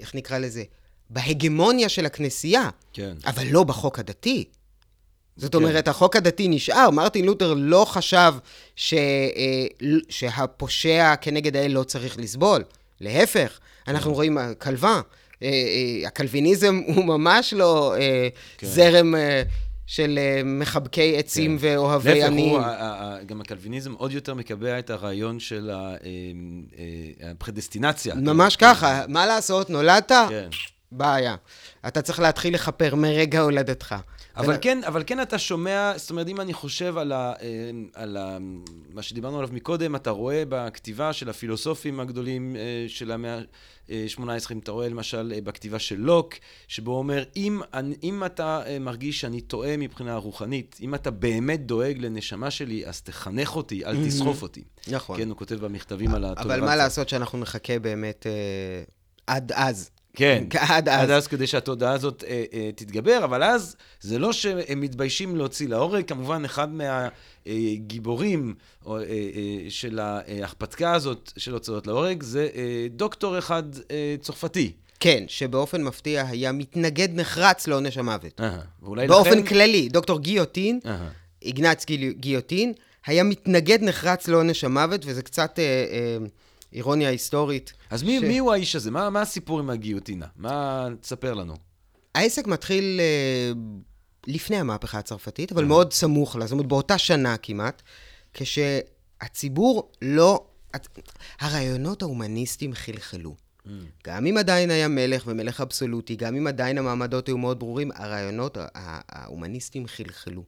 איך 0.00 0.14
נקרא 0.14 0.38
לזה? 0.38 0.62
בהגמוניה 1.10 1.88
של 1.88 2.06
הכנסייה, 2.06 2.68
כן. 2.92 3.14
אבל 3.26 3.46
לא 3.46 3.64
בחוק 3.64 3.98
הדתי. 3.98 4.44
זאת 5.36 5.52
כן. 5.52 5.58
אומרת, 5.58 5.88
החוק 5.88 6.16
הדתי 6.16 6.48
נשאר. 6.48 6.90
מרטין 6.90 7.24
לותר 7.24 7.54
לא 7.56 7.84
חשב 7.88 8.34
ש, 8.76 8.94
אה, 8.94 9.66
שהפושע 10.08 11.14
כנגד 11.20 11.56
האל 11.56 11.70
לא 11.70 11.82
צריך 11.82 12.18
לסבול. 12.18 12.64
להפך, 13.00 13.60
אנחנו 13.88 14.10
כן. 14.10 14.14
רואים 14.14 14.38
כלבה. 14.58 15.00
אה, 15.42 15.48
אה, 15.48 16.08
הקלוויניזם 16.08 16.80
הוא 16.94 17.04
ממש 17.04 17.54
לא 17.54 17.94
אה, 17.98 18.28
כן. 18.58 18.66
זרם 18.66 19.14
של 19.86 20.18
מחבקי 20.44 21.18
עצים 21.18 21.58
כן. 21.58 21.66
ואוהבי 21.66 22.22
עניים. 22.22 22.60
גם 23.26 23.40
הקלוויניזם 23.40 23.92
עוד 23.92 24.12
יותר 24.12 24.34
מקבע 24.34 24.78
את 24.78 24.90
הרעיון 24.90 25.40
של 25.40 25.70
הפרדסטינציה. 27.22 28.14
ממש 28.14 28.56
ככה, 28.56 29.04
מה 29.08 29.26
לעשות, 29.26 29.70
נולדת? 29.70 30.12
כן. 30.28 30.48
בעיה. 30.92 31.36
אתה 31.86 32.02
צריך 32.02 32.20
להתחיל 32.20 32.54
לכפר 32.54 32.94
מרגע 32.94 33.40
הולדתך. 33.40 33.94
אבל 34.36 34.56
כן, 34.60 34.80
אבל 34.86 35.02
כן 35.06 35.22
אתה 35.22 35.38
שומע, 35.38 35.92
זאת 35.96 36.10
אומרת, 36.10 36.28
אם 36.28 36.40
אני 36.40 36.52
חושב 36.52 36.98
על, 36.98 37.12
ה, 37.12 37.32
על 37.94 38.16
ה, 38.16 38.38
מה 38.94 39.02
שדיברנו 39.02 39.38
עליו 39.38 39.50
מקודם, 39.52 39.96
אתה 39.96 40.10
רואה 40.10 40.42
בכתיבה 40.48 41.12
של 41.12 41.28
הפילוסופים 41.28 42.00
הגדולים 42.00 42.56
של 42.88 43.12
המאה 43.12 43.38
ה-18, 43.38 44.22
אם 44.52 44.58
אתה 44.58 44.72
רואה 44.72 44.88
למשל 44.88 45.40
בכתיבה 45.44 45.78
של 45.78 46.00
לוק, 46.00 46.34
שבו 46.68 46.90
הוא 46.90 46.98
אומר, 46.98 47.24
אם, 47.36 47.60
אם 48.02 48.24
אתה 48.24 48.62
מרגיש 48.80 49.20
שאני 49.20 49.40
טועה 49.40 49.76
מבחינה 49.76 50.16
רוחנית, 50.16 50.78
אם 50.80 50.94
אתה 50.94 51.10
באמת 51.10 51.66
דואג 51.66 51.98
לנשמה 51.98 52.50
שלי, 52.50 52.86
אז 52.86 53.02
תחנך 53.02 53.56
אותי, 53.56 53.84
אל 53.84 54.06
תסחוף 54.06 54.42
אותי. 54.42 54.62
נכון. 54.88 55.18
כן, 55.18 55.28
הוא 55.28 55.36
כותב 55.36 55.54
במכתבים 55.54 56.14
על 56.14 56.24
הטולרציה. 56.24 56.54
אבל 56.54 56.64
מה 56.64 56.76
לעשות 56.76 57.08
שאנחנו 57.08 57.38
נחכה 57.38 57.78
באמת 57.78 58.26
אה, 58.26 58.82
עד 59.26 59.52
אז. 59.54 59.90
כן, 60.16 60.44
עד 60.68 60.88
אז. 60.88 61.02
עד 61.02 61.10
אז 61.10 61.26
כדי 61.26 61.46
שהתודעה 61.46 61.92
הזאת 61.92 62.24
אה, 62.26 62.44
אה, 62.52 62.70
תתגבר, 62.74 63.24
אבל 63.24 63.42
אז 63.42 63.76
זה 64.00 64.18
לא 64.18 64.32
שהם 64.32 64.80
מתביישים 64.80 65.36
להוציא 65.36 65.68
להורג, 65.68 66.04
כמובן 66.04 66.44
אחד 66.44 66.68
מהגיבורים 67.46 68.54
אה, 68.86 68.92
אה, 68.92 69.00
אה, 69.02 69.02
של 69.68 69.98
ההכפתקה 69.98 70.92
הזאת 70.94 71.32
של 71.36 71.52
הוצאות 71.52 71.86
להורג 71.86 72.22
זה 72.22 72.48
אה, 72.54 72.86
דוקטור 72.90 73.38
אחד 73.38 73.62
אה, 73.90 74.14
צרפתי. 74.20 74.72
כן, 75.00 75.24
שבאופן 75.28 75.82
מפתיע 75.82 76.26
היה 76.28 76.52
מתנגד 76.52 77.08
נחרץ 77.12 77.66
לעונש 77.66 77.98
המוות. 77.98 78.40
Uh-huh. 78.40 79.06
באופן 79.06 79.30
לכן... 79.30 79.46
כללי, 79.46 79.88
דוקטור 79.88 80.20
גיוטין, 80.20 80.80
uh-huh. 80.84 80.88
איגנץ 81.42 81.84
גיוטין, 82.10 82.72
היה 83.06 83.22
מתנגד 83.22 83.82
נחרץ 83.82 84.28
לעונש 84.28 84.64
המוות, 84.64 85.00
וזה 85.06 85.22
קצת 85.22 85.58
אה, 85.58 85.64
אה, 85.64 86.16
אירוניה 86.72 87.08
היסטורית. 87.08 87.72
אז 87.90 88.00
ש... 88.00 88.02
מי, 88.02 88.18
מי 88.18 88.38
הוא 88.38 88.52
האיש 88.52 88.76
הזה? 88.76 88.90
מה, 88.90 89.10
מה 89.10 89.20
הסיפור 89.20 89.58
עם 89.58 89.70
הגיוטינה? 89.70 90.26
מה... 90.36 90.88
תספר 91.00 91.34
לנו. 91.34 91.56
העסק 92.14 92.46
מתחיל 92.46 93.00
אה, 93.00 93.52
לפני 94.26 94.56
המהפכה 94.56 94.98
הצרפתית, 94.98 95.52
אבל 95.52 95.64
uh-huh. 95.64 95.66
מאוד 95.66 95.92
סמוך 95.92 96.36
לה, 96.36 96.46
זאת 96.46 96.52
אומרת 96.52 96.66
באותה 96.66 96.98
שנה 96.98 97.36
כמעט, 97.36 97.82
כשהציבור 98.34 99.92
לא... 100.02 100.44
הרעיונות 101.40 102.02
ההומניסטיים 102.02 102.74
חלחלו. 102.74 103.34
Mm. 103.66 103.70
גם 104.04 104.26
אם 104.26 104.36
עדיין 104.36 104.70
היה 104.70 104.88
מלך 104.88 105.22
ומלך 105.26 105.60
אבסולוטי, 105.60 106.16
גם 106.16 106.36
אם 106.36 106.46
עדיין 106.46 106.78
המעמדות 106.78 107.26
היו 107.26 107.38
מאוד 107.38 107.58
ברורים, 107.58 107.90
הרעיונות 107.94 108.58
ההומניסטיים 109.08 109.86
חלחלו. 109.86 110.42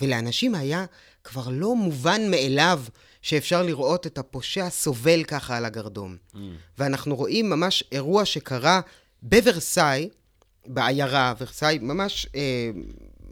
ולאנשים 0.00 0.54
היה 0.54 0.84
כבר 1.24 1.48
לא 1.50 1.76
מובן 1.76 2.30
מאליו 2.30 2.82
שאפשר 3.26 3.62
לראות 3.62 4.06
את 4.06 4.18
הפושע 4.18 4.70
סובל 4.70 5.24
ככה 5.24 5.56
על 5.56 5.64
הגרדום. 5.64 6.16
Mm. 6.34 6.38
ואנחנו 6.78 7.16
רואים 7.16 7.50
ממש 7.50 7.84
אירוע 7.92 8.24
שקרה 8.24 8.80
בוורסאי, 9.22 10.08
בעיירה, 10.66 11.34
ורסאי, 11.40 11.78
ממש 11.82 12.26
אה, 12.34 12.70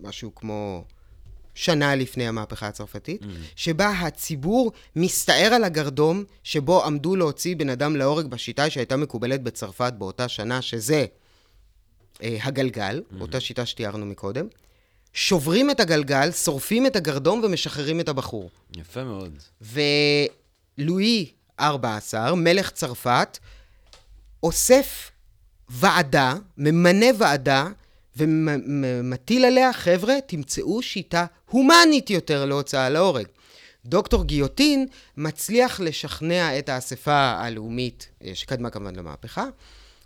משהו 0.03 0.34
כמו 0.34 0.84
שנה 1.55 1.95
לפני 1.95 2.28
המהפכה 2.28 2.68
הצרפתית, 2.68 3.22
mm. 3.22 3.26
שבה 3.57 3.90
הציבור 3.90 4.72
מסתער 4.97 5.55
על 5.55 5.64
הגרדום 5.64 6.24
שבו 6.42 6.84
עמדו 6.84 7.16
להוציא 7.16 7.57
בן 7.57 7.68
אדם 7.68 7.97
להורג 7.97 8.26
בשיטה 8.26 8.70
שהייתה 8.70 8.97
מקובלת 8.97 9.42
בצרפת 9.42 9.92
באותה 9.99 10.28
שנה, 10.28 10.62
שזה 10.62 11.07
אה, 12.22 12.36
הגלגל, 12.42 13.03
mm. 13.11 13.20
אותה 13.20 13.40
שיטה 13.40 13.66
שתיארנו 13.66 14.07
מקודם. 14.07 14.47
שוברים 15.14 15.70
את 15.70 15.80
הגלגל, 15.80 16.32
שורפים 16.32 16.86
את 16.86 16.96
הגרדום 16.96 17.40
ומשחררים 17.44 18.00
את 18.00 18.08
הבחור. 18.08 18.50
יפה 18.76 19.04
מאוד. 19.04 19.38
ולואי 20.78 21.30
14, 21.60 22.34
מלך 22.34 22.70
צרפת, 22.70 23.38
אוסף 24.42 25.10
ועדה, 25.68 26.34
ממנה 26.58 27.06
ועדה, 27.18 27.66
ומטיל 28.16 29.44
עליה, 29.44 29.72
חבר'ה, 29.72 30.14
תמצאו 30.26 30.82
שיטה 30.82 31.26
הומנית 31.50 32.10
יותר 32.10 32.44
להוצאה 32.44 32.88
להורג. 32.88 33.26
דוקטור 33.86 34.24
גיוטין 34.24 34.86
מצליח 35.16 35.80
לשכנע 35.80 36.58
את 36.58 36.68
האספה 36.68 37.32
הלאומית, 37.32 38.08
שקדמה 38.34 38.70
כמובן 38.70 38.96
למהפכה, 38.96 39.44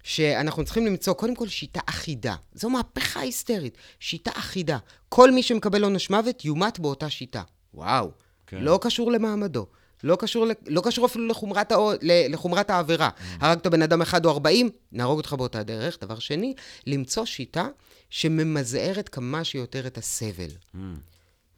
שאנחנו 0.08 0.64
צריכים 0.64 0.86
למצוא 0.86 1.12
קודם 1.12 1.34
כל 1.34 1.48
שיטה 1.48 1.80
אחידה. 1.86 2.34
זו 2.54 2.70
מהפכה 2.70 3.20
היסטרית, 3.20 3.78
שיטה 4.00 4.30
אחידה. 4.34 4.78
כל 5.08 5.30
מי 5.30 5.42
שמקבל 5.42 5.84
עונש 5.84 6.10
מוות 6.10 6.44
יומת 6.44 6.78
באותה 6.78 7.10
שיטה. 7.10 7.42
וואו, 7.74 8.10
כן. 8.46 8.56
לא 8.60 8.78
קשור 8.82 9.12
למעמדו. 9.12 9.66
לא 10.04 10.16
קשור, 10.16 10.46
לא 10.66 10.80
קשור 10.84 11.06
אפילו 11.06 11.26
לחומרת, 11.26 11.72
הא, 11.72 11.78
לחומרת 12.02 12.70
העבירה. 12.70 13.10
Mm. 13.16 13.22
הרגת 13.40 13.66
בן 13.66 13.82
אדם 13.82 14.02
אחד 14.02 14.24
או 14.24 14.30
ארבעים, 14.30 14.70
נהרוג 14.92 15.18
אותך 15.18 15.32
באותה 15.32 15.62
דרך. 15.62 15.98
דבר 16.00 16.18
שני, 16.18 16.54
למצוא 16.86 17.24
שיטה 17.24 17.68
שממזערת 18.10 19.08
כמה 19.08 19.44
שיותר 19.44 19.86
את 19.86 19.98
הסבל. 19.98 20.50
Mm. 20.74 20.78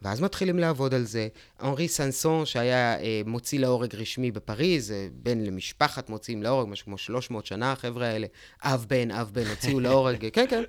ואז 0.03 0.21
מתחילים 0.21 0.59
לעבוד 0.59 0.95
על 0.95 1.05
זה. 1.05 1.29
אנרי 1.63 1.89
סנסון, 1.89 2.47
שהיה 2.47 2.99
אה, 2.99 3.23
מוציא 3.27 3.59
להורג 3.59 3.95
רשמי 3.95 4.31
בפריז, 4.31 4.93
אה, 4.93 5.07
בן 5.13 5.41
למשפחת 5.41 6.09
מוציאים 6.11 6.43
להורג, 6.43 6.69
משהו 6.69 6.85
כמו 6.85 6.99
300 6.99 7.47
שנה, 7.47 7.73
החבר'ה 7.73 8.07
האלה, 8.07 8.27
אב 8.63 8.87
בן, 8.89 9.11
אב 9.11 9.31
בן, 9.33 9.47
הוציאו 9.47 9.81
להורג, 9.87 10.27
כן, 10.33 10.45
כן. 10.51 10.63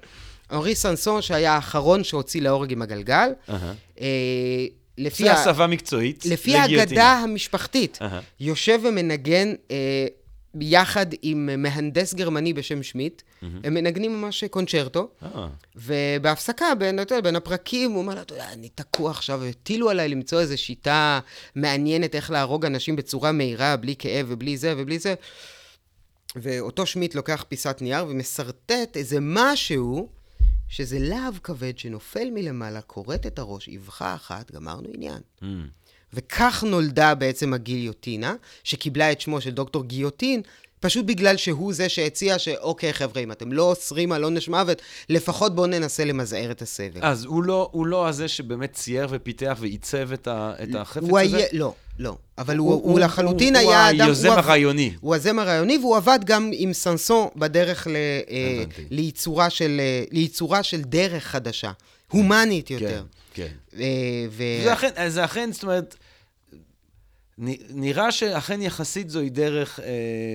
אנרי 0.52 0.76
סנסון, 0.76 1.22
שהיה 1.22 1.54
האחרון 1.54 2.04
שהוציא 2.04 2.42
להורג 2.42 2.72
עם 2.72 2.82
הגלגל. 2.82 3.30
Uh-huh. 3.48 3.52
אה, 4.02 4.66
לפי... 4.98 5.24
זה 5.24 5.34
הסבה 5.34 5.68
מקצועית. 5.68 6.26
לפי 6.26 6.56
האגדה 6.56 7.12
המשפחתית, 7.12 8.00
uh-huh. 8.02 8.06
יושב 8.40 8.80
ומנגן 8.84 9.54
אה, 9.72 10.08
יחד 10.60 11.06
עם 11.22 11.50
מהנדס 11.64 12.14
גרמני 12.14 12.54
בשם 12.54 12.84
שמיט, 12.84 13.22
mm-hmm. 13.22 13.46
הם 13.64 13.74
מנגנים 13.74 14.22
ממש 14.22 14.44
קונצ'רטו, 14.44 15.10
oh. 15.22 15.26
ובהפסקה, 15.76 16.66
בין, 16.80 17.02
אתה 17.02 17.16
יודע, 17.16 17.22
בין 17.22 17.36
הפרקים, 17.36 17.92
הוא 17.92 18.02
אומר 18.02 18.16
לה, 18.16 18.22
אתה 18.22 18.34
יודע, 18.34 18.54
אני 18.54 18.70
תקוע 18.70 19.12
עכשיו, 19.12 19.44
הטילו 19.44 19.90
עליי 19.90 20.10
למצוא 20.10 20.40
איזו 20.40 20.58
שיטה 20.58 21.20
מעניינת 21.56 22.16
איך 22.16 22.32
להרוג 22.32 22.66
אנשים 22.66 22.96
בצורה 22.96 23.32
מהירה, 23.32 23.78
בלי 23.78 23.96
כאב 24.00 24.26
ובלי 24.30 24.58
זה 24.58 24.74
ובלי 24.78 25.00
זה. 25.00 25.16
ואותו 26.36 26.86
שמיט 26.86 27.16
לוקח 27.16 27.46
פיסת 27.50 27.78
נייר 27.82 28.06
ומסרטט 28.10 28.98
איזה 28.98 29.18
משהו, 29.22 30.10
שזה 30.68 31.00
להב 31.00 31.38
כבד 31.44 31.78
שנופל 31.78 32.30
מלמעלה, 32.34 32.82
כורת 32.82 33.28
את 33.28 33.40
הראש, 33.40 33.70
אבחה 33.70 34.16
אחת, 34.16 34.52
גמרנו 34.52 34.90
עניין. 34.94 35.22
Mm. 35.42 35.46
וכך 36.14 36.64
נולדה 36.68 37.16
בעצם 37.16 37.54
הגיליוטינה, 37.54 38.36
שקיבלה 38.64 39.12
את 39.12 39.22
שמו 39.22 39.42
של 39.42 39.52
דוקטור 39.52 39.84
גיוטין, 39.84 40.42
פשוט 40.82 41.06
בגלל 41.06 41.38
שהוא 41.38 41.74
זה 41.74 41.90
שהציע 41.90 42.40
שאוקיי, 42.40 42.94
חבר'ה, 42.94 43.22
אם 43.22 43.32
אתם 43.32 43.52
לא 43.52 43.64
אוסרים 43.64 44.12
על 44.12 44.24
עונש 44.24 44.50
מוות, 44.50 44.82
לפחות 45.10 45.56
בואו 45.56 45.68
ננסה 45.68 46.06
למזער 46.06 46.52
את 46.52 46.62
הסבל. 46.62 47.00
אז 47.02 47.26
הוא 47.26 47.44
לא, 47.44 47.70
הוא 47.72 47.86
לא 47.86 48.08
הזה 48.08 48.28
שבאמת 48.28 48.74
צייר 48.74 49.08
ופיתח 49.10 49.58
ועיצב 49.60 50.12
את, 50.12 50.28
ה, 50.28 50.54
את 50.64 50.76
החפץ 50.76 51.04
הזה? 51.04 51.18
היה, 51.38 51.48
לא, 51.54 51.74
לא. 52.02 52.18
אבל 52.38 52.58
הוא, 52.58 52.74
הוא, 52.74 52.82
הוא, 52.82 52.92
הוא 52.92 53.00
לחלוטין 53.00 53.56
הוא, 53.56 53.62
היה 53.62 53.90
אדם... 53.90 53.98
הוא 53.98 54.06
היוזם 54.06 54.32
הרעיוני. 54.32 54.94
הוא 55.02 55.14
היוזם 55.14 55.40
הרעיוני, 55.40 55.78
והוא 55.78 55.98
עבד 55.98 56.20
גם 56.26 56.52
עם 56.54 56.74
סנסון 56.74 57.28
בדרך 57.36 57.88
ל, 57.88 57.96
אה, 58.30 58.64
ליצורה, 58.90 59.50
של, 59.50 59.78
אה, 59.80 60.04
ליצורה 60.12 60.64
של 60.64 60.82
דרך 60.82 61.24
חדשה, 61.24 61.72
הומנית 62.08 62.68
כן, 62.68 62.74
יותר. 62.74 63.04
כן, 63.34 63.48
כן. 63.74 63.80
ו... 64.32 64.44
זה, 64.64 64.74
אכן, 64.74 65.10
זה 65.10 65.26
אכן, 65.26 65.52
זאת 65.52 65.64
אומרת... 65.64 65.96
נראה 67.70 68.12
שאכן 68.12 68.62
יחסית 68.62 69.10
זוהי 69.10 69.30
דרך 69.30 69.80
אה, 69.80 69.86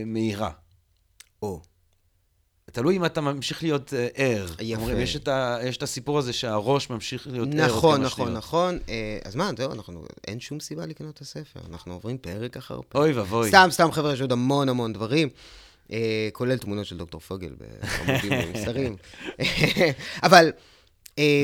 מהירה. 0.06 0.50
או. 1.42 1.60
תלוי 2.76 2.96
אם 2.96 3.04
אתה 3.04 3.20
ממשיך 3.20 3.62
להיות 3.62 3.94
אה, 3.94 4.08
ער. 4.14 4.46
יפה. 4.60 4.80
אומרים, 4.80 5.00
יש 5.00 5.16
את, 5.16 5.28
ה, 5.28 5.58
יש 5.64 5.76
את 5.76 5.82
הסיפור 5.82 6.18
הזה 6.18 6.32
שהראש 6.32 6.90
ממשיך 6.90 7.26
להיות 7.30 7.48
נכון, 7.48 7.60
ער. 7.60 7.66
נכון, 7.70 8.02
נכון, 8.02 8.32
נכון. 8.32 8.78
אה, 8.88 9.18
אז 9.24 9.34
מה, 9.34 9.50
זהו, 9.58 9.72
אנחנו, 9.72 10.04
אין 10.28 10.40
שום 10.40 10.60
סיבה 10.60 10.86
לקנות 10.86 11.14
את 11.14 11.20
הספר. 11.20 11.60
אנחנו 11.70 11.92
עוברים 11.92 12.18
פרק 12.18 12.56
אחר 12.56 12.80
פרק. 12.88 13.02
אוי 13.02 13.12
ואבוי. 13.12 13.48
סתם, 13.48 13.68
סתם, 13.70 13.92
חבר'ה, 13.92 14.12
יש 14.12 14.20
עוד 14.20 14.32
המון 14.32 14.68
המון 14.68 14.92
דברים. 14.92 15.28
אה, 15.92 16.28
כולל 16.32 16.58
תמונות 16.58 16.86
של 16.86 16.96
דוקטור 16.96 17.20
פוגל 17.20 17.54
בעמודים 17.58 18.32
ומסרים. 18.48 18.96
אבל... 20.22 20.52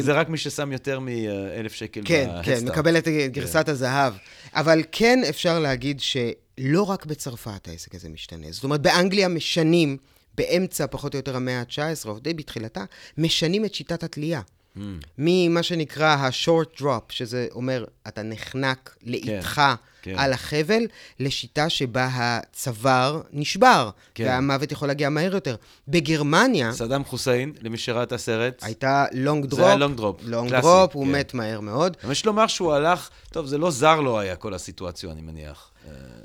זה 0.01 0.13
רק 0.13 0.29
מי 0.29 0.39
ששם 0.39 0.73
יותר 0.73 1.01
מאלף 1.01 1.73
שקל 1.73 2.01
כן, 2.05 2.31
כן, 2.43 2.65
מקבל 2.65 2.97
את 2.97 3.09
גרסת 3.09 3.67
כן. 3.67 3.73
הזהב. 3.73 4.15
אבל 4.55 4.83
כן 4.93 5.21
אפשר 5.29 5.59
להגיד 5.59 6.01
שלא 6.01 6.83
רק 6.83 7.07
בצרפת 7.07 7.69
העסק 7.69 7.95
הזה 7.95 8.09
משתנה. 8.09 8.47
זאת 8.51 8.65
אומרת, 8.65 8.81
באנגליה 8.83 9.29
משנים, 9.29 9.97
באמצע, 10.35 10.87
פחות 10.87 11.15
או 11.15 11.19
יותר, 11.19 11.37
המאה 11.37 11.61
ה-19, 11.61 12.09
או 12.09 12.19
די 12.19 12.35
בתחילתה, 12.35 12.85
משנים 13.19 13.65
את 13.65 13.75
שיטת 13.75 14.03
התלייה. 14.03 14.41
Mm. 14.77 14.81
ממה 15.19 15.63
שנקרא 15.63 16.07
ה-short 16.07 16.81
drop, 16.81 17.03
שזה 17.09 17.47
אומר, 17.53 17.85
אתה 18.09 18.23
נחנק 18.23 18.97
לאיטך 19.03 19.55
כן, 19.55 19.73
כן. 20.03 20.19
על 20.19 20.33
החבל, 20.33 20.83
לשיטה 21.21 21.69
שבה 21.69 22.09
הצוואר 22.13 23.21
נשבר, 23.33 23.91
כן. 24.15 24.25
והמוות 24.25 24.73
יכול 24.73 24.89
להגיע 24.89 25.09
מהר 25.09 25.35
יותר. 25.35 25.57
בגרמניה... 25.89 26.73
סדאם 26.73 27.05
חוסיין, 27.05 27.53
למי 27.61 27.79
שראה 27.79 28.03
את 28.03 28.13
הסרט. 28.13 28.63
הייתה 28.63 29.05
long 29.13 29.47
drop. 29.47 29.61
זה 29.61 29.67
היה 29.67 29.77
long 29.77 29.97
drop, 29.97 30.21
long 30.23 30.51
drop, 30.61 30.95
הוא 30.95 31.07
כן. 31.07 31.13
מת 31.13 31.35
מהר 31.35 31.61
מאוד. 31.61 31.97
יש 32.11 32.27
לומר 32.27 32.47
שהוא 32.47 32.73
הלך, 32.73 33.11
טוב, 33.33 33.47
זה 33.47 33.59
לא 33.59 33.71
זר 33.71 34.01
לו 34.01 34.21
היה 34.21 34.37
כל 34.37 34.55
הסיטואציה, 34.55 35.11
אני 35.11 35.21
מניח. 35.21 35.72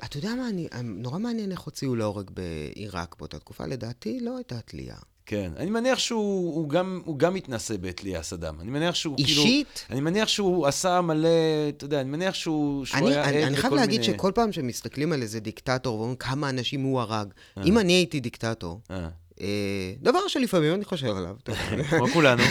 אתה 0.04 0.18
יודע 0.18 0.34
מה, 0.34 0.48
אני, 0.48 0.68
נורא 0.84 1.18
מעניין 1.18 1.52
איך 1.52 1.60
הוציאו 1.60 1.96
להורג 1.96 2.30
בעיראק 2.30 3.14
באותה 3.18 3.38
תקופה, 3.38 3.66
לדעתי 3.66 4.20
לא 4.20 4.36
הייתה 4.36 4.60
תלייה. 4.60 4.96
כן, 5.28 5.52
אני 5.56 5.70
מניח 5.70 5.98
שהוא 5.98 6.54
הוא 6.54 6.68
גם, 6.68 7.00
הוא 7.04 7.18
גם 7.18 7.34
מתנשא 7.34 7.76
בתלייה 7.80 8.22
סדאם. 8.22 8.60
אני 8.60 8.70
מניח 8.70 8.94
שהוא 8.94 9.16
אישית? 9.18 9.34
כאילו... 9.36 9.42
אישית? 9.42 9.86
אני 9.90 10.00
מניח 10.00 10.28
שהוא 10.28 10.66
עשה 10.66 11.00
מלא, 11.00 11.28
אתה 11.68 11.84
יודע, 11.84 12.00
אני 12.00 12.10
מניח 12.10 12.34
שהוא, 12.34 12.84
שהוא 12.84 12.98
אני, 12.98 13.08
היה 13.08 13.22
עד 13.22 13.28
לכל 13.28 13.34
מיני... 13.34 13.46
אני 13.46 13.56
חייב 13.56 13.74
להגיד 13.74 14.02
שכל 14.02 14.32
פעם 14.34 14.52
שמסתכלים 14.52 15.12
על 15.12 15.22
איזה 15.22 15.40
דיקטטור 15.40 15.98
ואומרים 15.98 16.16
כמה 16.16 16.50
אנשים 16.50 16.82
הוא 16.82 17.00
הרג, 17.00 17.28
אה. 17.58 17.62
אם 17.62 17.78
אני 17.78 17.92
הייתי 17.92 18.20
דיקטטור, 18.20 18.80
אה. 18.90 19.08
דבר 20.02 20.28
שלפעמים 20.28 20.74
אני 20.74 20.84
חושב 20.84 21.16
עליו. 21.16 21.36
כמו 21.90 22.08
כולנו. 22.08 22.42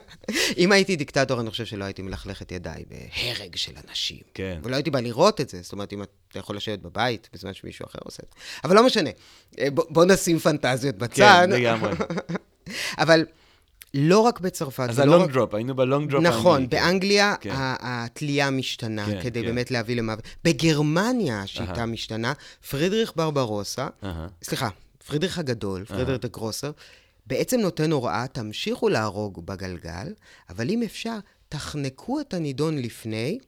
אם 0.58 0.72
הייתי 0.72 0.96
דיקטטור, 0.96 1.40
אני 1.40 1.50
חושב 1.50 1.64
שלא 1.64 1.84
הייתי 1.84 2.02
מלכלך 2.02 2.42
את 2.42 2.52
ידיי 2.52 2.84
בהרג 2.88 3.56
של 3.56 3.72
אנשים. 3.88 4.20
כן. 4.34 4.60
ולא 4.62 4.76
הייתי 4.76 4.90
בא 4.90 5.00
לראות 5.00 5.40
את 5.40 5.48
זה, 5.48 5.62
זאת 5.62 5.72
אומרת, 5.72 5.92
אם 5.92 6.02
אתה 6.02 6.38
יכול 6.38 6.56
לשבת 6.56 6.78
בבית 6.78 7.28
בזמן 7.32 7.54
שמישהו 7.54 7.86
אחר 7.86 7.98
עושה 8.04 8.22
את 8.22 8.34
זה. 8.34 8.40
אבל 8.64 8.76
לא 8.76 8.86
משנה, 8.86 9.10
בוא 9.70 10.04
נשים 10.04 10.38
פנטזיות 10.38 10.96
בצד. 10.96 11.14
כן, 11.16 11.50
לגמרי. 11.50 11.92
אבל... 12.98 13.24
לא 13.96 14.18
רק 14.18 14.40
בצרפת. 14.40 14.86
אז 14.88 14.98
ה 14.98 15.05
long 15.05 15.32
drop, 15.32 15.54
היינו 15.54 15.74
ב 15.74 15.81
long 15.81 16.10
drop. 16.10 16.22
נכון, 16.24 16.62
כן. 16.62 16.70
באנגליה 16.70 17.34
כן. 17.40 17.50
התלייה 17.54 18.50
משתנה 18.50 19.06
כן, 19.06 19.22
כדי 19.22 19.40
כן. 19.40 19.46
באמת 19.46 19.70
להביא 19.70 19.96
למוות. 19.96 20.24
בגרמניה 20.44 21.42
השיטה 21.42 21.82
uh-huh. 21.82 21.86
משתנה. 21.86 22.32
פרידריך 22.70 23.12
ברברוסה, 23.16 23.86
uh-huh. 24.02 24.06
סליחה, 24.42 24.68
פרידריך 25.06 25.38
הגדול, 25.38 25.84
פרידריך 25.84 26.22
der 26.22 26.28
Große, 26.28 26.70
בעצם 27.26 27.60
נותן 27.60 27.92
הוראה, 27.92 28.26
תמשיכו 28.32 28.88
להרוג 28.88 29.46
בגלגל, 29.46 30.14
אבל 30.48 30.70
אם 30.70 30.82
אפשר, 30.82 31.18
תחנקו 31.48 32.20
את 32.20 32.34
הנידון 32.34 32.78
לפני, 32.78 33.38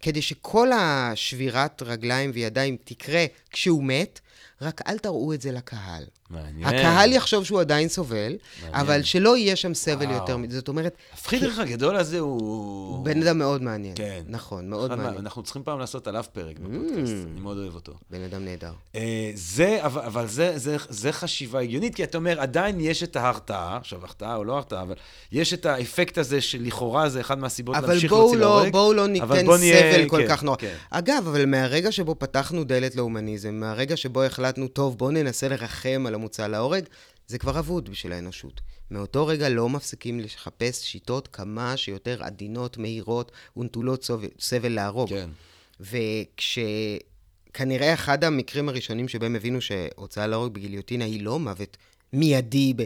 כדי 0.00 0.22
שכל 0.22 0.68
השבירת 0.72 1.82
רגליים 1.82 2.30
וידיים 2.34 2.76
תקרה 2.84 3.24
כשהוא 3.50 3.84
מת, 3.84 4.20
רק 4.60 4.80
אל 4.86 4.98
תראו 4.98 5.32
את 5.32 5.40
זה 5.40 5.52
לקהל. 5.52 6.04
מעניין. 6.30 6.64
הקהל 6.64 7.12
יחשוב 7.12 7.44
שהוא 7.44 7.60
עדיין 7.60 7.88
סובל, 7.88 8.16
מעניין. 8.62 8.80
אבל 8.80 9.02
שלא 9.02 9.36
יהיה 9.36 9.56
שם 9.56 9.74
סבל 9.74 10.06
וואו. 10.06 10.16
יותר 10.16 10.36
מזה. 10.36 10.56
זאת 10.56 10.68
אומרת... 10.68 10.96
הפרידריך 11.12 11.54
כי... 11.54 11.62
הגדול 11.62 11.96
הזה 11.96 12.18
הוא... 12.18 13.04
בן 13.04 13.22
אדם 13.22 13.38
מאוד 13.38 13.62
מעניין. 13.62 13.94
כן. 13.96 14.22
נכון, 14.26 14.70
מאוד 14.70 14.90
מעניין. 14.90 15.14
מה, 15.14 15.20
אנחנו 15.20 15.42
צריכים 15.42 15.62
פעם 15.62 15.78
לעשות 15.78 16.06
עליו 16.06 16.24
פרק 16.32 16.58
בפודקאסט, 16.58 17.12
mm. 17.12 17.28
אני 17.32 17.40
מאוד 17.40 17.58
אוהב 17.58 17.74
אותו. 17.74 17.92
בן 18.10 18.22
אדם 18.22 18.44
נהדר. 18.44 18.72
Uh, 18.92 18.98
זה, 19.34 19.78
אבל, 19.82 20.02
אבל 20.02 20.26
זה, 20.26 20.58
זה, 20.58 20.76
זה 20.88 21.12
חשיבה 21.12 21.60
הגיונית, 21.60 21.94
כי 21.94 22.04
אתה 22.04 22.18
אומר, 22.18 22.40
עדיין 22.40 22.80
יש 22.80 23.02
את 23.02 23.16
ההרתעה, 23.16 23.76
עכשיו, 23.76 24.06
הרתעה 24.06 24.36
או 24.36 24.44
לא 24.44 24.56
הרתעה, 24.56 24.82
אבל 24.82 24.94
יש 25.32 25.54
את 25.54 25.66
האפקט 25.66 26.18
הזה 26.18 26.40
שלכאורה 26.40 27.08
זה 27.08 27.20
אחד 27.20 27.38
מהסיבות 27.38 27.76
להמשיך 27.76 28.12
להוציא 28.12 28.38
לא, 28.38 28.46
להורג. 28.46 28.62
אבל 28.62 28.70
בואו 28.70 28.92
לא 28.92 29.06
ניתן 29.06 29.26
סבל 29.26 29.56
נהיה, 29.58 30.08
כל 30.08 30.22
כן, 30.22 30.28
כך 30.28 30.42
נורא. 30.42 30.56
כן. 30.56 30.74
אגב, 30.90 31.24
אבל 31.28 31.46
מהרגע 31.46 31.92
שבו 31.92 32.14
פתחנו 32.18 32.64
דלת 32.64 32.96
להומניזם, 32.96 33.54
מהרגע 33.54 33.96
שבו 33.96 34.22
החלטנו, 34.22 34.68
טוב, 34.68 34.98
בואו 34.98 35.10
ננסה 35.10 35.48
לרחם 35.48 36.04
על 36.06 36.14
המוצא 36.18 36.46
להורג, 36.46 36.84
זה 37.26 37.38
כבר 37.38 37.58
אבוד 37.58 37.88
בשביל 37.88 38.12
האנושות. 38.12 38.60
מאותו 38.90 39.26
רגע 39.26 39.48
לא 39.48 39.68
מפסיקים 39.68 40.20
לחפש 40.20 40.84
שיטות 40.84 41.28
כמה 41.28 41.76
שיותר 41.76 42.24
עדינות, 42.24 42.78
מהירות 42.78 43.32
ונטולות 43.56 44.10
סבל 44.40 44.72
להרוג. 44.72 45.08
כן. 45.08 45.30
וכשכנראה 45.80 47.94
אחד 47.94 48.24
המקרים 48.24 48.68
הראשונים 48.68 49.08
שבהם 49.08 49.36
הבינו 49.36 49.60
שהוצאה 49.60 50.26
להורג 50.26 50.52
בגיליוטינה 50.52 51.04
היא 51.04 51.22
לא 51.22 51.38
מוות 51.38 51.76
מיידי 52.12 52.72
ב... 52.76 52.82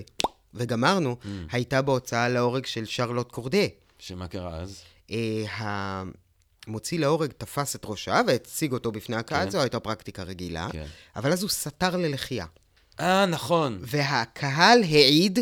וגמרנו, 0.54 1.16
mm. 1.22 1.26
הייתה 1.50 1.82
בהוצאה 1.82 2.28
להורג 2.28 2.66
של 2.66 2.84
שרלוט 2.84 3.32
קורדה. 3.32 3.66
שמה 3.98 4.28
קרה 4.28 4.56
אז? 4.56 4.82
אה, 5.10 5.44
המוציא 6.66 6.98
להורג 6.98 7.32
תפס 7.32 7.76
את 7.76 7.84
ראשה 7.84 8.20
והציג 8.26 8.72
אותו 8.72 8.92
בפני 8.92 9.16
הקהל, 9.16 9.44
כן. 9.44 9.50
זו 9.50 9.60
הייתה 9.60 9.80
פרקטיקה 9.80 10.22
רגילה, 10.22 10.68
כן. 10.72 10.86
אבל 11.16 11.32
אז 11.32 11.42
הוא 11.42 11.50
סתר 11.50 11.96
ללחייה. 11.96 12.46
אה, 13.00 13.26
נכון. 13.26 13.78
והקהל 13.80 14.82
העיד 14.82 15.38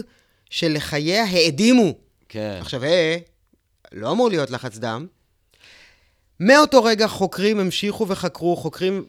שלחייה 0.51 1.25
האדימו. 1.25 1.95
כן. 2.29 2.59
עכשיו, 2.61 2.85
אה, 2.85 3.17
לא 3.93 4.13
אמור 4.13 4.29
להיות 4.29 4.51
לחץ 4.51 4.79
דם. 4.79 5.07
מאותו 6.41 6.85
רגע 6.85 7.09
חוקרים 7.09 7.61
המשיכו 7.61 8.09
וחקרו, 8.09 8.57
חוקרים 8.57 9.05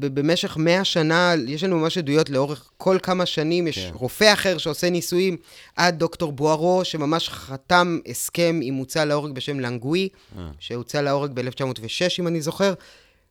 במשך 0.00 0.56
מאה 0.56 0.84
שנה, 0.84 1.34
יש 1.46 1.64
לנו 1.64 1.78
ממש 1.78 1.98
עדויות 1.98 2.30
לאורך 2.30 2.70
כל 2.76 2.98
כמה 3.02 3.26
שנים, 3.26 3.66
יש 3.66 3.78
כן. 3.78 3.90
רופא 3.94 4.32
אחר 4.32 4.58
שעושה 4.58 4.90
ניסויים, 4.90 5.36
עד 5.76 5.98
דוקטור 5.98 6.32
בוארו, 6.32 6.84
שממש 6.84 7.28
חתם 7.28 7.98
הסכם 8.08 8.60
עם 8.62 8.74
מוצא 8.74 9.04
להורג 9.04 9.32
בשם 9.32 9.60
לנגוי, 9.60 10.08
אה. 10.38 10.48
שהוצא 10.58 11.00
להורג 11.00 11.30
ב-1906, 11.34 12.18
אם 12.18 12.26
אני 12.26 12.40
זוכר, 12.40 12.74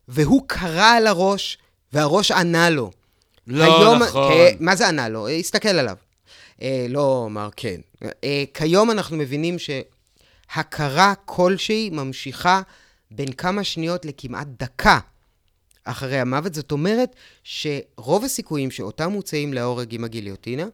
והוא 0.08 0.42
קרא 0.48 0.92
על 0.92 1.08
הראש, 1.08 1.58
והראש 1.94 2.32
ענה 2.32 2.70
לו. 2.70 2.92
לא 3.48 3.64
היום, 3.64 4.04
נכון. 4.04 4.32
אה, 4.32 4.50
מה 4.60 4.76
זה 4.76 4.88
ענה 4.88 5.10
לו? 5.10 5.28
הסתכל 5.28 5.70
עליו. 5.70 5.96
אה, 6.62 6.86
לא 6.90 7.24
אמר 7.28 7.50
כן. 7.56 7.82
אה, 8.24 8.44
כיום 8.54 8.92
אנחנו 8.92 9.18
מבינים 9.18 9.56
שהכרה 9.60 11.14
כלשהי 11.26 11.90
ממשיכה 11.90 12.62
בין 13.12 13.32
כמה 13.32 13.64
שניות 13.64 14.06
לכמעט 14.06 14.48
דקה 14.60 15.00
אחרי 15.84 16.20
המוות. 16.20 16.54
זאת 16.54 16.72
אומרת 16.72 17.16
שרוב 17.44 18.24
הסיכויים 18.24 18.72
שאותם 18.72 19.12
מוצאים 19.12 19.54
להורג 19.54 19.94
עם 19.94 20.04
הגיליוטינה, 20.04 20.66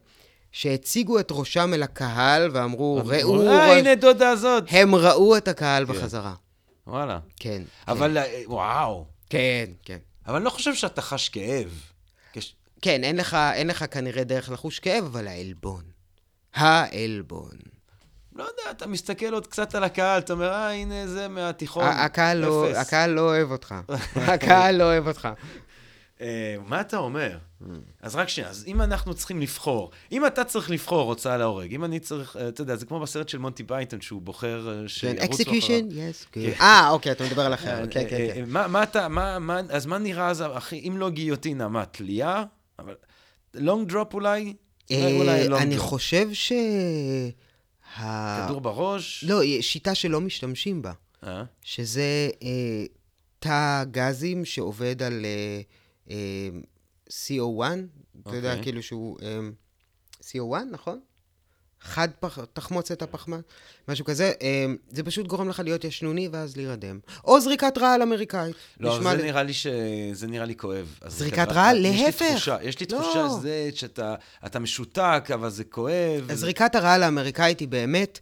שהציגו 0.52 1.18
את 1.18 1.28
ראשם 1.30 1.74
אל 1.74 1.82
הקהל 1.82 2.50
ואמרו, 2.52 3.02
ראו... 3.04 3.48
אה, 3.48 3.78
הנה 3.78 3.94
דודה 3.94 4.36
זאת. 4.36 4.64
הם 4.70 4.94
ראו 4.94 5.36
את 5.36 5.48
הקהל 5.48 5.86
כן. 5.86 5.92
בחזרה. 5.92 6.34
וואלה. 6.86 7.18
כן. 7.40 7.62
אבל, 7.88 8.18
כן. 8.24 8.42
וואו. 8.46 9.06
כן, 9.30 9.70
כן. 9.84 9.98
אבל 10.26 10.36
אני 10.36 10.44
לא 10.44 10.50
חושב 10.50 10.74
שאתה 10.74 11.02
חש 11.02 11.28
כאב. 11.28 11.91
כן, 12.82 13.04
אין 13.04 13.16
לך, 13.16 13.36
אין 13.54 13.66
לך 13.66 13.84
כנראה 13.90 14.24
דרך 14.24 14.50
לחוש 14.50 14.78
כאב, 14.78 15.04
אבל 15.04 15.28
העלבון. 15.28 15.82
העלבון. 16.54 17.56
לא 18.34 18.42
יודע, 18.42 18.70
אתה 18.70 18.86
מסתכל 18.86 19.34
עוד 19.34 19.46
קצת 19.46 19.74
על 19.74 19.84
הקהל, 19.84 20.18
אתה 20.18 20.32
אומר, 20.32 20.52
אה, 20.52 20.70
הנה 20.70 21.06
זה 21.06 21.28
מהתיכון, 21.28 21.84
הקהל 21.84 22.38
לא, 22.38 22.68
הקהל 22.76 23.10
לא 23.10 23.20
אוהב 23.20 23.50
אותך. 23.50 23.74
הקהל 24.16 24.76
לא 24.76 24.84
אוהב 24.84 25.08
אותך. 25.08 25.28
אה, 26.20 26.56
מה 26.66 26.80
אתה 26.80 26.96
אומר? 26.96 27.38
אז 28.02 28.16
רק 28.16 28.28
שנייה, 28.28 28.50
אז 28.50 28.64
אם 28.66 28.82
אנחנו 28.82 29.14
צריכים 29.14 29.40
לבחור, 29.40 29.90
אם 30.12 30.26
אתה 30.26 30.44
צריך 30.44 30.70
לבחור 30.70 31.08
הוצאה 31.08 31.36
להורג, 31.36 31.74
אם 31.74 31.84
אני 31.84 32.00
צריך, 32.00 32.36
אה, 32.36 32.48
אתה 32.48 32.60
יודע, 32.60 32.76
זה 32.76 32.86
כמו 32.86 33.00
בסרט 33.00 33.28
של 33.28 33.38
מונטי 33.38 33.62
פייתון, 33.62 34.00
שהוא 34.00 34.22
בוחר 34.22 34.68
אה, 34.68 34.88
שירוצו 34.88 35.18
אחריו. 35.18 35.30
Execution? 35.30 35.88
Yes. 35.90 36.26
אה, 36.60 36.90
אוקיי, 36.90 37.12
אתה 37.12 37.24
מדבר 37.24 37.46
על 37.46 37.54
אחר. 37.54 37.86
כן, 37.90 38.04
כן, 38.10 38.28
כן. 38.34 38.44
מה 38.48 38.82
אתה, 38.82 39.06
אז 39.70 39.86
מה 39.86 39.98
נראה 39.98 40.28
אז, 40.28 40.44
אם 40.72 40.94
לא 40.96 41.10
גיליוטינה, 41.10 41.68
מה, 41.68 41.84
תלייה? 41.84 42.44
אבל 42.84 42.94
long 43.54 43.88
drop 43.88 44.14
אולי? 44.14 44.54
אני 45.62 45.78
חושב 45.78 46.28
ש... 46.32 46.52
כדור 47.96 48.60
בראש? 48.60 49.24
לא, 49.24 49.40
שיטה 49.60 49.94
שלא 49.94 50.20
משתמשים 50.20 50.82
בה. 50.82 50.92
שזה 51.62 52.30
תא 53.38 53.84
גזים 53.90 54.44
שעובד 54.44 55.02
על... 55.02 55.24
CO1, 57.12 57.62
אתה 58.22 58.36
יודע, 58.36 58.50
אוקיי. 58.50 58.62
כאילו 58.62 58.82
שהוא 58.82 59.18
um, 59.18 60.22
CO1, 60.22 60.64
נכון? 60.70 61.00
חד 61.82 62.08
פח, 62.20 62.38
תחמוצת 62.52 63.02
הפחמן, 63.02 63.40
משהו 63.88 64.04
כזה, 64.04 64.32
um, 64.38 64.44
זה 64.88 65.02
פשוט 65.02 65.26
גורם 65.26 65.48
לך 65.48 65.60
להיות 65.60 65.84
ישנוני 65.84 66.28
ואז 66.32 66.56
להירדם. 66.56 66.98
או 67.24 67.40
זריקת 67.40 67.78
רעל 67.78 68.02
אמריקאית. 68.02 68.56
לא, 68.80 69.02
זה 69.02 69.14
לי... 69.16 69.22
נראה 69.22 69.42
לי 69.42 69.54
ש... 69.54 69.66
זה 70.12 70.26
נראה 70.26 70.44
לי 70.44 70.56
כואב. 70.56 70.98
זריקת 71.06 71.48
רעל? 71.48 71.78
להפך. 71.78 72.20
יש 72.20 72.20
לי 72.20 72.30
תחושה, 72.30 72.56
יש 72.62 72.80
לי 72.80 72.86
לא. 72.90 72.98
תחושה 72.98 73.28
שזה, 73.38 73.70
שאתה 73.74 74.58
משותק, 74.58 75.28
אבל 75.34 75.50
זה 75.50 75.64
כואב. 75.64 76.32
זריקת 76.32 76.74
הרעל 76.74 77.02
האמריקאית 77.02 77.60
היא 77.60 77.68
באמת, 77.68 78.18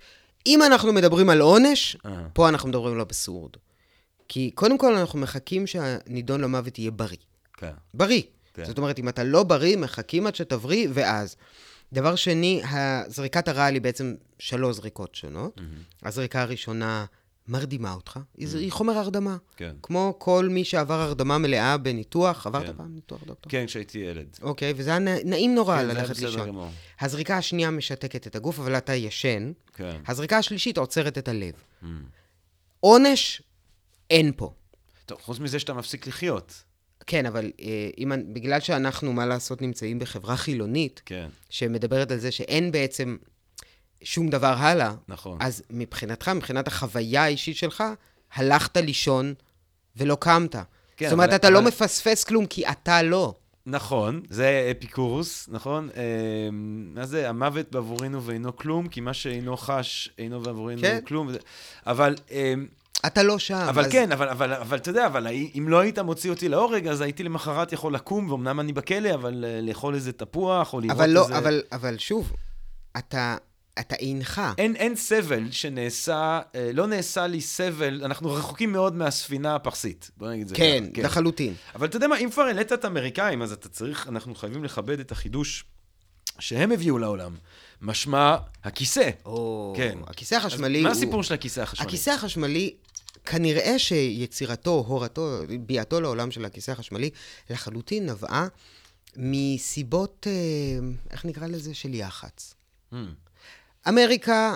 אם 0.47 0.63
אנחנו 0.63 0.93
מדברים 0.93 1.31
על 1.31 1.41
עונש, 1.41 1.97
אה. 2.07 2.11
פה 2.33 2.49
אנחנו 2.49 2.69
מדברים 2.69 2.95
על 2.95 3.01
אבסורד. 3.01 3.53
כי 4.29 4.51
קודם 4.55 4.79
כל 4.79 4.97
אנחנו 4.97 5.19
מחכים 5.19 5.67
שהנידון 5.67 6.41
למוות 6.41 6.79
יהיה 6.79 6.91
בריא. 6.91 7.17
כן. 7.57 7.73
בריא. 7.95 8.23
כן. 8.55 8.65
זאת 8.65 8.79
אומרת, 8.79 8.99
אם 8.99 9.09
אתה 9.09 9.25
לא 9.25 9.43
בריא, 9.43 9.77
מחכים 9.77 10.27
עד 10.27 10.35
שתבריא, 10.35 10.89
ואז. 10.93 11.37
דבר 11.93 12.17
שני, 12.17 12.63
זריקת 13.07 13.49
הרעל 13.49 13.75
היא 13.75 13.83
בעצם 13.83 14.15
שלוש 14.39 14.77
זריקות 14.77 15.15
שונות. 15.15 15.59
Mm-hmm. 15.59 16.09
הזריקה 16.09 16.43
הראשונה 16.43 17.05
מרדימה 17.49 17.93
אותך, 17.95 18.17
mm-hmm. 18.17 18.57
היא 18.57 18.73
חומר 18.73 18.93
הרדמה. 18.93 19.37
כן. 19.57 19.75
כמו 19.83 20.15
כל 20.19 20.49
מי 20.51 20.65
שעבר 20.65 21.01
הרדמה 21.01 21.39
מלאה 21.39 21.77
בניתוח, 21.79 22.47
עברת 22.47 22.67
כן. 22.67 22.77
פעם 22.77 22.95
ניתוח, 22.95 23.25
דוקטור? 23.25 23.51
כן, 23.53 23.67
כשהייתי 23.67 23.99
ילד. 23.99 24.39
אוקיי, 24.43 24.73
וזה 24.77 24.91
היה 24.91 24.99
נעים 25.25 25.55
נורא 25.55 25.79
כן, 25.79 25.89
ללכת 25.89 26.19
לישון. 26.19 26.71
הזריקה 27.01 27.37
השנייה 27.39 27.71
משתקת 27.71 28.27
את 28.27 28.37
הגוף, 28.37 28.59
אבל 28.59 28.77
אתה 28.77 28.95
ישן. 28.95 29.53
כן. 29.75 30.01
הזריקה 30.07 30.39
השלישית 30.39 30.79
עוצרת 30.79 31.19
את 31.19 31.29
הלב. 31.29 31.55
Mm-hmm. 31.55 31.87
עונש, 32.81 33.43
אין 34.11 34.33
פה. 34.37 34.53
טוב, 35.07 35.21
חוץ 35.23 35.39
מזה 35.39 35.59
שאתה 35.59 35.75
מפסיק 35.75 36.07
לחיות. 36.07 36.65
כן, 37.07 37.27
אבל 37.27 37.51
אה, 37.61 37.91
אם, 37.99 38.13
בגלל 38.33 38.61
שאנחנו, 38.61 39.13
מה 39.13 39.27
לעשות, 39.27 39.63
נמצאים 39.63 39.99
בחברה 39.99 40.37
חילונית, 40.37 41.03
כן. 41.07 41.29
שמדברת 41.51 42.11
על 42.11 42.19
זה 42.19 42.31
שאין 42.31 42.73
בעצם 42.73 43.17
שום 44.03 44.29
דבר 44.29 44.55
הלאה, 44.59 44.95
נכון. 45.09 45.39
אז 45.41 45.63
מבחינתך, 45.71 46.29
מבחינת 46.29 46.69
החוויה 46.69 47.25
האישית 47.25 47.57
שלך, 47.57 47.85
הלכת 48.35 48.77
לישון 48.77 49.35
ולא 49.97 50.17
קמת. 50.21 50.57
כן, 50.97 51.07
זאת 51.07 51.13
אומרת, 51.13 51.29
אבל, 51.29 51.37
אתה 51.37 51.49
אבל... 51.49 51.55
לא 51.55 51.63
מפספס 51.63 52.25
כלום, 52.25 52.47
כי 52.47 52.67
אתה 52.67 53.03
לא. 53.03 53.35
נכון, 53.67 54.23
זה 54.31 54.73
אפיקורוס, 54.79 55.49
נכון? 55.53 55.89
אה, 55.97 56.49
מה 56.95 57.07
זה, 57.07 57.29
המוות 57.29 57.71
בעבורנו 57.71 58.23
ואינו 58.23 58.57
כלום, 58.57 58.89
כי 58.89 59.01
מה 59.01 59.15
שאינו 59.15 59.57
חש 59.57 60.11
אינו 60.19 60.41
בעבורנו 60.41 60.81
כן. 60.81 61.01
כלום. 61.07 61.29
אבל 61.87 62.15
אה, 62.31 62.55
אתה 63.07 63.23
לא 63.23 63.39
שם. 63.39 63.55
אבל 63.69 63.85
אז... 63.85 63.93
כן, 63.93 64.13
אבל, 64.13 64.29
אבל, 64.29 64.53
אבל 64.53 64.77
אתה 64.77 64.91
יודע, 64.91 65.07
אבל 65.07 65.27
אם 65.59 65.67
לא 65.69 65.81
היית 65.81 65.99
מוציא 65.99 66.31
אותי 66.31 66.49
להורג, 66.49 66.87
אז 66.87 67.01
הייתי 67.01 67.23
למחרת 67.23 67.73
יכול 67.73 67.95
לקום, 67.95 68.29
ואומנם 68.29 68.61
אני 68.61 68.73
בכלא, 68.73 69.15
אבל 69.15 69.45
אה, 69.45 69.61
לאכול 69.61 69.95
איזה 69.95 70.13
תפוח, 70.13 70.75
או 70.75 70.81
לראות 70.81 70.97
אבל 70.97 71.11
לא, 71.11 71.23
איזה... 71.23 71.39
אבל, 71.39 71.63
אבל 71.73 71.99
שוב, 71.99 72.33
אתה... 72.99 73.37
אתה 73.79 73.95
אינך. 73.95 74.41
אין, 74.59 74.77
אין 74.77 74.97
סבל 74.97 75.51
שנעשה, 75.51 76.41
אה, 76.55 76.71
לא 76.75 76.87
נעשה 76.87 77.27
לי 77.27 77.41
סבל, 77.41 78.05
אנחנו 78.05 78.33
רחוקים 78.33 78.73
מאוד 78.73 78.95
מהספינה 78.95 79.55
הפרסית, 79.55 80.11
בוא 80.17 80.31
נגיד 80.31 80.43
את 80.43 80.49
זה 80.49 80.55
כן. 80.55 80.85
כן, 80.95 81.03
לחלוטין. 81.03 81.55
אבל 81.75 81.87
אתה 81.87 81.97
יודע 81.97 82.09
מה, 82.09 82.19
אם 82.19 82.31
כבר 82.31 82.43
העלית 82.43 82.73
את 82.73 82.85
האמריקאים, 82.85 83.43
אז 83.43 83.53
אתה 83.53 83.69
צריך, 83.69 84.09
אנחנו 84.09 84.35
חייבים 84.35 84.65
לכבד 84.65 85.01
את 85.01 85.13
החידוש 85.13 85.65
שהם 86.39 86.73
הביאו 86.73 86.99
לעולם. 86.99 87.35
משמע 87.83 88.37
הכיסא. 88.65 89.11
או, 89.25 89.75
כן. 89.77 89.99
הכיסא 90.07 90.35
החשמלי 90.35 90.79
הוא... 90.79 90.85
מה 90.85 90.91
הסיפור 90.91 91.23
של 91.23 91.35
הכיסא 91.35 91.61
החשמלי? 91.61 91.89
הכיסא 91.89 92.11
החשמלי, 92.11 92.75
כנראה 93.25 93.79
שיצירתו, 93.79 94.85
הורתו, 94.87 95.41
ביאתו 95.61 96.01
לעולם 96.01 96.31
של 96.31 96.45
הכיסא 96.45 96.71
החשמלי, 96.71 97.11
לחלוטין 97.51 98.07
נבעה 98.11 98.49
מסיבות, 99.17 100.27
אה, 100.31 100.33
איך 101.11 101.25
נקרא 101.25 101.47
לזה? 101.47 101.75
של 101.75 101.95
יח"צ. 101.95 102.55
Hmm. 102.93 102.97
אמריקה, 103.89 104.55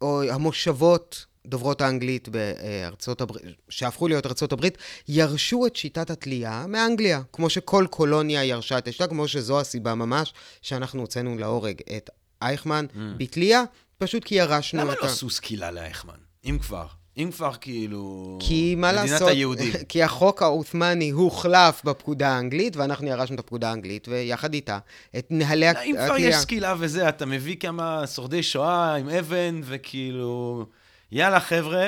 או 0.00 0.22
המושבות 0.22 1.26
דוברות 1.46 1.80
האנגלית 1.80 2.28
בארצות 2.28 3.20
הברית, 3.20 3.42
שהפכו 3.68 4.08
להיות 4.08 4.26
ארצות 4.26 4.52
הברית, 4.52 4.78
ירשו 5.08 5.66
את 5.66 5.76
שיטת 5.76 6.10
התלייה 6.10 6.64
מאנגליה, 6.68 7.22
כמו 7.32 7.50
שכל 7.50 7.86
קולוניה 7.90 8.44
ירשה 8.44 8.78
את 8.78 8.88
השיטה, 8.88 9.06
כמו 9.06 9.28
שזו 9.28 9.60
הסיבה 9.60 9.94
ממש 9.94 10.34
שאנחנו 10.62 11.00
הוצאנו 11.00 11.38
להורג 11.38 11.80
את 11.96 12.10
אייכמן 12.42 12.86
mm. 12.90 12.98
בתלייה, 13.16 13.62
פשוט 13.98 14.24
כי 14.24 14.34
ירשנו 14.34 14.80
למה 14.80 14.92
את 14.92 14.96
ה... 14.98 15.00
למה 15.00 15.08
לא 15.08 15.12
עשו 15.12 15.30
סקילה 15.30 15.70
לאייכמן? 15.70 16.18
אם 16.44 16.58
כבר. 16.62 16.86
אם 17.22 17.30
כבר 17.30 17.52
כאילו... 17.60 18.38
כי 18.40 18.74
מה 18.74 18.92
מדינת 18.92 19.10
לעשות? 19.10 19.28
היהודים. 19.28 19.72
כי 19.88 20.02
החוק 20.02 20.42
העות'מאני 20.42 21.10
הוחלף 21.10 21.84
בפקודה 21.84 22.28
האנגלית, 22.28 22.76
ואנחנו 22.76 23.06
ירשנו 23.06 23.34
את 23.34 23.40
הפקודה 23.40 23.70
האנגלית, 23.70 24.08
ויחד 24.08 24.54
איתה, 24.54 24.78
את 25.18 25.26
נהלי 25.30 25.66
התלייה. 25.66 25.90
אם 25.90 26.06
כבר 26.06 26.16
יש 26.18 26.36
סקילה 26.36 26.74
וזה, 26.78 27.08
אתה 27.08 27.26
מביא 27.26 27.56
כמה 27.56 28.06
שורדי 28.06 28.42
שואה 28.42 28.94
עם 28.94 29.08
אבן, 29.08 29.60
וכאילו... 29.64 30.66
יאללה, 31.12 31.40
חבר'ה, 31.40 31.86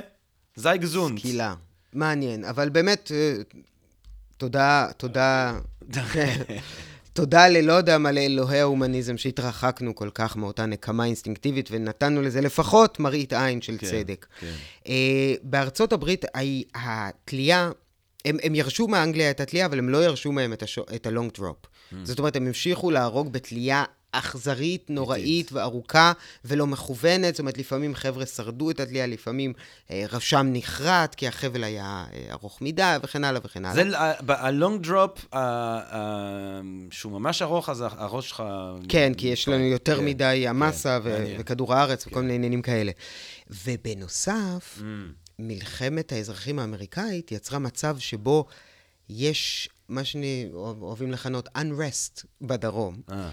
זי 0.56 0.68
גזונט. 0.78 1.18
סקילה. 1.18 1.54
מעניין, 1.92 2.44
אבל 2.44 2.68
באמת, 2.68 3.12
אה, 3.14 3.34
תודה, 4.36 4.86
תודה. 4.96 5.58
תודה 7.12 7.48
ללא 7.48 7.72
יודע 7.72 7.98
מה 7.98 8.12
לאלוהי 8.12 8.60
ההומניזם 8.60 9.16
שהתרחקנו 9.16 9.94
כל 9.94 10.10
כך 10.14 10.36
מאותה 10.36 10.66
נקמה 10.66 11.04
אינסטינקטיבית 11.04 11.68
ונתנו 11.72 12.22
לזה 12.22 12.40
לפחות 12.40 13.00
מראית 13.00 13.32
עין 13.32 13.62
של 13.62 13.76
כן, 13.78 13.86
צדק. 13.86 14.26
כן. 14.40 14.52
Uh, 14.84 14.88
בארצות 15.42 15.92
הברית 15.92 16.24
התלייה, 16.74 17.70
הם, 18.24 18.36
הם 18.42 18.54
ירשו 18.54 18.88
מאנגליה 18.88 19.30
את 19.30 19.40
התלייה, 19.40 19.66
אבל 19.66 19.78
הם 19.78 19.88
לא 19.88 20.04
ירשו 20.04 20.32
מהם 20.32 20.52
את, 20.52 20.62
השו, 20.62 20.82
את 20.94 21.06
הלונג 21.06 21.32
דרופ. 21.34 21.56
Mm. 21.64 21.94
זאת 22.02 22.18
אומרת, 22.18 22.36
הם 22.36 22.46
המשיכו 22.46 22.90
להרוג 22.90 23.32
בתלייה 23.32 23.84
אכזרית, 24.12 24.90
נוראית 24.90 25.52
וארוכה 25.52 26.12
ולא 26.44 26.66
מכוונת. 26.66 27.34
זאת 27.34 27.40
אומרת, 27.40 27.58
לפעמים 27.58 27.94
חבר'ה 27.94 28.26
שרדו 28.26 28.70
את 28.70 28.80
התלייה, 28.80 29.06
לפעמים 29.06 29.52
אה, 29.90 30.04
רשם 30.12 30.46
נחרט 30.52 31.14
כי 31.14 31.28
החבל 31.28 31.64
היה 31.64 32.04
אה, 32.12 32.26
ארוך 32.32 32.62
מדי 32.62 32.96
וכן 33.02 33.24
הלאה 33.24 33.40
וכן 33.44 33.64
הלאה. 33.64 33.84
זה 33.90 33.96
הלונג 34.28 34.86
דרופ, 34.86 35.26
שהוא 36.90 37.12
ממש 37.12 37.42
ארוך, 37.42 37.68
אז 37.68 37.84
הראש 37.88 38.28
שלך... 38.28 38.42
כן, 38.88 39.12
כי 39.14 39.28
יש 39.28 39.48
לנו 39.48 39.64
יותר 39.64 39.96
כן, 39.98 40.04
מדי 40.04 40.40
כן, 40.44 40.50
המסה 40.50 40.98
כן, 41.02 41.08
ו- 41.10 41.34
וכדור 41.38 41.74
הארץ 41.74 42.04
כן. 42.04 42.10
וכל 42.10 42.20
מיני 42.20 42.34
עניינים 42.34 42.62
כאלה. 42.62 42.92
ובנוסף, 43.64 44.78
mm. 44.78 44.82
מלחמת 45.38 46.12
האזרחים 46.12 46.58
האמריקאית 46.58 47.32
יצרה 47.32 47.58
מצב 47.58 47.98
שבו 47.98 48.46
יש 49.08 49.68
מה 49.92 50.04
שאוהבים 50.04 51.12
לכנות 51.12 51.48
unrest 51.48 52.24
בדרום, 52.40 53.00
אה. 53.12 53.30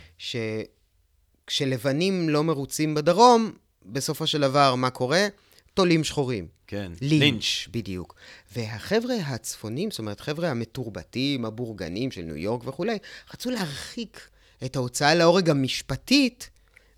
שכשלבנים 1.48 2.30
לא 2.30 2.44
מרוצים 2.44 2.96
בדרום, 2.96 3.52
בסופו 3.86 4.28
של 4.28 4.42
דבר, 4.42 4.76
מה 4.76 4.90
קורה? 4.90 5.28
תולים 5.74 6.04
שחורים. 6.04 6.48
כן, 6.68 6.92
לינץ'. 7.02 7.22
לינץ'. 7.22 7.68
בדיוק. 7.72 8.16
והחבר'ה 8.56 9.16
הצפונים, 9.16 9.92
זאת 9.92 10.00
אומרת, 10.00 10.20
חבר'ה 10.20 10.50
המתורבתים, 10.50 11.46
הבורגנים 11.46 12.12
של 12.12 12.22
ניו 12.22 12.38
יורק 12.38 12.68
וכולי, 12.68 12.98
רצו 13.34 13.50
להרחיק 13.50 14.30
את 14.66 14.76
ההוצאה 14.76 15.16
להורג 15.16 15.50
המשפטית 15.50 16.50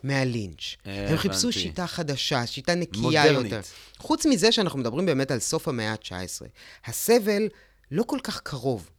מהלינץ'. 0.04 0.76
אה, 0.88 1.10
הם 1.10 1.18
חיפשו 1.18 1.52
שיטה 1.52 1.88
חדשה, 1.88 2.48
שיטה 2.48 2.76
נקייה 2.76 3.02
מודרנית. 3.02 3.52
יותר. 3.52 3.62
חוץ 3.98 4.26
מזה 4.26 4.52
שאנחנו 4.52 4.80
מדברים 4.80 5.06
באמת 5.06 5.32
על 5.32 5.40
סוף 5.40 5.68
המאה 5.68 5.92
ה-19. 5.92 6.46
הסבל 6.86 7.48
לא 7.92 8.04
כל 8.04 8.20
כך 8.24 8.42
קרוב. 8.42 8.90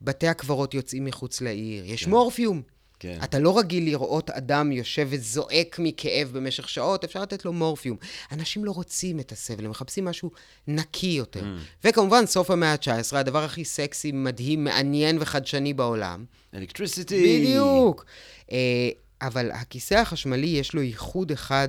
בתי 0.00 0.28
הקברות 0.28 0.74
יוצאים 0.74 1.04
מחוץ 1.04 1.40
לעיר, 1.40 1.84
יש 1.84 2.04
כן. 2.04 2.10
מורפיום. 2.10 2.62
כן. 3.00 3.18
אתה 3.24 3.38
לא 3.38 3.58
רגיל 3.58 3.84
לראות 3.84 4.30
אדם 4.30 4.72
יושב 4.72 5.08
וזועק 5.10 5.76
מכאב 5.78 6.30
במשך 6.32 6.68
שעות, 6.68 7.04
אפשר 7.04 7.22
לתת 7.22 7.44
לו 7.44 7.52
מורפיום. 7.52 7.96
אנשים 8.32 8.64
לא 8.64 8.70
רוצים 8.70 9.20
את 9.20 9.32
הסבל, 9.32 9.64
הם 9.64 9.70
מחפשים 9.70 10.04
משהו 10.04 10.30
נקי 10.68 11.06
יותר. 11.06 11.40
Mm. 11.40 11.84
וכמובן, 11.84 12.26
סוף 12.26 12.50
המאה 12.50 12.72
ה-19, 12.72 13.16
הדבר 13.16 13.44
הכי 13.44 13.64
סקסי, 13.64 14.12
מדהים, 14.12 14.64
מעניין 14.64 15.18
וחדשני 15.20 15.74
בעולם. 15.74 16.24
אלקטריסיטי. 16.54 17.40
בדיוק. 17.40 18.04
אה, 18.52 18.90
אבל 19.22 19.50
הכיסא 19.50 19.94
החשמלי, 19.94 20.46
יש 20.46 20.74
לו 20.74 20.82
ייחוד 20.82 21.32
אחד 21.32 21.68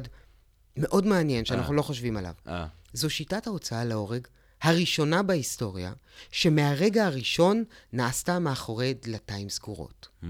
מאוד 0.78 1.06
מעניין, 1.06 1.46
שאנחנו 1.46 1.68
아. 1.68 1.72
אה. 1.72 1.78
לא 1.78 1.82
חושבים 1.82 2.18
עליו. 2.18 2.34
아. 2.46 2.50
אה. 2.50 2.66
זו 2.94 3.10
שיטת 3.10 3.48
ההוצאה 3.48 3.86
להורג 3.86 4.28
הראשונה 4.62 5.24
בהיסטוריה, 5.24 5.92
שמהרגע 6.32 7.06
הראשון 7.06 7.64
נעשתה 7.94 8.40
מאחורי 8.40 8.94
דלתיים 9.04 9.50
סגורות. 9.50 10.08
Mm. 10.24 10.26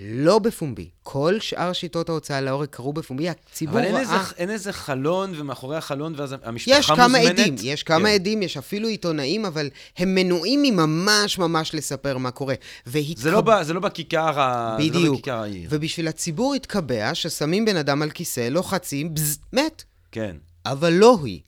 לא 0.00 0.38
בפומבי. 0.38 0.90
כל 1.02 1.40
שאר 1.40 1.72
שיטות 1.72 2.08
ההוצאה 2.08 2.40
להורג 2.40 2.68
קרו 2.68 2.92
בפומבי, 2.92 3.28
הציבור 3.28 3.80
ראה... 3.80 3.90
אבל 3.90 3.98
אין. 3.98 4.00
איזה, 4.00 4.16
אין 4.36 4.50
איזה 4.50 4.72
חלון 4.72 5.32
ומאחורי 5.36 5.76
החלון 5.76 6.14
ואז 6.16 6.34
המשפחה 6.42 6.78
יש 6.78 6.86
כמה 6.86 7.08
מוזמנת? 7.08 7.38
עדים, 7.38 7.54
יש 7.62 7.82
כמה 7.82 7.98
yeah. 7.98 8.02
כן. 8.02 8.14
עדים, 8.14 8.42
יש 8.42 8.56
אפילו 8.56 8.88
עיתונאים, 8.88 9.44
אבל 9.44 9.70
הם 9.96 10.14
מנועים 10.14 10.62
מממש 10.62 11.38
ממש 11.38 11.74
לספר 11.74 12.18
מה 12.18 12.30
קורה. 12.30 12.54
והתקב... 12.86 13.20
זה, 13.20 13.30
לא 13.30 13.40
ב, 13.40 13.62
זה 13.62 13.72
לא 13.72 13.80
בכיכר 13.80 14.40
ה... 14.40 14.76
בדיוק. 14.78 15.04
לא 15.04 15.12
בכיכר 15.12 15.42
העיר. 15.42 15.68
ובשביל 15.72 16.08
הציבור 16.08 16.54
התקבע 16.54 17.14
ששמים 17.14 17.64
בן 17.64 17.76
אדם 17.76 18.02
על 18.02 18.10
כיסא, 18.10 18.48
לוחצים, 18.48 19.14
בז, 19.14 19.38
מת. 19.52 19.84
כן. 20.12 20.36
אבל 20.66 20.92
לא 20.92 21.18
היא. 21.24 21.40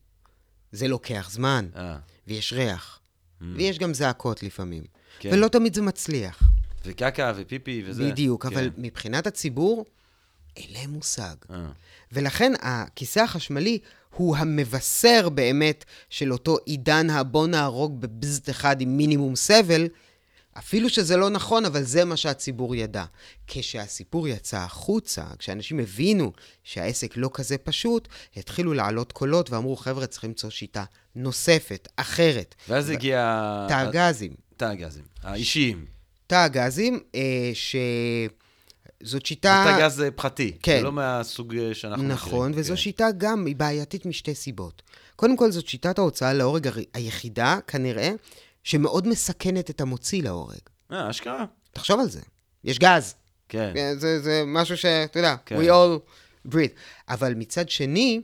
זה 0.72 0.88
לוקח 0.88 1.30
זמן, 1.32 1.68
아. 1.74 1.78
אה. 1.78 1.96
ויש 2.26 2.52
ריח, 2.52 3.00
mm. 3.40 3.44
ויש 3.56 3.78
גם 3.78 3.94
זעקות 3.94 4.42
לפעמים, 4.42 4.84
כן. 5.18 5.30
ולא 5.32 5.48
תמיד 5.48 5.74
זה 5.74 5.82
מצליח. 5.82 6.42
וקקה 6.84 7.32
ופיפי 7.36 7.82
וזה. 7.86 8.10
בדיוק, 8.10 8.46
כן. 8.46 8.52
אבל 8.52 8.70
מבחינת 8.76 9.26
הציבור, 9.26 9.84
אין 10.56 10.66
להם 10.72 10.90
מושג. 10.90 11.34
아. 11.48 11.52
אה. 11.52 11.66
ולכן 12.12 12.52
הכיסא 12.60 13.20
החשמלי 13.20 13.78
הוא 14.16 14.36
המבשר 14.36 15.28
באמת 15.28 15.84
של 16.10 16.32
אותו 16.32 16.56
עידן 16.66 17.10
הבוא 17.10 17.46
נהרוג 17.46 18.00
בבזט 18.00 18.50
אחד 18.50 18.80
עם 18.80 18.96
מינימום 18.96 19.36
סבל, 19.36 19.88
אפילו 20.58 20.88
שזה 20.88 21.16
לא 21.16 21.30
נכון, 21.30 21.64
אבל 21.64 21.82
זה 21.82 22.04
מה 22.04 22.16
שהציבור 22.16 22.74
ידע. 22.74 23.04
כשהסיפור 23.46 24.28
יצא 24.28 24.58
החוצה, 24.58 25.24
כשאנשים 25.38 25.78
הבינו 25.78 26.32
שהעסק 26.64 27.16
לא 27.16 27.30
כזה 27.34 27.58
פשוט, 27.58 28.08
התחילו 28.36 28.72
לעלות 28.72 29.12
קולות 29.12 29.50
ואמרו, 29.50 29.76
חבר'ה, 29.76 30.06
צריכים 30.06 30.30
למצוא 30.30 30.50
שיטה 30.50 30.84
נוספת, 31.16 31.88
אחרת. 31.96 32.54
ואז 32.68 32.90
הגיע... 32.90 33.66
תא 33.68 33.74
הגזים. 33.74 34.32
תא 34.56 34.64
הגזים, 34.64 35.04
האישיים. 35.22 35.84
תא 36.26 36.34
הגזים, 36.34 37.00
אה, 37.14 37.50
ש... 37.54 37.76
זאת 39.02 39.26
שיטה... 39.26 39.64
זה 39.66 39.72
תא 39.72 39.86
גז 39.86 40.04
פרטי, 40.16 40.56
כן. 40.62 40.76
זה 40.76 40.84
לא 40.84 40.92
מהסוג 40.92 41.54
שאנחנו 41.72 42.02
נכון, 42.02 42.16
מכירים. 42.16 42.36
נכון, 42.36 42.52
וזו 42.54 42.70
כן. 42.70 42.76
שיטה 42.76 43.08
גם, 43.18 43.46
היא 43.46 43.56
בעייתית 43.56 44.06
משתי 44.06 44.34
סיבות. 44.34 44.82
קודם 45.16 45.36
כל, 45.36 45.50
זאת 45.50 45.68
שיטת 45.68 45.98
ההוצאה 45.98 46.32
להורג 46.32 46.68
היחידה, 46.94 47.58
כנראה, 47.66 48.12
שמאוד 48.68 49.08
מסכנת 49.08 49.70
את 49.70 49.80
המוציא 49.80 50.22
להורג. 50.22 50.58
אה, 50.92 51.10
אשכרה. 51.10 51.44
תחשוב 51.72 52.00
על 52.00 52.08
זה. 52.08 52.20
יש 52.64 52.78
גז. 52.78 53.14
כן. 53.48 53.72
זה, 53.98 54.20
זה 54.20 54.42
משהו 54.46 54.76
שאתה 54.76 55.18
יודע, 55.18 55.36
כן. 55.46 55.56
we 55.56 55.64
all 55.64 56.00
breathe. 56.52 56.78
אבל 57.08 57.34
מצד 57.34 57.68
שני, 57.68 58.20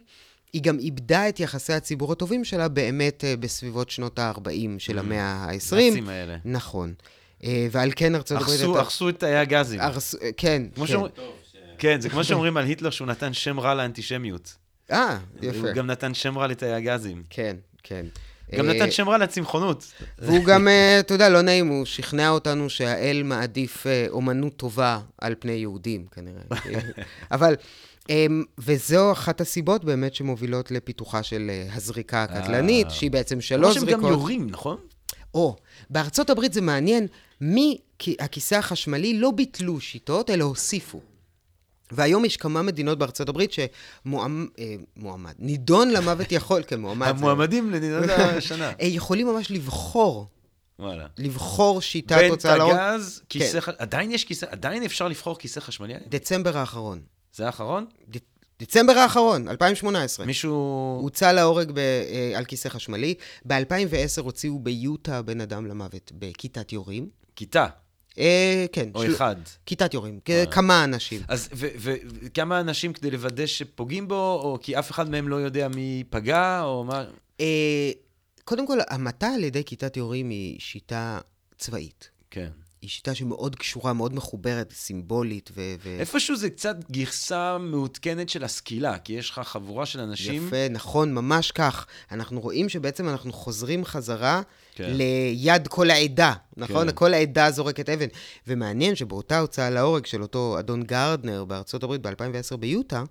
היא 0.53 0.62
גם 0.62 0.78
איבדה 0.78 1.28
את 1.28 1.40
יחסי 1.40 1.72
הציבור 1.72 2.12
הטובים 2.12 2.45
שלה 2.45 2.68
באמת 2.68 3.24
אה, 3.24 3.36
בסביבות 3.36 3.90
שנות 3.90 4.18
ה-40 4.18 4.49
של 4.78 4.99
mm. 4.99 5.01
המאה 5.01 5.22
ה-20. 5.22 5.74
נאצים 5.74 6.09
האלה. 6.09 6.36
נכון. 6.45 6.95
אה, 7.45 7.68
ועל 7.70 7.90
כן 7.97 8.14
ארצות 8.14 8.40
הברית... 8.40 8.61
אחסו 8.80 9.09
את 9.09 9.20
תאי 9.20 9.36
הגזים. 9.36 9.80
כן, 10.36 10.62
כן. 10.76 11.01
כן, 11.78 12.01
זה 12.01 12.09
כמו 12.09 12.24
שאומרים 12.24 12.57
על 12.57 12.64
היטלר 12.64 12.90
שהוא 12.90 13.09
נתן 13.09 13.32
שם 13.32 13.61
רע 13.61 13.74
לאנטישמיות. 13.74 14.55
אה, 14.92 15.18
יפה. 15.42 15.59
הוא 15.59 15.72
גם 15.72 15.86
נתן 15.86 16.14
שם 16.14 16.38
רע 16.38 16.47
לתאי 16.47 16.72
הגזים. 16.72 17.22
כן, 17.30 17.57
כן. 17.82 18.07
גם 18.59 18.66
נתן 18.66 18.90
שם 18.90 19.09
רע 19.09 19.18
לצמחונות. 19.18 19.92
והוא 20.18 20.44
גם, 20.44 20.68
אה, 20.68 21.00
אתה 21.00 21.14
יודע, 21.14 21.28
לא 21.28 21.42
נעים, 21.42 21.68
הוא 21.68 21.84
שכנע 21.84 22.30
אותנו 22.30 22.70
שהאל 22.70 23.22
מעדיף 23.24 23.86
אה, 23.86 24.07
אומנות 24.09 24.57
טובה 24.57 24.98
על 25.20 25.34
פני 25.38 25.52
יהודים, 25.52 26.07
כנראה. 26.11 26.42
אבל 27.32 27.55
אמ, 28.09 28.44
וזו 28.59 29.12
אחת 29.12 29.40
הסיבות 29.40 29.84
באמת 29.84 30.14
שמובילות 30.14 30.70
לפיתוחה 30.70 31.22
של 31.22 31.50
אה, 31.50 31.74
הזריקה 31.74 32.22
הקטלנית, 32.22 32.90
שהיא 32.90 33.11
בעצם 33.11 33.40
שלוש 33.40 33.78
זריקות. 33.78 33.94
כמו 33.94 34.02
שהם 34.02 34.12
גם 34.12 34.20
יורים, 34.20 34.46
נכון? 34.50 34.76
או, 35.34 35.57
בארצות 35.90 36.30
הברית 36.30 36.52
זה 36.52 36.61
מעניין, 36.61 37.07
מהכיסא 37.40 38.55
החשמלי 38.55 39.18
לא 39.18 39.30
ביטלו 39.30 39.80
שיטות, 39.80 40.30
אלא 40.30 40.44
הוסיפו. 40.44 41.00
והיום 41.93 42.24
יש 42.24 42.37
כמה 42.37 42.62
מדינות 42.62 42.99
בארצות 42.99 43.28
הברית 43.28 43.53
שמועמד, 43.53 44.49
אה, 44.59 45.32
נידון 45.39 45.91
למוות 45.91 46.32
יכול, 46.32 46.62
כן, 46.66 46.80
מועמד. 46.80 47.09
המועמדים 47.09 47.70
לנידון 47.70 48.11
השנה. 48.11 48.72
אה, 48.80 48.87
יכולים 48.87 49.26
ממש 49.26 49.51
לבחור. 49.51 50.26
וואלה. 50.78 51.07
לבחור 51.18 51.82
שיטת 51.82 52.22
הוצאה 52.30 52.57
לאור. 52.57 52.72
בין 52.74 52.97
תגז, 52.97 53.22
כיסא, 53.28 53.61
כן. 53.61 53.72
עדיין 53.78 54.11
יש 54.11 54.24
כיסא, 54.24 54.47
עדיין 54.51 54.82
אפשר 54.82 55.09
לבחור 55.09 55.39
כיסא 55.39 55.61
חשמלי? 55.61 55.95
דצמבר 56.09 56.59
האחרון. 56.59 57.01
זה 57.35 57.47
האחרון? 57.47 57.87
ד... 58.11 58.16
דצמבר 58.61 58.93
האחרון, 58.93 59.49
2018. 59.49 60.26
מישהו... 60.26 60.99
הוצא 61.03 61.32
להורג 61.32 61.70
ב... 61.70 61.78
אה, 61.78 62.32
על 62.37 62.45
כיסא 62.45 62.68
חשמלי. 62.68 63.14
ב-2010 63.47 64.20
הוציאו 64.22 64.59
ביוטה 64.59 65.22
בן 65.22 65.41
אדם 65.41 65.66
למוות 65.66 66.12
בכיתת 66.14 66.72
יורים. 66.72 67.09
כיתה? 67.37 67.66
אה, 68.18 68.66
כן. 68.72 68.88
או 68.94 69.02
של... 69.02 69.14
אחד. 69.14 69.36
כיתת 69.66 69.94
יורים, 69.94 70.20
אה. 70.28 70.44
כמה 70.50 70.84
אנשים. 70.84 71.20
אז 71.28 71.48
וכמה 71.54 72.60
אנשים 72.60 72.92
כדי 72.92 73.10
לוודא 73.10 73.46
שפוגעים 73.46 74.08
בו, 74.08 74.40
או 74.42 74.58
כי 74.62 74.78
אף 74.78 74.90
אחד 74.90 75.10
מהם 75.10 75.28
לא 75.28 75.36
יודע 75.36 75.68
מי 75.68 76.04
פגע, 76.10 76.62
או 76.62 76.84
מה? 76.84 77.04
אה, 77.40 77.90
קודם 78.44 78.66
כל, 78.66 78.78
המתה 78.88 79.28
על 79.28 79.44
ידי 79.44 79.64
כיתת 79.64 79.96
יורים 79.96 80.30
היא 80.30 80.60
שיטה 80.60 81.18
צבאית. 81.58 82.10
כן. 82.30 82.50
היא 82.85 82.91
שיטה 82.91 83.14
שמאוד 83.14 83.57
קשורה, 83.57 83.93
מאוד 83.93 84.14
מחוברת, 84.14 84.72
סימבולית 84.72 85.51
ו... 85.57 85.74
ו... 85.82 85.97
איפשהו 86.01 86.37
זה 86.37 86.51
קצת 86.51 86.76
גרסה 86.91 87.59
מעודכנת 87.59 88.28
של 88.28 88.45
הסקילה, 88.45 88.99
כי 88.99 89.12
יש 89.12 89.30
לך 89.30 89.39
חבורה 89.39 89.87
של 89.87 90.01
אנשים... 90.01 90.47
יפה, 90.47 90.68
נכון, 90.70 91.14
ממש 91.14 91.51
כך. 91.51 91.87
אנחנו 92.12 92.41
רואים 92.41 92.68
שבעצם 92.68 93.09
אנחנו 93.09 93.32
חוזרים 93.32 93.85
חזרה 93.85 94.43
כן. 94.74 94.91
ליד 94.91 95.68
כל 95.68 95.91
העדה, 95.91 96.32
נכון? 96.57 96.89
כן. 96.89 96.95
כל 96.95 97.14
העדה 97.14 97.51
זורקת 97.51 97.89
אבן. 97.89 98.07
ומעניין 98.47 98.95
שבאותה 98.95 99.39
הוצאה 99.39 99.70
להורג 99.70 100.07
של 100.07 100.22
אותו 100.22 100.59
אדון 100.59 100.82
גרדנר 100.82 101.45
בארצות 101.45 101.82
הברית 101.82 102.01
ב-2010 102.03 102.57
ביוטה, 102.57 103.05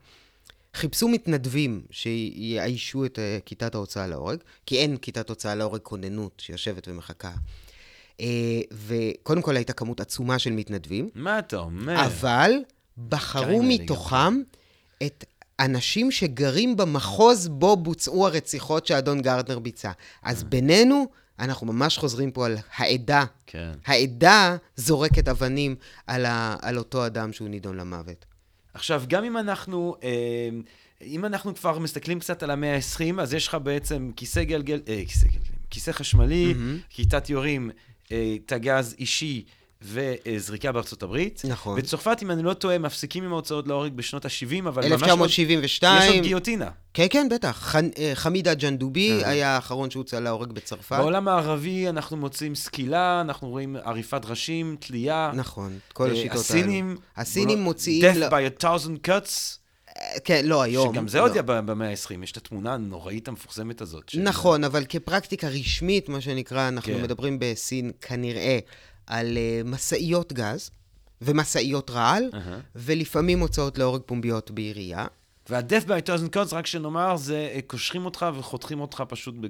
חיפשו 0.74 1.08
מתנדבים 1.08 1.82
שיאיישו 1.92 3.06
את 3.06 3.20
uh, 3.20 3.42
כיתת 3.46 3.76
ההוצאה 3.76 4.08
להורג, 4.08 4.38
כי 4.66 4.78
אין 4.78 4.98
כיתת 4.98 5.30
הוצאה 5.30 5.56
להורג 5.56 5.82
כוננות 5.82 6.42
שיושבת 6.46 6.88
ומחכה. 6.88 7.32
Uh, 8.18 8.24
וקודם 8.72 9.42
כל 9.42 9.56
הייתה 9.56 9.74
כמות 9.74 10.00
עצומה 10.00 10.40
של 10.40 10.52
מתנדבים. 10.52 11.10
מה 11.16 11.40
אתה 11.40 11.58
אומר? 11.58 12.06
אבל 12.06 12.52
בחרו 13.10 13.64
מתוכם 13.64 14.42
את 15.06 15.26
אנשים 15.60 16.12
שגרים 16.12 16.78
במחוז 16.78 17.48
בו 17.48 17.76
בוצעו 17.76 18.28
הרציחות 18.28 18.88
שאדון 18.88 19.22
גרדנר 19.22 19.60
ביצע. 19.60 19.92
אז 20.24 20.44
בינינו... 20.44 21.08
אנחנו 21.40 21.68
ממש 21.68 21.98
חוזרים 21.98 22.32
פה 22.32 22.46
על 22.46 22.58
העדה. 22.76 23.26
כן. 23.48 23.72
העדה 23.86 24.58
זורקת 24.76 25.28
אבנים 25.28 25.76
על, 26.08 26.26
ה, 26.26 26.56
על 26.62 26.78
אותו 26.78 27.06
אדם 27.06 27.34
שהוא 27.34 27.50
נידון 27.50 27.78
למוות. 27.78 28.26
עכשיו, 28.74 29.04
גם 29.08 29.24
אם 29.24 29.38
אנחנו, 29.38 29.96
אה, 30.04 30.50
אם 31.02 31.26
אנחנו 31.26 31.56
כבר 31.56 31.80
מסתכלים 31.80 32.20
קצת 32.20 32.44
על 32.44 32.52
המאה 32.52 32.76
ה-20, 32.76 33.22
אז 33.22 33.34
יש 33.34 33.48
לך 33.48 33.58
בעצם 33.64 34.12
כיסא 34.16 34.44
גלגל, 34.44 34.82
אה, 34.88 35.04
כיסא 35.08 35.28
גלגל, 35.28 35.56
כיסא 35.70 35.92
חשמלי, 35.92 36.54
mm-hmm. 36.54 36.82
כיתת 36.90 37.30
יורים, 37.30 37.72
אה, 38.12 38.36
תגז 38.46 38.96
אישי, 39.00 39.44
וזריקה 39.84 40.72
בארצות 40.72 41.04
הברית. 41.04 41.42
נכון. 41.50 41.78
בצרפת, 41.78 42.18
אם 42.24 42.32
אני 42.32 42.44
לא 42.44 42.54
טועה, 42.54 42.78
מפסיקים 42.78 43.24
עם 43.24 43.32
ההוצאות 43.32 43.68
להורג 43.68 43.94
בשנות 43.94 44.26
ה-70, 44.26 44.68
אבל 44.68 44.84
1972. 44.84 45.94
ממש 45.94 46.04
עוד... 46.04 46.12
יש 46.12 46.16
עוד 46.16 46.26
גיוטינה. 46.26 46.70
כן, 46.94 47.06
כן, 47.10 47.28
בטח. 47.32 47.58
ח... 47.64 47.76
אה, 47.76 48.12
חמידה 48.14 48.54
ג'נדובי 48.54 49.24
אה. 49.24 49.30
היה 49.30 49.56
האחרון 49.56 49.90
שהוצא 49.90 50.20
להורג 50.20 50.52
בצרפת. 50.52 50.96
בעולם 51.00 51.28
הערבי 51.28 51.90
אנחנו 51.90 52.18
מוצאים 52.18 52.56
סקילה, 52.56 53.22
אנחנו 53.22 53.50
רואים 53.50 53.76
עריפת 53.84 54.26
ראשים, 54.26 54.76
תלייה. 54.80 55.32
נכון, 55.36 55.78
כל 55.94 56.12
השיטות 56.12 56.32
האלו. 56.32 56.42
הסינים... 56.42 56.98
הסינים 57.18 57.60
מוציאים... 57.62 58.04
death 58.06 58.30
by 58.32 58.62
a 58.62 58.64
thousand 58.64 59.08
cuts. 59.08 59.63
כן, 60.24 60.46
לא, 60.46 60.62
היום. 60.62 60.94
שגם 60.94 61.08
זה 61.08 61.18
לא. 61.18 61.24
עוד 61.24 61.38
במאה 61.46 61.90
ה-20, 61.90 62.24
יש 62.24 62.32
את 62.32 62.38
התמונה 62.38 62.74
הנוראית 62.74 63.28
המפורסמת 63.28 63.82
הזאת. 63.82 64.12
נכון, 64.16 64.64
אבל 64.64 64.86
כפרקטיקה 64.90 65.48
רשמית, 65.48 66.10
מה 66.10 66.22
שנקרא, 66.22 66.68
אנחנו 66.68 66.94
כן. 66.94 67.04
מדברים 67.04 67.38
בסין 67.40 67.92
כנראה 68.02 68.60
על 69.08 69.38
uh, 69.38 69.68
משאיות 69.68 70.34
גז 70.34 70.72
ומשאיות 71.22 71.90
רעל, 71.90 72.30
uh-huh. 72.32 72.38
ולפעמים 72.76 73.40
הוצאות 73.40 73.78
להורג 73.78 74.02
פומביות 74.06 74.52
בעירייה. 74.52 75.06
וה-death 75.50 75.88
by 75.88 76.10
thousand 76.10 76.36
cuts, 76.36 76.56
רק 76.56 76.68
שנאמר, 76.68 77.18
זה 77.18 77.52
אה, 77.54 77.60
קושרים 77.68 78.06
אותך 78.06 78.26
וחותכים 78.36 78.80
אותך 78.80 79.04
פשוט, 79.10 79.36
ב... 79.40 79.48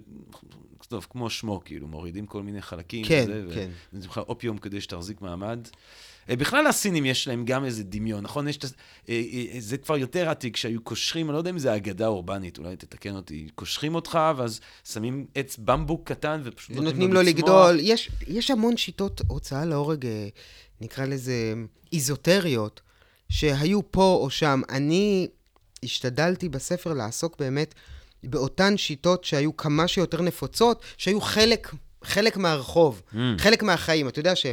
טוב, 0.87 1.07
כמו 1.09 1.29
שמו, 1.29 1.61
כאילו, 1.65 1.87
מורידים 1.87 2.25
כל 2.25 2.43
מיני 2.43 2.61
חלקים. 2.61 3.05
כן, 3.05 3.25
וזה, 3.29 3.55
כן. 3.55 3.69
ונותנים 3.93 4.11
לך 4.11 4.17
אופיום 4.17 4.57
כדי 4.57 4.81
שתחזיק 4.81 5.21
מעמד. 5.21 5.67
אה, 6.29 6.35
בכלל 6.35 6.67
הסינים 6.67 7.05
יש 7.05 7.27
להם 7.27 7.45
גם 7.45 7.65
איזה 7.65 7.83
דמיון, 7.83 8.23
נכון? 8.23 8.47
יש, 8.47 8.59
זה 9.59 9.77
כבר 9.77 9.97
יותר 9.97 10.29
עתיק, 10.29 10.57
שהיו 10.57 10.81
קושרים, 10.81 11.25
אני 11.25 11.33
לא 11.33 11.37
יודע 11.37 11.49
אם 11.49 11.59
זה 11.59 11.75
אגדה 11.75 12.07
אורבנית, 12.07 12.57
אולי 12.57 12.75
תתקן 12.75 13.15
אותי, 13.15 13.47
קושרים 13.55 13.95
אותך, 13.95 14.19
ואז 14.37 14.59
שמים 14.91 15.25
עץ 15.35 15.57
במבוק 15.57 16.07
קטן 16.07 16.41
ופשוט 16.43 16.75
נותנים 16.75 17.13
לו 17.13 17.21
לגדול. 17.21 17.79
יש, 17.81 18.09
יש 18.27 18.51
המון 18.51 18.77
שיטות 18.77 19.21
הוצאה 19.27 19.65
להורג, 19.65 20.05
אה, 20.05 20.27
נקרא 20.81 21.05
לזה 21.05 21.53
איזוטריות, 21.93 22.81
שהיו 23.29 23.91
פה 23.91 24.19
או 24.21 24.29
שם. 24.29 24.61
אני 24.69 25.27
השתדלתי 25.83 26.49
בספר 26.49 26.93
לעסוק 26.93 27.39
באמת 27.39 27.73
באותן 28.23 28.77
שיטות 28.77 29.23
שהיו 29.23 29.57
כמה 29.57 29.87
שיותר 29.87 30.21
נפוצות, 30.21 30.81
שהיו 30.97 31.21
חלק, 31.21 31.71
חלק 32.03 32.37
מהרחוב, 32.37 33.01
mm. 33.11 33.17
חלק 33.37 33.63
מהחיים. 33.63 34.07
אתה 34.07 34.19
יודע 34.19 34.35
ש... 34.35 34.45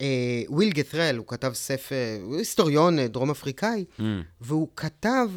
אה, 0.00 0.42
וויל 0.48 0.70
גת'רל, 0.70 1.16
הוא 1.16 1.26
כתב 1.26 1.52
ספר, 1.54 2.18
הוא 2.22 2.36
היסטוריון 2.36 2.98
אה, 2.98 3.08
דרום 3.08 3.30
אפריקאי, 3.30 3.84
mm. 3.98 4.02
והוא 4.40 4.68
כתב, 4.76 5.28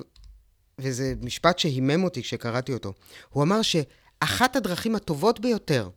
וזה 0.80 1.14
משפט 1.22 1.60
שהימם 1.60 2.04
אותי 2.04 2.22
כשקראתי 2.22 2.74
אותו, 2.74 2.94
הוא 3.30 3.44
אמר 3.44 3.62
שאחת 3.62 4.56
הדרכים 4.56 4.96
הטובות 4.96 5.40
ביותר 5.40 5.90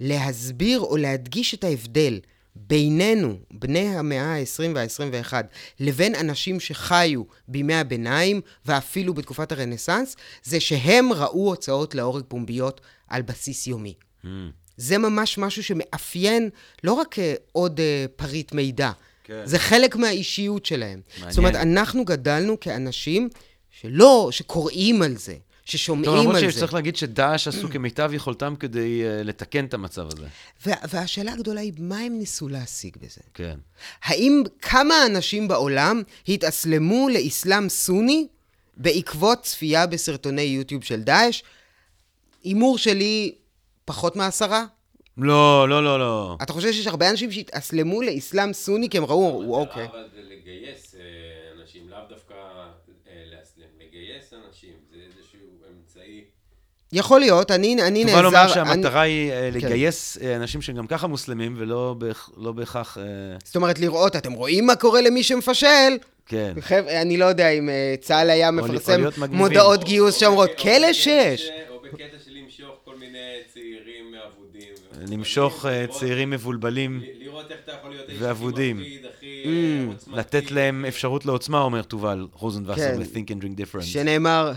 להסביר 0.00 0.80
או 0.80 0.96
להדגיש 0.96 1.54
את 1.54 1.64
ההבדל 1.64 2.20
בינינו, 2.54 3.38
בני 3.50 3.98
המאה 3.98 4.34
ה-20 4.34 4.74
וה-21, 4.74 5.32
לבין 5.80 6.14
אנשים 6.14 6.60
שחיו 6.60 7.22
בימי 7.48 7.74
הביניים 7.74 8.40
ואפילו 8.66 9.14
בתקופת 9.14 9.52
הרנסאנס, 9.52 10.16
זה 10.42 10.60
שהם 10.60 11.12
ראו 11.12 11.48
הוצאות 11.48 11.94
להורג 11.94 12.24
פומביות 12.28 12.80
על 13.08 13.22
בסיס 13.22 13.66
יומי. 13.66 13.94
Mm. 14.24 14.28
זה 14.78 14.98
ממש 14.98 15.38
משהו 15.38 15.64
שמאפיין 15.64 16.50
לא 16.84 16.92
רק 16.92 17.14
uh, 17.14 17.20
עוד 17.52 17.80
uh, 17.80 18.08
פריט 18.16 18.52
מידע, 18.52 18.90
כן. 19.24 19.42
זה 19.44 19.58
חלק 19.58 19.96
מהאישיות 19.96 20.66
שלהם. 20.66 21.00
מעניין. 21.10 21.30
זאת 21.30 21.38
אומרת, 21.38 21.54
אנחנו 21.54 22.04
גדלנו 22.04 22.60
כאנשים 22.60 23.28
שלא, 23.70 24.28
שקוראים 24.32 25.02
על 25.02 25.16
זה. 25.16 25.36
ששומעים 25.64 26.04
טוב, 26.04 26.14
על 26.14 26.22
זה. 26.22 26.38
למרות 26.38 26.52
שצריך 26.52 26.74
להגיד 26.74 26.96
שדאעש 26.96 27.48
עשו 27.48 27.68
כמיטב 27.70 28.10
יכולתם 28.14 28.54
כדי 28.56 29.02
uh, 29.02 29.24
לתקן 29.24 29.64
את 29.64 29.74
המצב 29.74 30.06
הזה. 30.06 30.26
והשאלה 30.88 31.32
הגדולה 31.32 31.60
היא, 31.60 31.72
מה 31.78 31.98
הם 31.98 32.18
ניסו 32.18 32.48
להשיג 32.48 32.96
בזה? 32.96 33.20
כן. 33.34 33.58
האם 34.02 34.42
כמה 34.62 34.94
אנשים 35.06 35.48
בעולם 35.48 36.02
התאסלמו 36.28 37.08
לאסלאם 37.08 37.68
סוני 37.68 38.26
בעקבות 38.76 39.42
צפייה 39.42 39.86
בסרטוני 39.86 40.42
יוטיוב 40.42 40.84
של 40.84 41.00
דאעש? 41.00 41.42
הימור 42.44 42.78
שלי, 42.78 43.34
פחות 43.88 44.16
מעשרה? 44.16 44.64
לא, 45.18 45.68
לא, 45.68 45.84
לא, 45.84 45.98
לא. 45.98 46.36
אתה 46.42 46.52
חושב 46.52 46.72
שיש 46.72 46.86
הרבה 46.86 47.10
אנשים 47.10 47.32
שהתאסלמו 47.32 48.02
לאסלאם 48.02 48.52
סוני 48.52 48.88
כי 48.88 48.98
הם 48.98 49.04
ראו, 49.04 49.54
אוקיי. 49.54 49.84
אבל 49.84 50.04
זה 50.14 50.20
לגייס 50.22 50.94
אה, 50.94 51.00
אנשים, 51.60 51.88
לאו 51.88 51.98
דווקא 52.08 52.34
אה, 52.34 53.12
לאסלם, 53.32 53.64
לגייס 53.78 54.32
אנשים, 54.32 54.70
זה 54.90 54.96
איזשהו 55.06 55.38
אמצעי. 55.70 56.24
יכול 56.92 57.20
להיות, 57.20 57.50
אני, 57.50 57.82
אני 57.82 58.04
נעזר... 58.04 58.16
תוכל 58.16 58.22
לומר 58.22 58.48
שהמטרה 58.48 59.02
אני... 59.02 59.10
היא 59.10 59.32
אה, 59.32 59.50
כן. 59.52 59.58
לגייס 59.58 60.18
כן. 60.20 60.40
אנשים 60.40 60.62
שהם 60.62 60.76
גם 60.76 60.86
ככה 60.86 61.06
מוסלמים, 61.06 61.54
ולא 61.58 61.94
בהכ... 61.98 62.30
לא 62.36 62.52
בהכרח... 62.52 62.98
זאת 63.44 63.56
אומרת, 63.56 63.78
לראות, 63.78 64.16
אתם 64.16 64.32
רואים 64.32 64.66
מה 64.66 64.76
קורה 64.76 65.00
למי 65.00 65.22
שמפשל? 65.22 65.96
כן. 66.26 66.52
חבר'ה, 66.60 67.02
אני 67.02 67.16
לא 67.16 67.24
יודע 67.24 67.48
אם 67.48 67.68
צה"ל 68.00 68.30
היה 68.30 68.50
מפרסם 68.50 69.00
מודעות 69.30 69.84
גיוס 69.84 70.16
שאומרות, 70.16 70.50
כלא 70.58 70.92
שש. 70.92 71.48
או 71.70 71.80
בקטע 71.80 72.18
של 72.24 72.30
למשוך 72.30 72.76
כל 72.84 72.96
מיני 72.96 73.18
צעירים 73.54 74.14
אבודים. 74.14 74.87
למשוך 75.10 75.66
אה, 75.66 75.86
צעירים 75.86 76.30
מבולבלים 76.30 77.02
ואבודים. 78.18 78.82
Mm. 79.22 80.16
לתת 80.16 80.50
להם 80.50 80.84
אפשרות 80.84 81.26
לעוצמה, 81.26 81.60
אומר 81.60 81.82
תובל 81.82 82.26
רוזנבסר 82.32 82.80
כן. 82.80 83.00
ב-Think 83.00 83.28
and 83.28 83.42
Drink 83.42 83.60
Different. 83.60 83.82
שנאמר, 83.82 84.52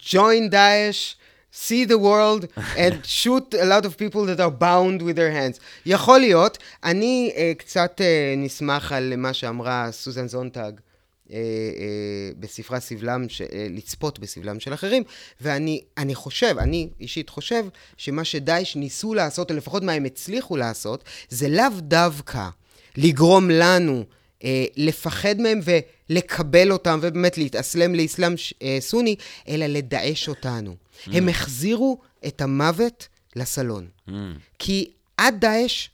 join 0.00 0.50
Daesh. 0.52 1.16
see 1.56 1.84
the 1.84 1.98
world 1.98 2.42
and 2.76 2.94
shoot 3.20 3.54
a 3.54 3.64
lot 3.64 3.84
of 3.86 3.96
people 3.96 4.22
that 4.26 4.40
are 4.40 4.50
bound 4.50 5.02
with 5.02 5.16
their 5.16 5.30
hands. 5.30 5.60
יכול 5.86 6.20
להיות, 6.20 6.58
אני 6.84 7.32
uh, 7.34 7.58
קצת 7.58 8.00
uh, 8.00 8.38
נסמך 8.38 8.92
על 8.92 9.16
מה 9.16 9.32
שאמרה 9.32 9.88
סוזן 9.92 10.28
זונטג, 10.28 10.60
אה, 10.62 10.68
אה, 10.68 10.85
בספרה 12.38 12.80
סבלם, 12.80 13.28
ש, 13.28 13.40
אה, 13.40 13.66
לצפות 13.70 14.18
בסבלם 14.18 14.60
של 14.60 14.74
אחרים, 14.74 15.02
ואני 15.40 15.80
אני 15.98 16.14
חושב, 16.14 16.56
אני 16.58 16.88
אישית 17.00 17.30
חושב, 17.30 17.64
שמה 17.96 18.24
שדאעש 18.24 18.76
ניסו 18.76 19.14
לעשות, 19.14 19.50
או 19.50 19.56
לפחות 19.56 19.82
מה 19.82 19.92
הם 19.92 20.04
הצליחו 20.04 20.56
לעשות, 20.56 21.04
זה 21.28 21.48
לאו 21.48 21.80
דווקא 21.80 22.48
לגרום 22.96 23.50
לנו 23.50 24.04
אה, 24.44 24.64
לפחד 24.76 25.40
מהם 25.40 25.60
ולקבל 25.64 26.72
אותם, 26.72 26.98
ובאמת 27.02 27.38
להתאסלם 27.38 27.94
לאסלאם 27.94 28.34
אה, 28.62 28.78
סוני, 28.80 29.16
אלא 29.48 29.66
לדאעש 29.66 30.28
אותנו. 30.28 30.76
Mm. 30.76 31.10
הם 31.12 31.28
החזירו 31.28 31.98
את 32.26 32.40
המוות 32.40 33.08
לסלון. 33.36 33.88
Mm. 34.08 34.12
כי 34.58 34.90
עד 35.16 35.40
דאעש, 35.40 35.88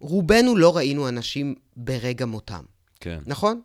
רובנו 0.00 0.56
לא 0.56 0.76
ראינו 0.76 1.08
אנשים 1.08 1.54
ברגע 1.76 2.26
מותם. 2.26 2.64
כן. 3.00 3.18
נכון? 3.26 3.60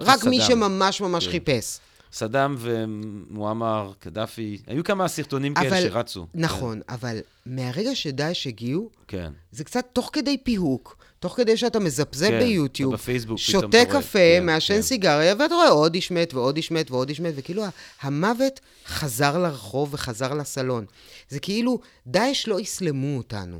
רק 0.00 0.24
מי 0.24 0.40
שממש 0.40 1.00
ממש 1.00 1.24
כן. 1.24 1.30
חיפש. 1.30 1.78
סדאם 2.12 2.56
ומועמר, 2.58 3.92
קדאפי, 3.98 4.58
היו 4.66 4.84
כמה 4.84 5.08
סרטונים 5.08 5.54
כאלה 5.54 5.80
שרצו. 5.80 6.26
נכון, 6.34 6.80
כן. 6.86 6.94
אבל 6.94 7.18
מהרגע 7.46 7.94
שדאעש 7.94 8.46
הגיעו, 8.46 8.90
כן. 9.08 9.32
זה 9.52 9.64
קצת 9.64 9.86
תוך 9.92 10.10
כדי 10.12 10.36
פיהוק, 10.38 10.96
תוך 11.18 11.36
כדי 11.36 11.56
שאתה 11.56 11.78
מזפזפ 11.78 12.28
כן, 12.28 12.38
ביוטיוב, 12.38 12.94
בפייסבוק 12.94 13.38
שותה 13.38 13.84
קפה, 13.84 14.18
כן, 14.18 14.46
מעשן 14.46 14.74
כן. 14.74 14.82
סיגריה, 14.82 15.34
ואתה 15.38 15.54
רואה 15.54 15.68
עוד 15.68 15.94
איש 15.94 16.10
מת 16.10 16.34
ועוד 16.34 16.56
איש 16.56 16.70
מת 16.70 16.90
ועוד 16.90 17.08
איש 17.08 17.20
מת, 17.20 17.32
וכאילו 17.36 17.62
המוות 18.00 18.60
חזר 18.86 19.38
לרחוב 19.38 19.94
וחזר 19.94 20.34
לסלון. 20.34 20.84
זה 21.28 21.40
כאילו, 21.40 21.78
דאעש 22.06 22.48
לא 22.48 22.60
אסלמו 22.62 23.16
אותנו, 23.16 23.58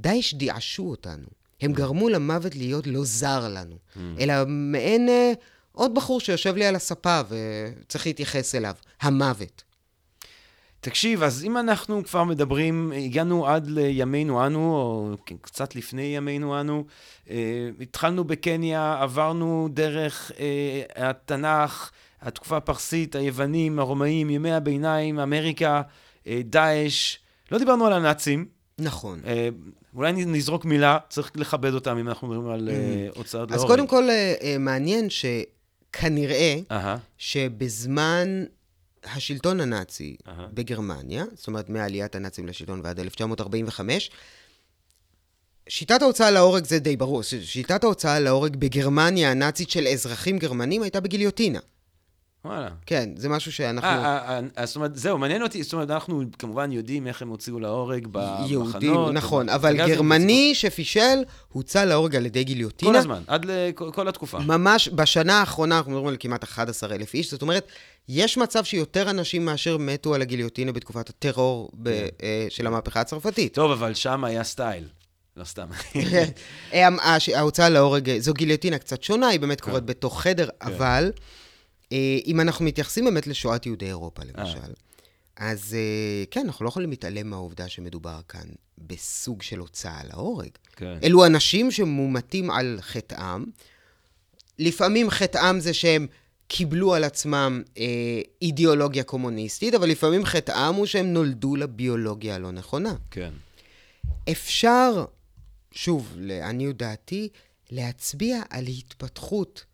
דאעש 0.00 0.34
דיעשו 0.34 0.90
אותנו. 0.90 1.26
הם 1.60 1.72
גרמו 1.72 2.08
למוות 2.08 2.56
להיות 2.56 2.86
לא 2.86 3.04
זר 3.04 3.48
לנו, 3.48 3.74
mm. 3.74 3.98
אלא 4.20 4.34
מעין... 4.46 5.08
אה, 5.08 5.32
עוד 5.76 5.94
בחור 5.94 6.20
שיושב 6.20 6.56
לי 6.56 6.66
על 6.66 6.76
הספה 6.76 7.20
וצריך 7.28 8.06
להתייחס 8.06 8.54
אליו, 8.54 8.74
המוות. 9.00 9.62
תקשיב, 10.80 11.22
אז 11.22 11.44
אם 11.44 11.56
אנחנו 11.56 12.04
כבר 12.04 12.24
מדברים, 12.24 12.92
הגענו 12.96 13.46
עד 13.46 13.66
לימינו 13.66 14.46
אנו, 14.46 14.76
או 14.76 15.16
קצת 15.40 15.76
לפני 15.76 16.02
ימינו 16.02 16.60
אנו, 16.60 16.84
אה, 17.30 17.36
התחלנו 17.80 18.24
בקניה, 18.24 18.96
עברנו 19.00 19.68
דרך 19.72 20.32
אה, 20.38 21.08
התנ"ך, 21.10 21.90
התקופה 22.22 22.56
הפרסית, 22.56 23.14
היוונים, 23.14 23.78
הרומאים, 23.78 24.30
ימי 24.30 24.52
הביניים, 24.52 25.18
אמריקה, 25.18 25.82
אה, 26.26 26.40
דאעש. 26.44 27.18
לא 27.52 27.58
דיברנו 27.58 27.86
על 27.86 27.92
הנאצים. 27.92 28.46
נכון. 28.78 29.20
אה, 29.26 29.48
אולי 29.94 30.12
נזרוק 30.12 30.64
מילה, 30.64 30.98
צריך 31.08 31.32
לכבד 31.34 31.74
אותם 31.74 31.98
אם 31.98 32.08
אנחנו 32.08 32.28
מדברים 32.28 32.50
על 32.50 32.68
אה, 32.68 32.74
mm. 32.74 33.18
הוצאות 33.18 33.50
להורג. 33.50 33.64
אז 33.64 33.70
קודם 33.70 33.86
כל, 33.86 34.10
אה, 34.10 34.56
מעניין 34.58 35.10
ש... 35.10 35.24
כנראה 35.92 36.56
uh-huh. 36.70 36.98
שבזמן 37.18 38.44
השלטון 39.04 39.60
הנאצי 39.60 40.16
uh-huh. 40.24 40.30
בגרמניה, 40.54 41.24
זאת 41.34 41.46
אומרת 41.46 41.68
מעליית 41.68 42.14
הנאצים 42.14 42.46
לשלטון 42.46 42.80
ועד 42.84 43.00
1945, 43.00 44.10
שיטת 45.68 46.02
ההוצאה 46.02 46.30
להורג 46.30 46.64
זה 46.64 46.78
די 46.78 46.96
ברור, 46.96 47.22
שיטת 47.22 47.84
ההוצאה 47.84 48.20
להורג 48.20 48.56
בגרמניה 48.56 49.30
הנאצית 49.30 49.70
של 49.70 49.86
אזרחים 49.86 50.38
גרמנים 50.38 50.82
הייתה 50.82 51.00
בגיליוטינה. 51.00 51.60
וואלה. 52.46 52.68
כן, 52.86 53.10
זה 53.16 53.28
משהו 53.28 53.52
שאנחנו... 53.52 53.88
אה, 53.88 54.40
אה, 54.58 54.66
זאת 54.66 54.76
אומרת, 54.76 54.96
זהו, 54.96 55.18
מעניין 55.18 55.42
אותי, 55.42 55.62
זאת 55.62 55.72
אומרת, 55.72 55.90
אנחנו 55.90 56.22
כמובן 56.38 56.72
יודעים 56.72 57.06
איך 57.06 57.22
הם 57.22 57.28
הוציאו 57.28 57.60
להורג 57.60 58.06
במחנות. 58.06 58.50
יהודים, 58.50 59.08
נכון, 59.12 59.48
אבל 59.48 59.76
גרמני 59.76 60.54
שפישל, 60.54 61.24
הוצא 61.48 61.84
להורג 61.84 62.16
על 62.16 62.26
ידי 62.26 62.44
גיליוטינה. 62.44 62.92
כל 62.92 62.98
הזמן, 62.98 63.22
עד 63.26 63.44
לכל 63.44 64.08
התקופה. 64.08 64.38
ממש, 64.38 64.88
בשנה 64.88 65.40
האחרונה 65.40 65.78
אנחנו 65.78 65.92
מדברים 65.92 66.08
על 66.08 66.16
כמעט 66.20 66.44
11,000 66.44 67.14
איש, 67.14 67.30
זאת 67.30 67.42
אומרת, 67.42 67.68
יש 68.08 68.38
מצב 68.38 68.64
שיותר 68.64 69.10
אנשים 69.10 69.44
מאשר 69.44 69.76
מתו 69.76 70.14
על 70.14 70.22
הגיליוטינה 70.22 70.72
בתקופת 70.72 71.08
הטרור 71.08 71.70
של 72.48 72.66
המהפכה 72.66 73.00
הצרפתית. 73.00 73.54
טוב, 73.54 73.70
אבל 73.70 73.94
שם 73.94 74.24
היה 74.24 74.44
סטייל. 74.44 74.84
לא 75.36 75.44
סתם. 75.44 75.66
ההוצאה 77.34 77.68
להורג, 77.68 78.18
זו 78.18 78.34
גיליוטינה 78.34 78.78
קצת 78.78 79.02
שונה, 79.02 79.28
היא 79.28 79.40
באמת 79.40 79.60
קורית 79.60 79.84
בתוך 79.84 80.22
חדר, 80.22 80.48
אבל... 80.60 81.10
אה, 81.92 82.18
אם 82.26 82.40
אנחנו 82.40 82.64
מתייחסים 82.64 83.04
באמת 83.04 83.26
לשואת 83.26 83.66
יהודי 83.66 83.86
אירופה, 83.86 84.22
אה. 84.22 84.28
למשל, 84.34 84.72
אז 85.36 85.74
אה, 85.74 86.24
כן, 86.30 86.46
אנחנו 86.46 86.64
לא 86.64 86.68
יכולים 86.68 86.90
להתעלם 86.90 87.30
מהעובדה 87.30 87.68
שמדובר 87.68 88.20
כאן 88.28 88.46
בסוג 88.78 89.42
של 89.42 89.58
הוצאה 89.58 90.00
להורג. 90.04 90.50
כן. 90.76 90.98
אלו 91.04 91.26
אנשים 91.26 91.70
שמומתים 91.70 92.50
על 92.50 92.78
חטאם. 92.80 93.44
לפעמים 94.58 95.10
חטאם 95.10 95.60
זה 95.60 95.74
שהם 95.74 96.06
קיבלו 96.48 96.94
על 96.94 97.04
עצמם 97.04 97.62
אה, 97.78 98.20
אידיאולוגיה 98.42 99.02
קומוניסטית, 99.02 99.74
אבל 99.74 99.88
לפעמים 99.88 100.24
חטאם 100.24 100.74
הוא 100.74 100.86
שהם 100.86 101.12
נולדו 101.12 101.56
לביולוגיה 101.56 102.34
הלא 102.34 102.50
נכונה. 102.50 102.94
כן. 103.10 103.30
אפשר, 104.30 105.04
שוב, 105.72 106.12
לעניות 106.16 106.76
דעתי, 106.76 107.28
להצביע 107.70 108.42
על 108.50 108.66
התפתחות 108.66 109.64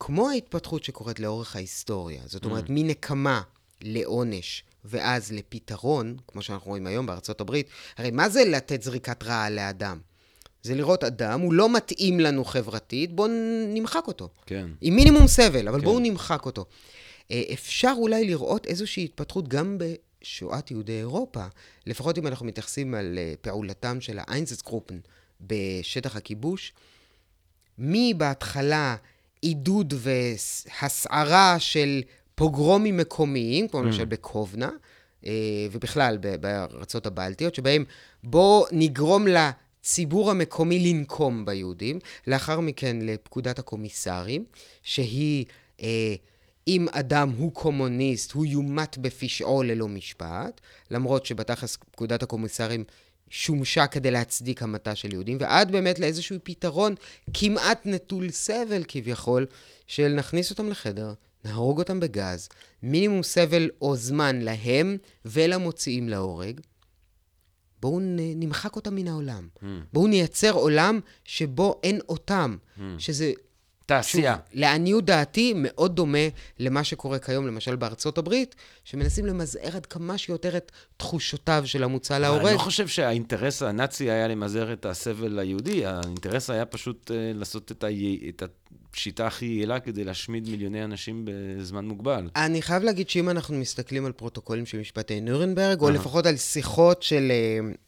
כמו 0.00 0.30
ההתפתחות 0.30 0.84
שקורית 0.84 1.20
לאורך 1.20 1.56
ההיסטוריה, 1.56 2.22
זאת 2.26 2.44
אומרת, 2.44 2.66
mm. 2.66 2.70
מנקמה 2.70 3.42
לעונש 3.82 4.64
ואז 4.84 5.32
לפתרון, 5.32 6.16
כמו 6.28 6.42
שאנחנו 6.42 6.68
רואים 6.68 6.86
היום 6.86 7.06
בארצות 7.06 7.40
הברית, 7.40 7.68
הרי 7.96 8.10
מה 8.10 8.28
זה 8.28 8.44
לתת 8.44 8.82
זריקת 8.82 9.22
רעל 9.22 9.52
לאדם? 9.52 9.98
זה 10.62 10.74
לראות 10.74 11.04
אדם, 11.04 11.40
הוא 11.40 11.52
לא 11.52 11.72
מתאים 11.72 12.20
לנו 12.20 12.44
חברתית, 12.44 13.12
בואו 13.12 13.28
נמחק 13.68 14.06
אותו. 14.06 14.28
כן. 14.46 14.70
עם 14.80 14.96
מינימום 14.96 15.26
סבל, 15.26 15.68
אבל 15.68 15.78
כן. 15.78 15.84
בואו 15.84 15.98
נמחק 15.98 16.46
אותו. 16.46 16.64
אה, 17.30 17.42
אפשר 17.52 17.94
אולי 17.96 18.24
לראות 18.24 18.66
איזושהי 18.66 19.04
התפתחות 19.04 19.48
גם 19.48 19.78
בשואת 19.78 20.70
יהודי 20.70 20.98
אירופה, 20.98 21.44
לפחות 21.86 22.18
אם 22.18 22.26
אנחנו 22.26 22.46
מתייחסים 22.46 22.94
על 22.94 23.18
אה, 23.18 23.34
פעולתם 23.40 24.00
של 24.00 24.18
האיינזסגרופן 24.20 24.98
בשטח 25.40 26.16
הכיבוש. 26.16 26.72
מי 27.78 28.14
בהתחלה 28.16 28.96
עידוד 29.42 29.94
והסערה 29.96 31.56
של 31.58 32.02
פוגרומים 32.34 32.96
מקומיים, 32.96 33.68
כמו 33.68 33.82
למשל 33.82 34.02
mm. 34.02 34.06
בקובנה, 34.06 34.70
אה, 35.26 35.32
ובכלל 35.72 36.18
בארצות 36.40 37.06
הבלטיות, 37.06 37.54
שבהם 37.54 37.84
בואו 38.24 38.66
נגרום 38.72 39.26
לציבור 39.26 40.30
המקומי 40.30 40.78
לנקום 40.78 41.44
ביהודים, 41.44 41.98
לאחר 42.26 42.60
מכן 42.60 42.96
לפקודת 43.02 43.58
הקומיסרים, 43.58 44.44
שהיא, 44.82 45.44
אה, 45.82 46.14
אם 46.68 46.86
אדם 46.90 47.30
הוא 47.38 47.52
קומוניסט, 47.52 48.32
הוא 48.32 48.46
יומת 48.46 48.98
בפשעו 48.98 49.62
ללא 49.62 49.88
משפט, 49.88 50.60
למרות 50.90 51.26
שבתכלס 51.26 51.78
פקודת 51.90 52.22
הקומיסרים 52.22 52.84
שומשה 53.30 53.86
כדי 53.86 54.10
להצדיק 54.10 54.62
המתה 54.62 54.94
של 54.94 55.12
יהודים, 55.12 55.38
ועד 55.40 55.72
באמת 55.72 55.98
לאיזשהו 55.98 56.36
פתרון 56.42 56.94
כמעט 57.34 57.80
נטול 57.84 58.30
סבל 58.30 58.82
כביכול, 58.88 59.46
של 59.86 60.14
נכניס 60.14 60.50
אותם 60.50 60.68
לחדר, 60.68 61.12
נהרוג 61.44 61.78
אותם 61.78 62.00
בגז, 62.00 62.48
מינימום 62.82 63.22
סבל 63.22 63.70
או 63.80 63.96
זמן 63.96 64.40
להם 64.40 64.96
ולמוציאים 65.24 66.08
להורג. 66.08 66.60
בואו 67.80 67.98
נמחק 68.36 68.76
אותם 68.76 68.94
מן 68.94 69.08
העולם. 69.08 69.48
Mm. 69.56 69.64
בואו 69.92 70.06
נייצר 70.06 70.52
עולם 70.52 71.00
שבו 71.24 71.80
אין 71.82 72.00
אותם, 72.08 72.56
mm. 72.76 72.80
שזה 72.98 73.32
תעשייה. 73.88 74.34
שוב, 74.34 74.42
לעניות 74.52 75.04
דעתי, 75.04 75.52
מאוד 75.56 75.96
דומה 75.96 76.28
למה 76.58 76.84
שקורה 76.84 77.18
כיום, 77.18 77.46
למשל 77.46 77.76
בארצות 77.76 78.18
הברית, 78.18 78.54
שמנסים 78.84 79.26
למזער 79.26 79.76
עד 79.76 79.86
כמה 79.86 80.18
שיותר 80.18 80.56
את 80.56 80.72
תחושותיו 80.96 81.62
של 81.66 81.84
המוצא 81.84 82.18
להורג. 82.18 82.44
אני 82.44 82.54
לא 82.54 82.58
חושב 82.58 82.88
שהאינטרס 82.88 83.62
הנאצי 83.62 84.10
היה 84.10 84.28
למזער 84.28 84.72
את 84.72 84.86
הסבל 84.86 85.38
היהודי, 85.38 85.86
האינטרס 85.86 86.50
היה 86.50 86.64
פשוט 86.64 87.10
uh, 87.10 87.38
לעשות 87.38 87.72
את, 87.72 87.84
ה... 87.84 87.86
את 88.28 88.42
השיטה 88.94 89.26
הכי 89.26 89.46
יעילה 89.46 89.80
כדי 89.80 90.04
להשמיד 90.04 90.48
מיליוני 90.48 90.84
אנשים 90.84 91.24
בזמן 91.24 91.84
מוגבל. 91.84 92.28
אני 92.36 92.62
חייב 92.62 92.82
להגיד 92.82 93.10
שאם 93.10 93.28
אנחנו 93.28 93.54
מסתכלים 93.54 94.06
על 94.06 94.12
פרוטוקולים 94.12 94.66
של 94.66 94.78
משפטי 94.78 95.20
נירנברג, 95.20 95.80
או 95.80 95.90
לפחות 95.90 96.26
על 96.26 96.36
שיחות 96.36 97.02
של... 97.02 97.32
Uh, 97.74 97.87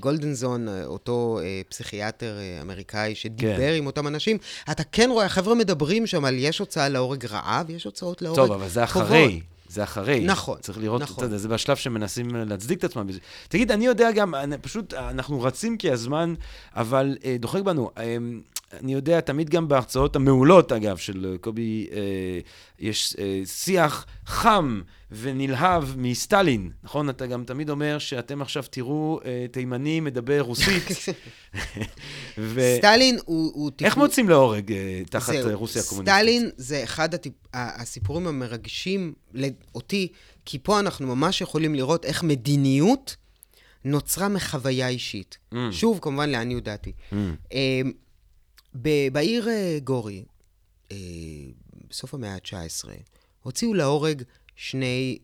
גולדנזון, 0.00 0.68
אה, 0.68 0.84
אותו 0.84 1.38
אה, 1.42 1.60
פסיכיאטר 1.68 2.36
אמריקאי 2.62 3.14
שדיבר 3.14 3.56
כן. 3.56 3.74
עם 3.76 3.86
אותם 3.86 4.06
אנשים, 4.06 4.38
אתה 4.70 4.82
כן 4.84 5.08
רואה, 5.12 5.26
החבר'ה 5.26 5.54
מדברים 5.54 6.06
שם 6.06 6.24
על 6.24 6.34
יש 6.38 6.58
הוצאה 6.58 6.88
להורג 6.88 7.26
רעב, 7.26 7.70
יש 7.70 7.84
הוצאות 7.84 8.22
להורג 8.22 8.36
טוב, 8.36 8.52
אבל 8.52 8.68
זה 8.68 8.84
אחרי. 8.84 9.40
זה 9.68 9.82
אחרי. 9.82 10.20
נכון. 10.20 10.58
צריך 10.60 10.78
לראות 10.78 11.02
נכון. 11.02 11.24
את 11.24 11.30
זה, 11.30 11.38
זה 11.38 11.48
בשלב 11.48 11.76
שמנסים 11.76 12.36
להצדיק 12.36 12.78
את 12.78 12.84
עצמם. 12.84 13.06
תגיד, 13.48 13.72
אני 13.72 13.86
יודע 13.86 14.12
גם, 14.12 14.34
אני, 14.34 14.58
פשוט, 14.58 14.94
אנחנו 14.94 15.42
רצים 15.42 15.76
כי 15.76 15.90
הזמן, 15.90 16.34
אבל 16.76 17.16
אה, 17.24 17.36
דוחק 17.40 17.62
בנו. 17.62 17.90
אה, 17.98 18.16
אני 18.80 18.92
יודע, 18.92 19.20
תמיד 19.20 19.50
גם 19.50 19.68
בהרצאות 19.68 20.16
המעולות, 20.16 20.72
אגב, 20.72 20.96
של 20.96 21.36
קובי, 21.40 21.86
אה, 21.92 21.98
יש 22.78 23.16
אה, 23.18 23.40
שיח 23.44 24.06
חם 24.26 24.80
ונלהב 25.10 25.84
מסטלין, 25.96 26.70
נכון? 26.84 27.10
אתה 27.10 27.26
גם 27.26 27.44
תמיד 27.44 27.70
אומר 27.70 27.98
שאתם 27.98 28.42
עכשיו 28.42 28.64
תראו 28.70 29.20
אה, 29.24 29.46
תימני 29.52 30.00
מדבר 30.00 30.40
רוסית. 30.40 30.84
ו... 32.38 32.60
סטלין 32.78 33.18
הוא... 33.24 33.52
הוא 33.54 33.70
איך 33.80 33.92
טיפול... 33.92 34.02
מוצאים 34.02 34.28
להורג 34.28 34.72
אה, 34.72 35.02
תחת 35.10 35.32
זה, 35.32 35.54
רוסיה 35.54 35.82
הקומוניסטית? 35.82 36.14
סטלין 36.14 36.50
זה 36.56 36.84
אחד 36.84 37.14
הטיפ... 37.14 37.32
הסיפורים 37.54 38.26
המרגשים 38.26 39.12
אותי, 39.74 40.08
כי 40.44 40.58
פה 40.62 40.80
אנחנו 40.80 41.16
ממש 41.16 41.40
יכולים 41.40 41.74
לראות 41.74 42.04
איך 42.04 42.22
מדיניות 42.22 43.16
נוצרה 43.84 44.28
מחוויה 44.28 44.88
אישית. 44.88 45.38
Mm. 45.54 45.56
שוב, 45.70 45.98
כמובן, 46.02 46.30
לעניות 46.30 46.64
דעתי. 46.64 46.92
Mm. 46.92 47.14
אה, 47.52 47.80
בעיר 49.12 49.48
אה, 49.48 49.78
גורי, 49.84 50.24
אה, 50.92 50.96
בסוף 51.90 52.14
המאה 52.14 52.34
ה-19, 52.34 52.88
הוציאו 53.42 53.74
להורג 53.74 54.22
שני 54.56 55.18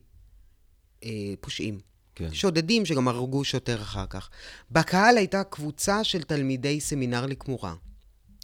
אה, 1.04 1.34
פושעים. 1.40 1.80
כן. 2.14 2.34
שודדים 2.34 2.86
שגם 2.86 3.08
הרגו 3.08 3.44
שוטר 3.44 3.82
אחר 3.82 4.06
כך. 4.06 4.30
בקהל 4.70 5.16
הייתה 5.18 5.44
קבוצה 5.44 6.04
של 6.04 6.22
תלמידי 6.22 6.80
סמינר 6.80 7.26
לכמורה, 7.26 7.74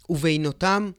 ובינותם 0.09 0.91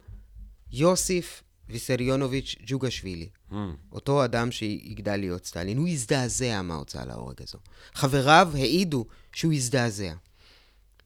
יוסיף 0.72 1.42
ויסריונוביץ' 1.68 2.56
ג'וגשווילי, 2.66 3.28
mm. 3.50 3.54
אותו 3.92 4.24
אדם 4.24 4.50
שיגדל 4.50 5.16
להיות 5.16 5.46
סטלין. 5.46 5.78
הוא 5.78 5.88
הזדעזע 5.88 6.62
מההוצאה 6.62 7.04
להורג 7.04 7.42
הזו. 7.42 7.58
חבריו 7.94 8.50
העידו 8.54 9.04
שהוא 9.32 9.52
הזדעזע. 9.52 10.12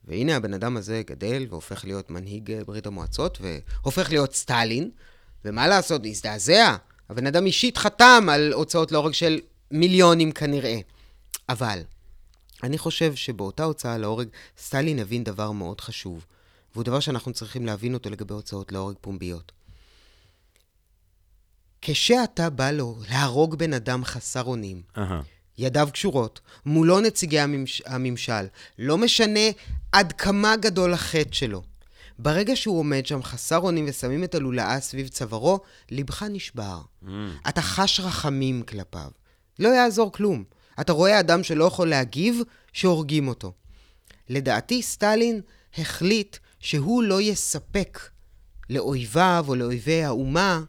והנה 0.08 0.36
הבן 0.36 0.54
אדם 0.54 0.76
הזה 0.76 1.02
גדל 1.06 1.46
והופך 1.50 1.84
להיות 1.84 2.10
מנהיג 2.10 2.50
אה, 2.50 2.64
ברית 2.64 2.86
המועצות, 2.86 3.38
והופך 3.40 4.10
להיות 4.10 4.34
סטלין, 4.34 4.90
ומה 5.44 5.68
לעשות, 5.68 6.02
הזדעזע. 6.04 6.76
הבן 7.08 7.26
אדם 7.26 7.46
אישית 7.46 7.78
חתם 7.78 8.26
על 8.32 8.52
הוצאות 8.52 8.92
להורג 8.92 9.12
של 9.12 9.40
מיליונים 9.70 10.32
כנראה. 10.32 10.78
אבל, 11.48 11.82
אני 12.62 12.78
חושב 12.78 13.14
שבאותה 13.14 13.64
הוצאה 13.64 13.98
להורג, 13.98 14.28
סטלין 14.58 14.98
הבין 14.98 15.24
דבר 15.24 15.52
מאוד 15.52 15.80
חשוב, 15.80 16.26
והוא 16.74 16.84
דבר 16.84 17.00
שאנחנו 17.00 17.32
צריכים 17.32 17.66
להבין 17.66 17.94
אותו 17.94 18.10
לגבי 18.10 18.34
הוצאות 18.34 18.72
להורג 18.72 18.94
פומביות. 19.00 19.52
כשאתה 21.82 22.50
בא 22.50 22.70
לו 22.70 22.98
להרוג 23.10 23.54
בן 23.54 23.72
אדם 23.72 24.04
חסר 24.04 24.44
אונים, 24.44 24.82
uh-huh. 24.96 25.00
ידיו 25.58 25.88
קשורות, 25.92 26.40
מולו 26.66 27.00
נציגי 27.00 27.40
הממש... 27.40 27.82
הממשל, 27.86 28.46
לא 28.78 28.98
משנה 28.98 29.50
עד 29.92 30.12
כמה 30.12 30.56
גדול 30.56 30.94
החטא 30.94 31.32
שלו. 31.34 31.62
ברגע 32.18 32.56
שהוא 32.56 32.78
עומד 32.78 33.06
שם 33.06 33.22
חסר 33.22 33.58
אונים 33.58 33.84
ושמים 33.88 34.24
את 34.24 34.34
הלולאה 34.34 34.80
סביב 34.80 35.08
צווארו, 35.08 35.60
לבך 35.90 36.22
נשבר. 36.22 36.80
Mm. 37.04 37.08
אתה 37.48 37.62
חש 37.62 38.00
רחמים 38.00 38.62
כלפיו. 38.62 39.10
לא 39.58 39.68
יעזור 39.68 40.12
כלום. 40.12 40.44
אתה 40.80 40.92
רואה 40.92 41.20
אדם 41.20 41.42
שלא 41.42 41.64
יכול 41.64 41.88
להגיב, 41.88 42.40
שהורגים 42.72 43.28
אותו. 43.28 43.52
לדעתי, 44.28 44.82
סטלין 44.82 45.40
החליט 45.78 46.36
שהוא 46.60 47.02
לא 47.02 47.20
יספק 47.20 47.98
לאויביו 48.70 49.44
או 49.48 49.54
לאויבי 49.54 50.02
האומה 50.04 50.62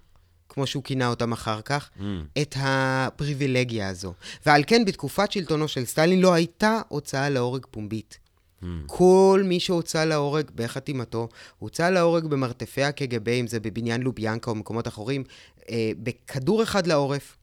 כמו 0.55 0.67
שהוא 0.67 0.83
כינה 0.83 1.07
אותם 1.07 1.31
אחר 1.31 1.61
כך, 1.61 1.89
mm. 1.97 2.01
את 2.41 2.55
הפריבילגיה 2.59 3.89
הזו. 3.89 4.13
ועל 4.45 4.63
כן, 4.67 4.85
בתקופת 4.85 5.31
שלטונו 5.31 5.67
של 5.67 5.85
סטלין 5.85 6.21
לא 6.21 6.33
הייתה 6.33 6.81
הוצאה 6.87 7.29
להורג 7.29 7.65
פומבית. 7.71 8.19
Mm. 8.61 8.65
כל 8.85 9.41
מי 9.45 9.59
שהוצא 9.59 10.05
להורג 10.05 10.51
בחתימתו, 10.55 11.29
הוצא 11.59 11.89
להורג 11.89 12.25
במרתפי 12.25 12.83
הקג"ב, 12.83 13.29
אם 13.29 13.47
זה 13.47 13.59
בבניין 13.59 14.01
לוביאנקה 14.01 14.51
או 14.51 14.55
מקומות 14.55 14.87
אחרים, 14.87 15.23
אה, 15.69 15.91
בכדור 16.03 16.63
אחד 16.63 16.87
לעורף, 16.87 17.37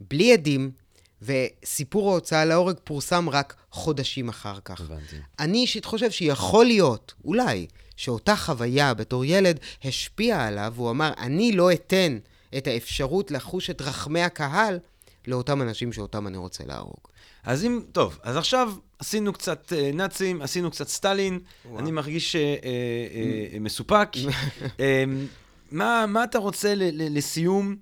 בלי 0.00 0.32
עדים, 0.32 0.70
וסיפור 1.22 2.10
ההוצאה 2.10 2.44
להורג 2.44 2.76
פורסם 2.84 3.28
רק 3.28 3.54
חודשים 3.70 4.28
אחר 4.28 4.58
כך. 4.64 4.80
הבנתי. 4.80 5.16
אני 5.38 5.58
אישית 5.58 5.84
חושב 5.84 6.10
שיכול 6.10 6.66
להיות, 6.66 7.14
אולי, 7.24 7.66
שאותה 7.96 8.36
חוויה 8.36 8.94
בתור 8.94 9.24
ילד 9.24 9.60
השפיעה 9.84 10.46
עליו, 10.46 10.72
והוא 10.76 10.90
אמר, 10.90 11.12
אני 11.18 11.52
לא 11.52 11.72
אתן 11.72 12.18
את 12.58 12.66
האפשרות 12.66 13.30
לחוש 13.30 13.70
את 13.70 13.82
רחמי 13.82 14.22
הקהל 14.22 14.78
לאותם 15.26 15.62
אנשים 15.62 15.92
שאותם 15.92 16.26
אני 16.26 16.36
רוצה 16.36 16.64
להרוג. 16.66 17.08
אז 17.44 17.64
אם, 17.64 17.80
טוב, 17.92 18.18
אז 18.22 18.36
עכשיו 18.36 18.72
עשינו 18.98 19.32
קצת 19.32 19.72
אה, 19.76 19.90
נאצים, 19.94 20.42
עשינו 20.42 20.70
קצת 20.70 20.88
סטלין, 20.88 21.40
וואו. 21.64 21.78
אני 21.78 21.90
מרגיש 21.90 22.36
אה, 22.36 22.40
אה, 22.40 22.56
אה, 23.52 23.58
מסופק. 23.60 24.08
אה, 24.80 25.04
מה, 25.72 26.04
מה 26.08 26.24
אתה 26.24 26.38
רוצה 26.38 26.74
ל, 26.74 26.82
ל, 26.82 27.18
לסיום? 27.18 27.76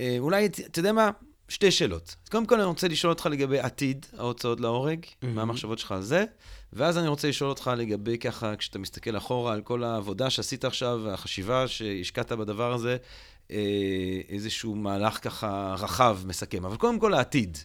אה, 0.00 0.16
אולי, 0.18 0.46
אתה 0.46 0.78
יודע 0.78 0.92
מה? 0.92 1.10
שתי 1.48 1.70
שאלות. 1.70 2.16
קודם 2.30 2.46
כל 2.46 2.54
אני 2.54 2.64
רוצה 2.64 2.88
לשאול 2.88 3.12
אותך 3.12 3.26
לגבי 3.26 3.58
עתיד 3.58 4.06
ההוצאות 4.18 4.60
להורג, 4.60 5.04
mm-hmm. 5.04 5.26
מה 5.26 5.42
המחשבות 5.42 5.78
שלך 5.78 5.92
על 5.92 6.02
זה, 6.02 6.24
ואז 6.72 6.98
אני 6.98 7.08
רוצה 7.08 7.28
לשאול 7.28 7.50
אותך 7.50 7.70
לגבי 7.76 8.18
ככה, 8.18 8.56
כשאתה 8.56 8.78
מסתכל 8.78 9.16
אחורה 9.16 9.52
על 9.52 9.60
כל 9.60 9.84
העבודה 9.84 10.30
שעשית 10.30 10.64
עכשיו, 10.64 11.00
והחשיבה 11.04 11.68
שהשקעת 11.68 12.32
בדבר 12.32 12.72
הזה, 12.72 12.96
איזשהו 14.28 14.74
מהלך 14.74 15.18
ככה 15.22 15.74
רחב, 15.78 16.18
מסכם. 16.26 16.64
אבל 16.64 16.76
קודם 16.76 16.98
כל 16.98 17.14
העתיד. 17.14 17.58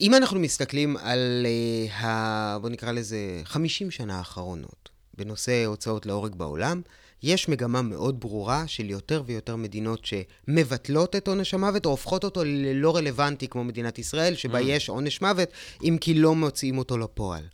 אם 0.00 0.14
אנחנו 0.14 0.40
מסתכלים 0.40 0.96
על, 0.96 1.46
uh, 1.46 1.92
ה, 1.92 2.58
בוא 2.58 2.68
נקרא 2.68 2.92
לזה, 2.92 3.40
50 3.44 3.90
שנה 3.90 4.18
האחרונות 4.18 4.90
בנושא 5.14 5.64
הוצאות 5.64 6.06
להורג 6.06 6.34
בעולם, 6.34 6.80
יש 7.22 7.48
מגמה 7.48 7.82
מאוד 7.82 8.20
ברורה 8.20 8.66
של 8.66 8.90
יותר 8.90 9.22
ויותר 9.26 9.56
מדינות 9.56 10.06
שמבטלות 10.06 11.16
את 11.16 11.28
עונש 11.28 11.54
המוות 11.54 11.86
או 11.86 11.90
הופכות 11.90 12.24
אותו 12.24 12.44
ללא 12.44 12.96
רלוונטי 12.96 13.48
כמו 13.48 13.64
מדינת 13.64 13.98
ישראל, 13.98 14.34
שבה 14.34 14.58
mm. 14.58 14.62
יש 14.66 14.88
עונש 14.88 15.20
מוות, 15.20 15.48
אם 15.84 15.98
כי 16.00 16.14
לא 16.14 16.34
מוציאים 16.34 16.78
אותו 16.78 16.98
לפועל. 16.98 17.44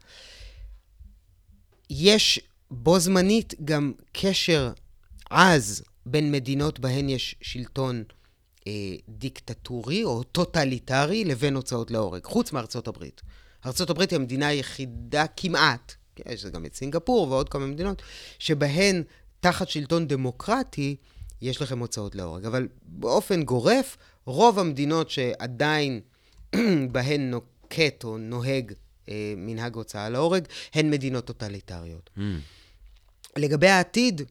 יש 1.91 2.41
בו 2.71 2.99
זמנית 2.99 3.55
גם 3.65 3.93
קשר 4.13 4.73
עז 5.31 5.83
בין 6.07 6.32
מדינות 6.32 6.78
בהן 6.78 7.09
יש 7.09 7.36
שלטון 7.40 8.05
אה, 8.66 8.72
דיקטטורי 9.09 10.05
או 10.05 10.22
טוטליטרי 10.22 11.24
לבין 11.24 11.55
הוצאות 11.55 11.90
להורג, 11.90 12.24
חוץ 12.24 12.53
מארצות 12.53 12.88
הברית. 12.88 13.22
ארצות 13.66 13.90
הברית 13.90 14.11
היא 14.11 14.16
המדינה 14.16 14.46
היחידה 14.46 15.26
כמעט, 15.26 15.94
יש 16.26 16.46
גם 16.46 16.66
את 16.66 16.74
סינגפור 16.74 17.28
ועוד 17.30 17.48
כמה 17.48 17.66
מדינות, 17.66 18.03
שבהן 18.38 19.03
תחת 19.40 19.68
שלטון 19.68 20.09
דמוקרטי 20.09 20.96
יש 21.40 21.62
לכם 21.62 21.78
הוצאות 21.78 22.14
להורג. 22.14 22.44
אבל 22.44 22.68
באופן 22.82 23.42
גורף, 23.42 23.96
רוב 24.24 24.59
המדינות 24.59 25.11
שעדיין 25.11 26.00
בהן 26.92 27.30
נוקט 27.30 28.05
או 28.05 28.18
נוהג 28.18 28.72
אה, 29.09 29.34
מנהג 29.36 29.74
הוצאה 29.74 30.09
להורג, 30.09 30.44
הן 30.74 30.90
מדינות 30.90 31.24
טוטליטריות. 31.24 32.11
Mm. 32.16 32.20
לגבי 33.36 33.68
העתיד, 33.68 34.22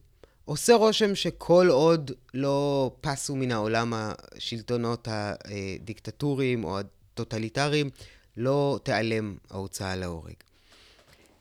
עושה 0.44 0.74
רושם 0.74 1.14
שכל 1.14 1.68
עוד 1.70 2.10
לא 2.34 2.90
פסו 3.00 3.36
מן 3.36 3.52
העולם 3.52 3.92
השלטונות 3.96 5.08
הדיקטטוריים 5.10 6.64
או 6.64 6.78
הטוטליטריים, 6.78 7.90
לא 8.36 8.78
תיעלם 8.82 9.36
ההוצאה 9.50 9.96
להורג. 9.96 10.34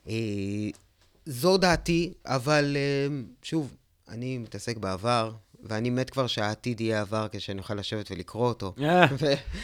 אה, 0.08 0.14
זו 1.26 1.58
דעתי, 1.58 2.14
אבל 2.26 2.78
אה, 2.78 3.16
שוב, 3.44 3.76
אני 4.10 4.38
מתעסק 4.38 4.78
בעבר, 4.78 5.32
ואני 5.64 5.90
מת 5.90 6.10
כבר 6.10 6.28
שהעתיד 6.28 6.82
יהיה 6.82 7.02
עבר 7.02 7.28
כשאני 7.32 7.60
אוכל 7.60 7.74
לשבת 7.74 8.12
ולקרוא 8.12 8.48
אותו. 8.48 8.74
אה, 8.82 9.06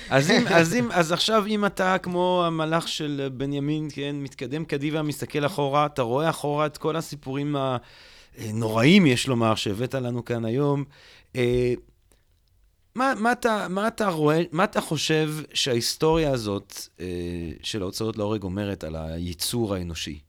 אז, 0.10 0.32
אם, 0.32 0.48
אז, 0.48 0.74
אם, 0.74 0.92
אז 0.92 1.12
עכשיו, 1.12 1.46
אם 1.48 1.66
אתה 1.66 1.98
כמו 1.98 2.44
המלאך 2.46 2.88
של 2.88 3.30
בנימין, 3.34 3.88
כן, 3.94 4.16
מתקדם 4.16 4.66
קדימה, 4.66 5.02
מסתכל 5.02 5.46
אחורה, 5.46 5.86
אתה 5.86 6.02
רואה 6.02 6.30
אחורה 6.30 6.66
את 6.66 6.78
כל 6.78 6.96
הסיפורים 6.96 7.56
ה... 7.56 7.78
נוראים, 8.38 9.06
יש 9.06 9.28
לומר, 9.28 9.56
שהבאת 9.56 9.94
לנו 9.94 10.26
כאן 10.26 10.46
היום. 10.46 10.84
אה, 11.36 11.74
מה, 12.96 13.14
מה, 13.18 13.32
אתה, 13.32 13.68
מה 13.70 13.88
אתה 13.88 14.08
רואה, 14.08 14.42
מה 14.52 14.64
אתה 14.64 14.82
חושב 14.82 15.34
שההיסטוריה 15.54 16.32
הזאת 16.32 16.74
אה, 17.00 17.06
של 17.64 17.82
ההוצאות 17.82 18.18
להורג 18.18 18.44
אומרת 18.44 18.84
על 18.84 18.96
הייצור 18.96 19.76
האנושי? 19.76 20.20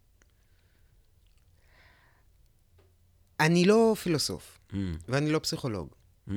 אני 3.41 3.65
לא 3.65 3.95
פילוסוף, 4.03 4.59
mm. 4.71 4.75
ואני 5.09 5.31
לא 5.31 5.39
פסיכולוג. 5.39 5.89
Mm. 6.29 6.33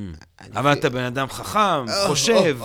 אבל 0.53 0.73
אתה 0.73 0.89
בן 0.89 1.03
אדם 1.03 1.27
חכם, 1.27 1.85
oh, 1.87 2.07
חושב, 2.07 2.59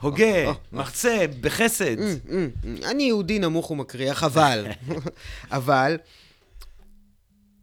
הוגה, 0.00 0.52
מחצה, 0.72 1.24
בחסד. 1.40 1.98
Mm, 1.98 2.28
mm, 2.28 2.30
mm. 2.64 2.86
אני 2.86 3.02
יהודי 3.02 3.38
נמוך 3.38 3.70
ומקריח, 3.70 4.24
אבל, 4.24 4.66
אבל 5.50 5.96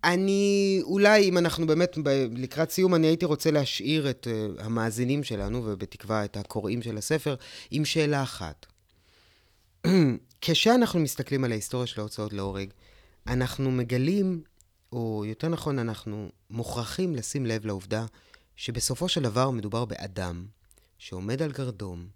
אני, 0.04 0.80
אולי 0.84 1.30
אם 1.30 1.38
אנחנו 1.38 1.68
באמת 1.68 1.98
ב- 2.04 2.28
לקראת 2.38 2.72
סיום, 2.72 2.96
אני 2.96 3.08
הייתי 3.08 3.26
רוצה 3.26 3.52
להשאיר 3.52 4.10
את 4.10 4.28
uh, 4.28 4.62
המאזינים 4.64 5.24
שלנו, 5.24 5.62
ובתקווה 5.66 6.26
את 6.26 6.38
הקוראים 6.38 6.82
של 6.82 6.98
הספר, 6.98 7.36
עם 7.72 7.86
שאלה 7.86 8.24
אחת. 8.24 8.66
כשאנחנו 10.42 11.00
מסתכלים 11.00 11.44
על 11.44 11.52
ההיסטוריה 11.52 11.88
של 11.88 12.00
ההוצאות 12.00 12.34
להורג, 12.34 12.70
אנחנו 13.28 13.72
מגלים 13.72 14.44
או 14.94 15.24
יותר 15.26 15.48
נכון, 15.48 15.80
אנחנו 15.80 16.30
מוכרחים 16.50 17.16
לשים 17.16 17.46
לב 17.46 17.66
לעובדה 17.66 18.06
שבסופו 18.56 19.10
של 19.10 19.22
דבר 19.22 19.50
מדובר 19.50 19.86
באדם 19.86 20.46
שעומד 20.98 21.42
על 21.42 21.52
גרדום, 21.52 22.08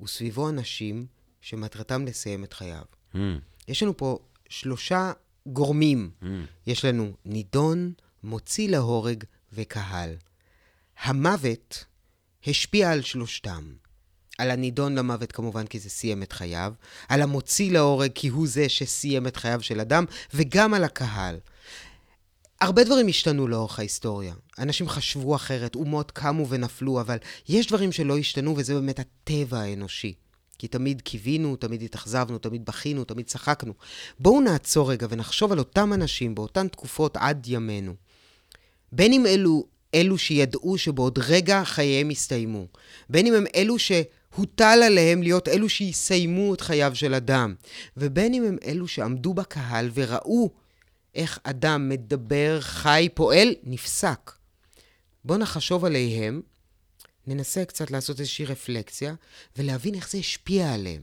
וסביבו 0.00 0.48
אנשים 0.48 1.06
שמטרתם 1.40 2.06
לסיים 2.06 2.44
את 2.44 2.52
חייו. 2.52 2.84
Mm. 3.14 3.18
יש 3.68 3.82
לנו 3.82 3.96
פה 3.96 4.18
שלושה 4.48 5.12
גורמים. 5.46 6.10
Mm. 6.22 6.26
יש 6.66 6.84
לנו 6.84 7.12
נידון, 7.24 7.92
מוציא 8.22 8.68
להורג 8.68 9.24
וקהל. 9.52 10.16
המוות 11.02 11.84
השפיע 12.46 12.90
על 12.90 13.02
שלושתם. 13.02 13.72
על 14.38 14.50
הנידון 14.50 14.94
למוות 14.94 15.32
כמובן 15.32 15.66
כי 15.66 15.78
זה 15.78 15.90
סיים 15.90 16.22
את 16.22 16.32
חייו, 16.32 16.72
על 17.08 17.22
המוציא 17.22 17.72
להורג 17.72 18.10
כי 18.14 18.28
הוא 18.28 18.46
זה 18.48 18.68
שסיים 18.68 19.26
את 19.26 19.36
חייו 19.36 19.62
של 19.62 19.80
אדם, 19.80 20.04
וגם 20.34 20.74
על 20.74 20.84
הקהל. 20.84 21.36
הרבה 22.60 22.84
דברים 22.84 23.08
השתנו 23.08 23.48
לאורך 23.48 23.78
ההיסטוריה. 23.78 24.34
אנשים 24.58 24.88
חשבו 24.88 25.36
אחרת, 25.36 25.74
אומות 25.74 26.10
קמו 26.10 26.48
ונפלו, 26.48 27.00
אבל 27.00 27.16
יש 27.48 27.66
דברים 27.66 27.92
שלא 27.92 28.18
השתנו, 28.18 28.54
וזה 28.56 28.74
באמת 28.74 28.98
הטבע 28.98 29.58
האנושי. 29.60 30.14
כי 30.62 30.68
תמיד 30.68 31.00
קיווינו, 31.00 31.56
תמיד 31.56 31.82
התאכזבנו, 31.82 32.38
תמיד 32.38 32.64
בכינו, 32.64 33.04
תמיד 33.04 33.26
צחקנו. 33.26 33.72
בואו 34.18 34.40
נעצור 34.40 34.90
רגע 34.90 35.06
ונחשוב 35.10 35.52
על 35.52 35.58
אותם 35.58 35.92
אנשים 35.92 36.34
באותן 36.34 36.68
תקופות 36.68 37.16
עד 37.16 37.46
ימינו. 37.48 37.94
בין 38.92 39.12
אם 39.12 39.26
אלו 39.26 39.66
אלו 39.94 40.18
שידעו 40.18 40.78
שבעוד 40.78 41.18
רגע 41.18 41.64
חייהם 41.64 42.10
יסתיימו, 42.10 42.66
בין 43.10 43.26
אם 43.26 43.34
הם 43.34 43.44
אלו 43.54 43.76
שהוטל 43.78 44.80
עליהם 44.84 45.22
להיות 45.22 45.48
אלו 45.48 45.68
שיסיימו 45.68 46.54
את 46.54 46.60
חייו 46.60 46.92
של 46.94 47.14
אדם, 47.14 47.54
ובין 47.96 48.34
אם 48.34 48.44
הם 48.44 48.56
אלו 48.64 48.88
שעמדו 48.88 49.34
בקהל 49.34 49.90
וראו 49.94 50.50
איך 51.14 51.38
אדם 51.44 51.88
מדבר, 51.88 52.60
חי, 52.60 53.08
פועל, 53.14 53.54
נפסק. 53.64 54.32
בואו 55.24 55.38
נחשוב 55.38 55.84
עליהם, 55.84 56.40
ננסה 57.26 57.64
קצת 57.64 57.90
לעשות 57.90 58.20
איזושהי 58.20 58.44
רפלקציה, 58.44 59.14
ולהבין 59.56 59.94
איך 59.94 60.10
זה 60.10 60.18
השפיע 60.18 60.74
עליהם. 60.74 61.02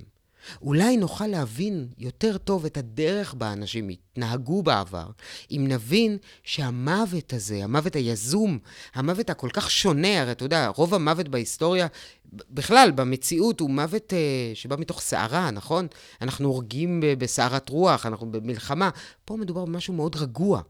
אולי 0.62 0.98
נוכל 0.98 1.28
להבין 1.28 1.88
יותר 1.98 2.38
טוב 2.38 2.66
את 2.66 2.78
הדרך 2.78 3.34
בה 3.34 3.54
אנשים 3.54 3.90
התנהגו 3.90 4.64
בעבר, 4.64 5.10
אם 5.52 5.66
נבין 5.68 6.18
שהמוות 6.44 7.34
הזה, 7.34 7.64
המוות 7.64 7.96
היזום, 7.96 8.60
המוות 8.94 9.30
הכל 9.30 9.50
כך 9.54 9.72
שונה, 9.72 10.22
הרי 10.22 10.32
אתה 10.32 10.46
יודע, 10.46 10.68
רוב 10.68 10.94
המוות 10.94 11.28
בהיסטוריה, 11.28 11.88
בכלל, 12.34 12.92
במציאות 12.96 13.60
הוא 13.60 13.70
מוות 13.70 14.14
uh, 14.14 14.56
שבא 14.56 14.76
מתוך 14.80 15.02
סערה, 15.02 15.52
נכון? 15.52 15.88
אנחנו 16.22 16.50
הורגים 16.50 17.04
בסערת 17.18 17.70
רוח, 17.70 18.06
אנחנו 18.06 18.32
במלחמה. 18.32 18.90
פה 19.26 19.36
מדובר 19.36 19.66
במשהו 19.66 19.94
מאוד 19.94 20.16
רגוע. 20.16 20.62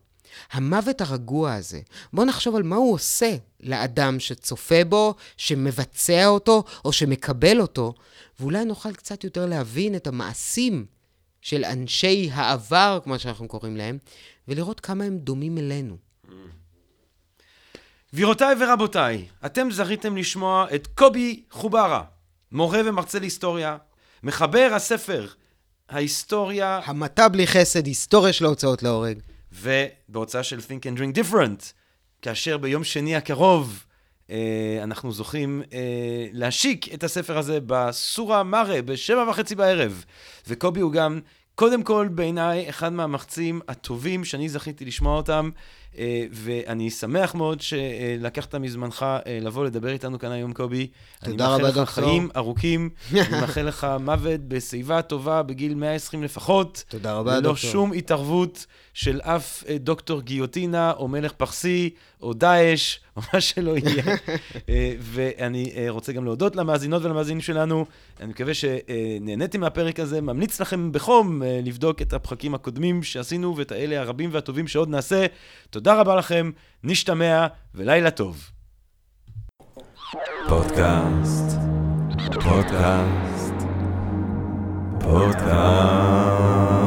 המוות 0.51 1.01
הרגוע 1.01 1.53
הזה, 1.53 1.80
בואו 2.14 2.26
נחשוב 2.27 2.56
על 2.56 2.64
מה 2.64 2.76
הוא 2.76 2.93
עושה 2.93 3.35
לאדם 3.60 4.19
שצופה 4.19 4.85
בו, 4.85 5.15
שמבצע 5.38 6.26
אותו 6.27 6.64
או 6.85 6.93
שמקבל 6.93 7.61
אותו, 7.61 7.93
ואולי 8.39 8.65
נוכל 8.65 8.93
קצת 8.93 9.23
יותר 9.23 9.45
להבין 9.45 9.95
את 9.95 10.07
המעשים 10.07 10.85
של 11.41 11.65
אנשי 11.65 12.30
העבר, 12.34 12.99
כמו 13.03 13.19
שאנחנו 13.19 13.47
קוראים 13.47 13.77
להם, 13.77 13.97
ולראות 14.47 14.80
כמה 14.80 15.03
הם 15.03 15.18
דומים 15.18 15.57
אלינו. 15.57 15.97
גבירותיי 18.14 18.56
ורבותיי, 18.60 19.27
אתם 19.45 19.72
זכיתם 19.72 20.18
לשמוע 20.18 20.65
את 20.76 20.88
קובי 20.88 21.43
חוברה, 21.51 22.03
מורה 22.51 22.81
ומרצה 22.85 23.19
להיסטוריה, 23.19 23.77
מחבר 24.23 24.69
הספר 24.76 25.27
ההיסטוריה... 25.89 26.80
המתה 26.85 27.30
בלי 27.30 27.47
חסד, 27.47 27.85
היסטוריה 27.85 28.34
של 28.34 28.45
ההוצאות 28.45 28.84
להורג. 28.84 29.19
ובהוצאה 29.61 30.44
של 30.44 30.57
Think 30.57 30.84
and 30.84 30.99
Drink 30.99 31.23
Different, 31.23 31.64
כאשר 32.22 32.57
ביום 32.57 32.84
שני 32.84 33.15
הקרוב 33.15 33.86
אה, 34.30 34.80
אנחנו 34.84 35.11
זוכים 35.11 35.64
אה, 35.73 36.27
להשיק 36.34 36.94
את 36.94 37.03
הספר 37.03 37.38
הזה 37.38 37.60
בסורה 37.65 38.44
מארה 38.44 38.81
בשבע 38.81 39.30
וחצי 39.30 39.56
בערב. 39.56 40.06
וקובי 40.48 40.80
הוא 40.80 40.91
גם, 40.91 41.19
קודם 41.56 41.84
כל 41.84 42.07
בעיניי, 42.11 42.69
אחד 42.69 42.94
מהמחצים 42.94 43.61
הטובים 43.68 44.26
שאני 44.26 44.49
זכיתי 44.49 44.86
לשמוע 44.86 45.18
אותם. 45.18 45.49
אה, 45.97 46.25
ואני 46.31 46.89
שמח 46.89 47.35
מאוד 47.35 47.61
שלקחת 47.61 48.55
מזמנך 48.55 49.03
אה, 49.03 49.39
לבוא 49.41 49.65
לדבר 49.65 49.89
איתנו 49.89 50.19
כאן 50.19 50.31
היום, 50.31 50.53
קובי. 50.53 50.87
תודה 51.23 51.47
רבה, 51.47 51.71
דוקטור. 51.71 51.73
אני 51.73 51.79
מאחל 51.79 51.81
לך 51.81 51.89
חיים 51.89 52.29
ארוכים, 52.35 52.89
אני 53.11 53.41
מאחל 53.41 53.61
לך 53.61 53.87
מוות 53.99 54.39
בשיבה 54.47 55.01
טובה 55.01 55.43
בגיל 55.43 55.75
120 55.75 56.23
לפחות. 56.23 56.83
תודה 56.87 57.13
רבה, 57.13 57.35
דוקטור. 57.35 57.51
ללא 57.51 57.55
שום 57.55 57.93
התערבות 57.93 58.65
של 58.93 59.21
אף 59.21 59.63
אה, 59.67 59.77
דוקטור 59.77 60.21
גיוטינה, 60.21 60.91
או 60.91 61.07
מלך 61.07 61.31
פרסי, 61.31 61.89
או 62.21 62.33
דאעש, 62.33 62.97
או 63.17 63.21
מה 63.33 63.41
שלא 63.41 63.77
יהיה. 63.77 64.03
ואני 65.11 65.73
רוצה 65.89 66.11
גם 66.11 66.25
להודות 66.25 66.55
למאזינות 66.55 67.03
ולמאזינים 67.05 67.41
שלנו. 67.41 67.85
אני 68.19 68.29
מקווה 68.29 68.53
שנהניתם 68.53 69.59
מהפרק 69.59 69.99
הזה. 69.99 70.21
ממליץ 70.21 70.61
לכם 70.61 70.91
בחום 70.91 71.41
לבדוק 71.63 72.01
את 72.01 72.13
הפחקים 72.13 72.55
הקודמים 72.55 73.03
שעשינו, 73.03 73.57
ואת 73.57 73.71
האלה 73.71 73.99
הרבים 74.01 74.29
והטובים 74.33 74.67
שעוד 74.67 74.89
נעשה. 74.89 75.25
תודה 75.80 75.99
רבה 75.99 76.15
לכם, 76.15 76.51
נשתמע 76.84 77.47
ולילה 77.76 78.11
טוב. 78.11 78.49
פודקאסט, 80.49 81.57
פודקאסט, 82.34 83.53
פודקאסט. 84.99 86.78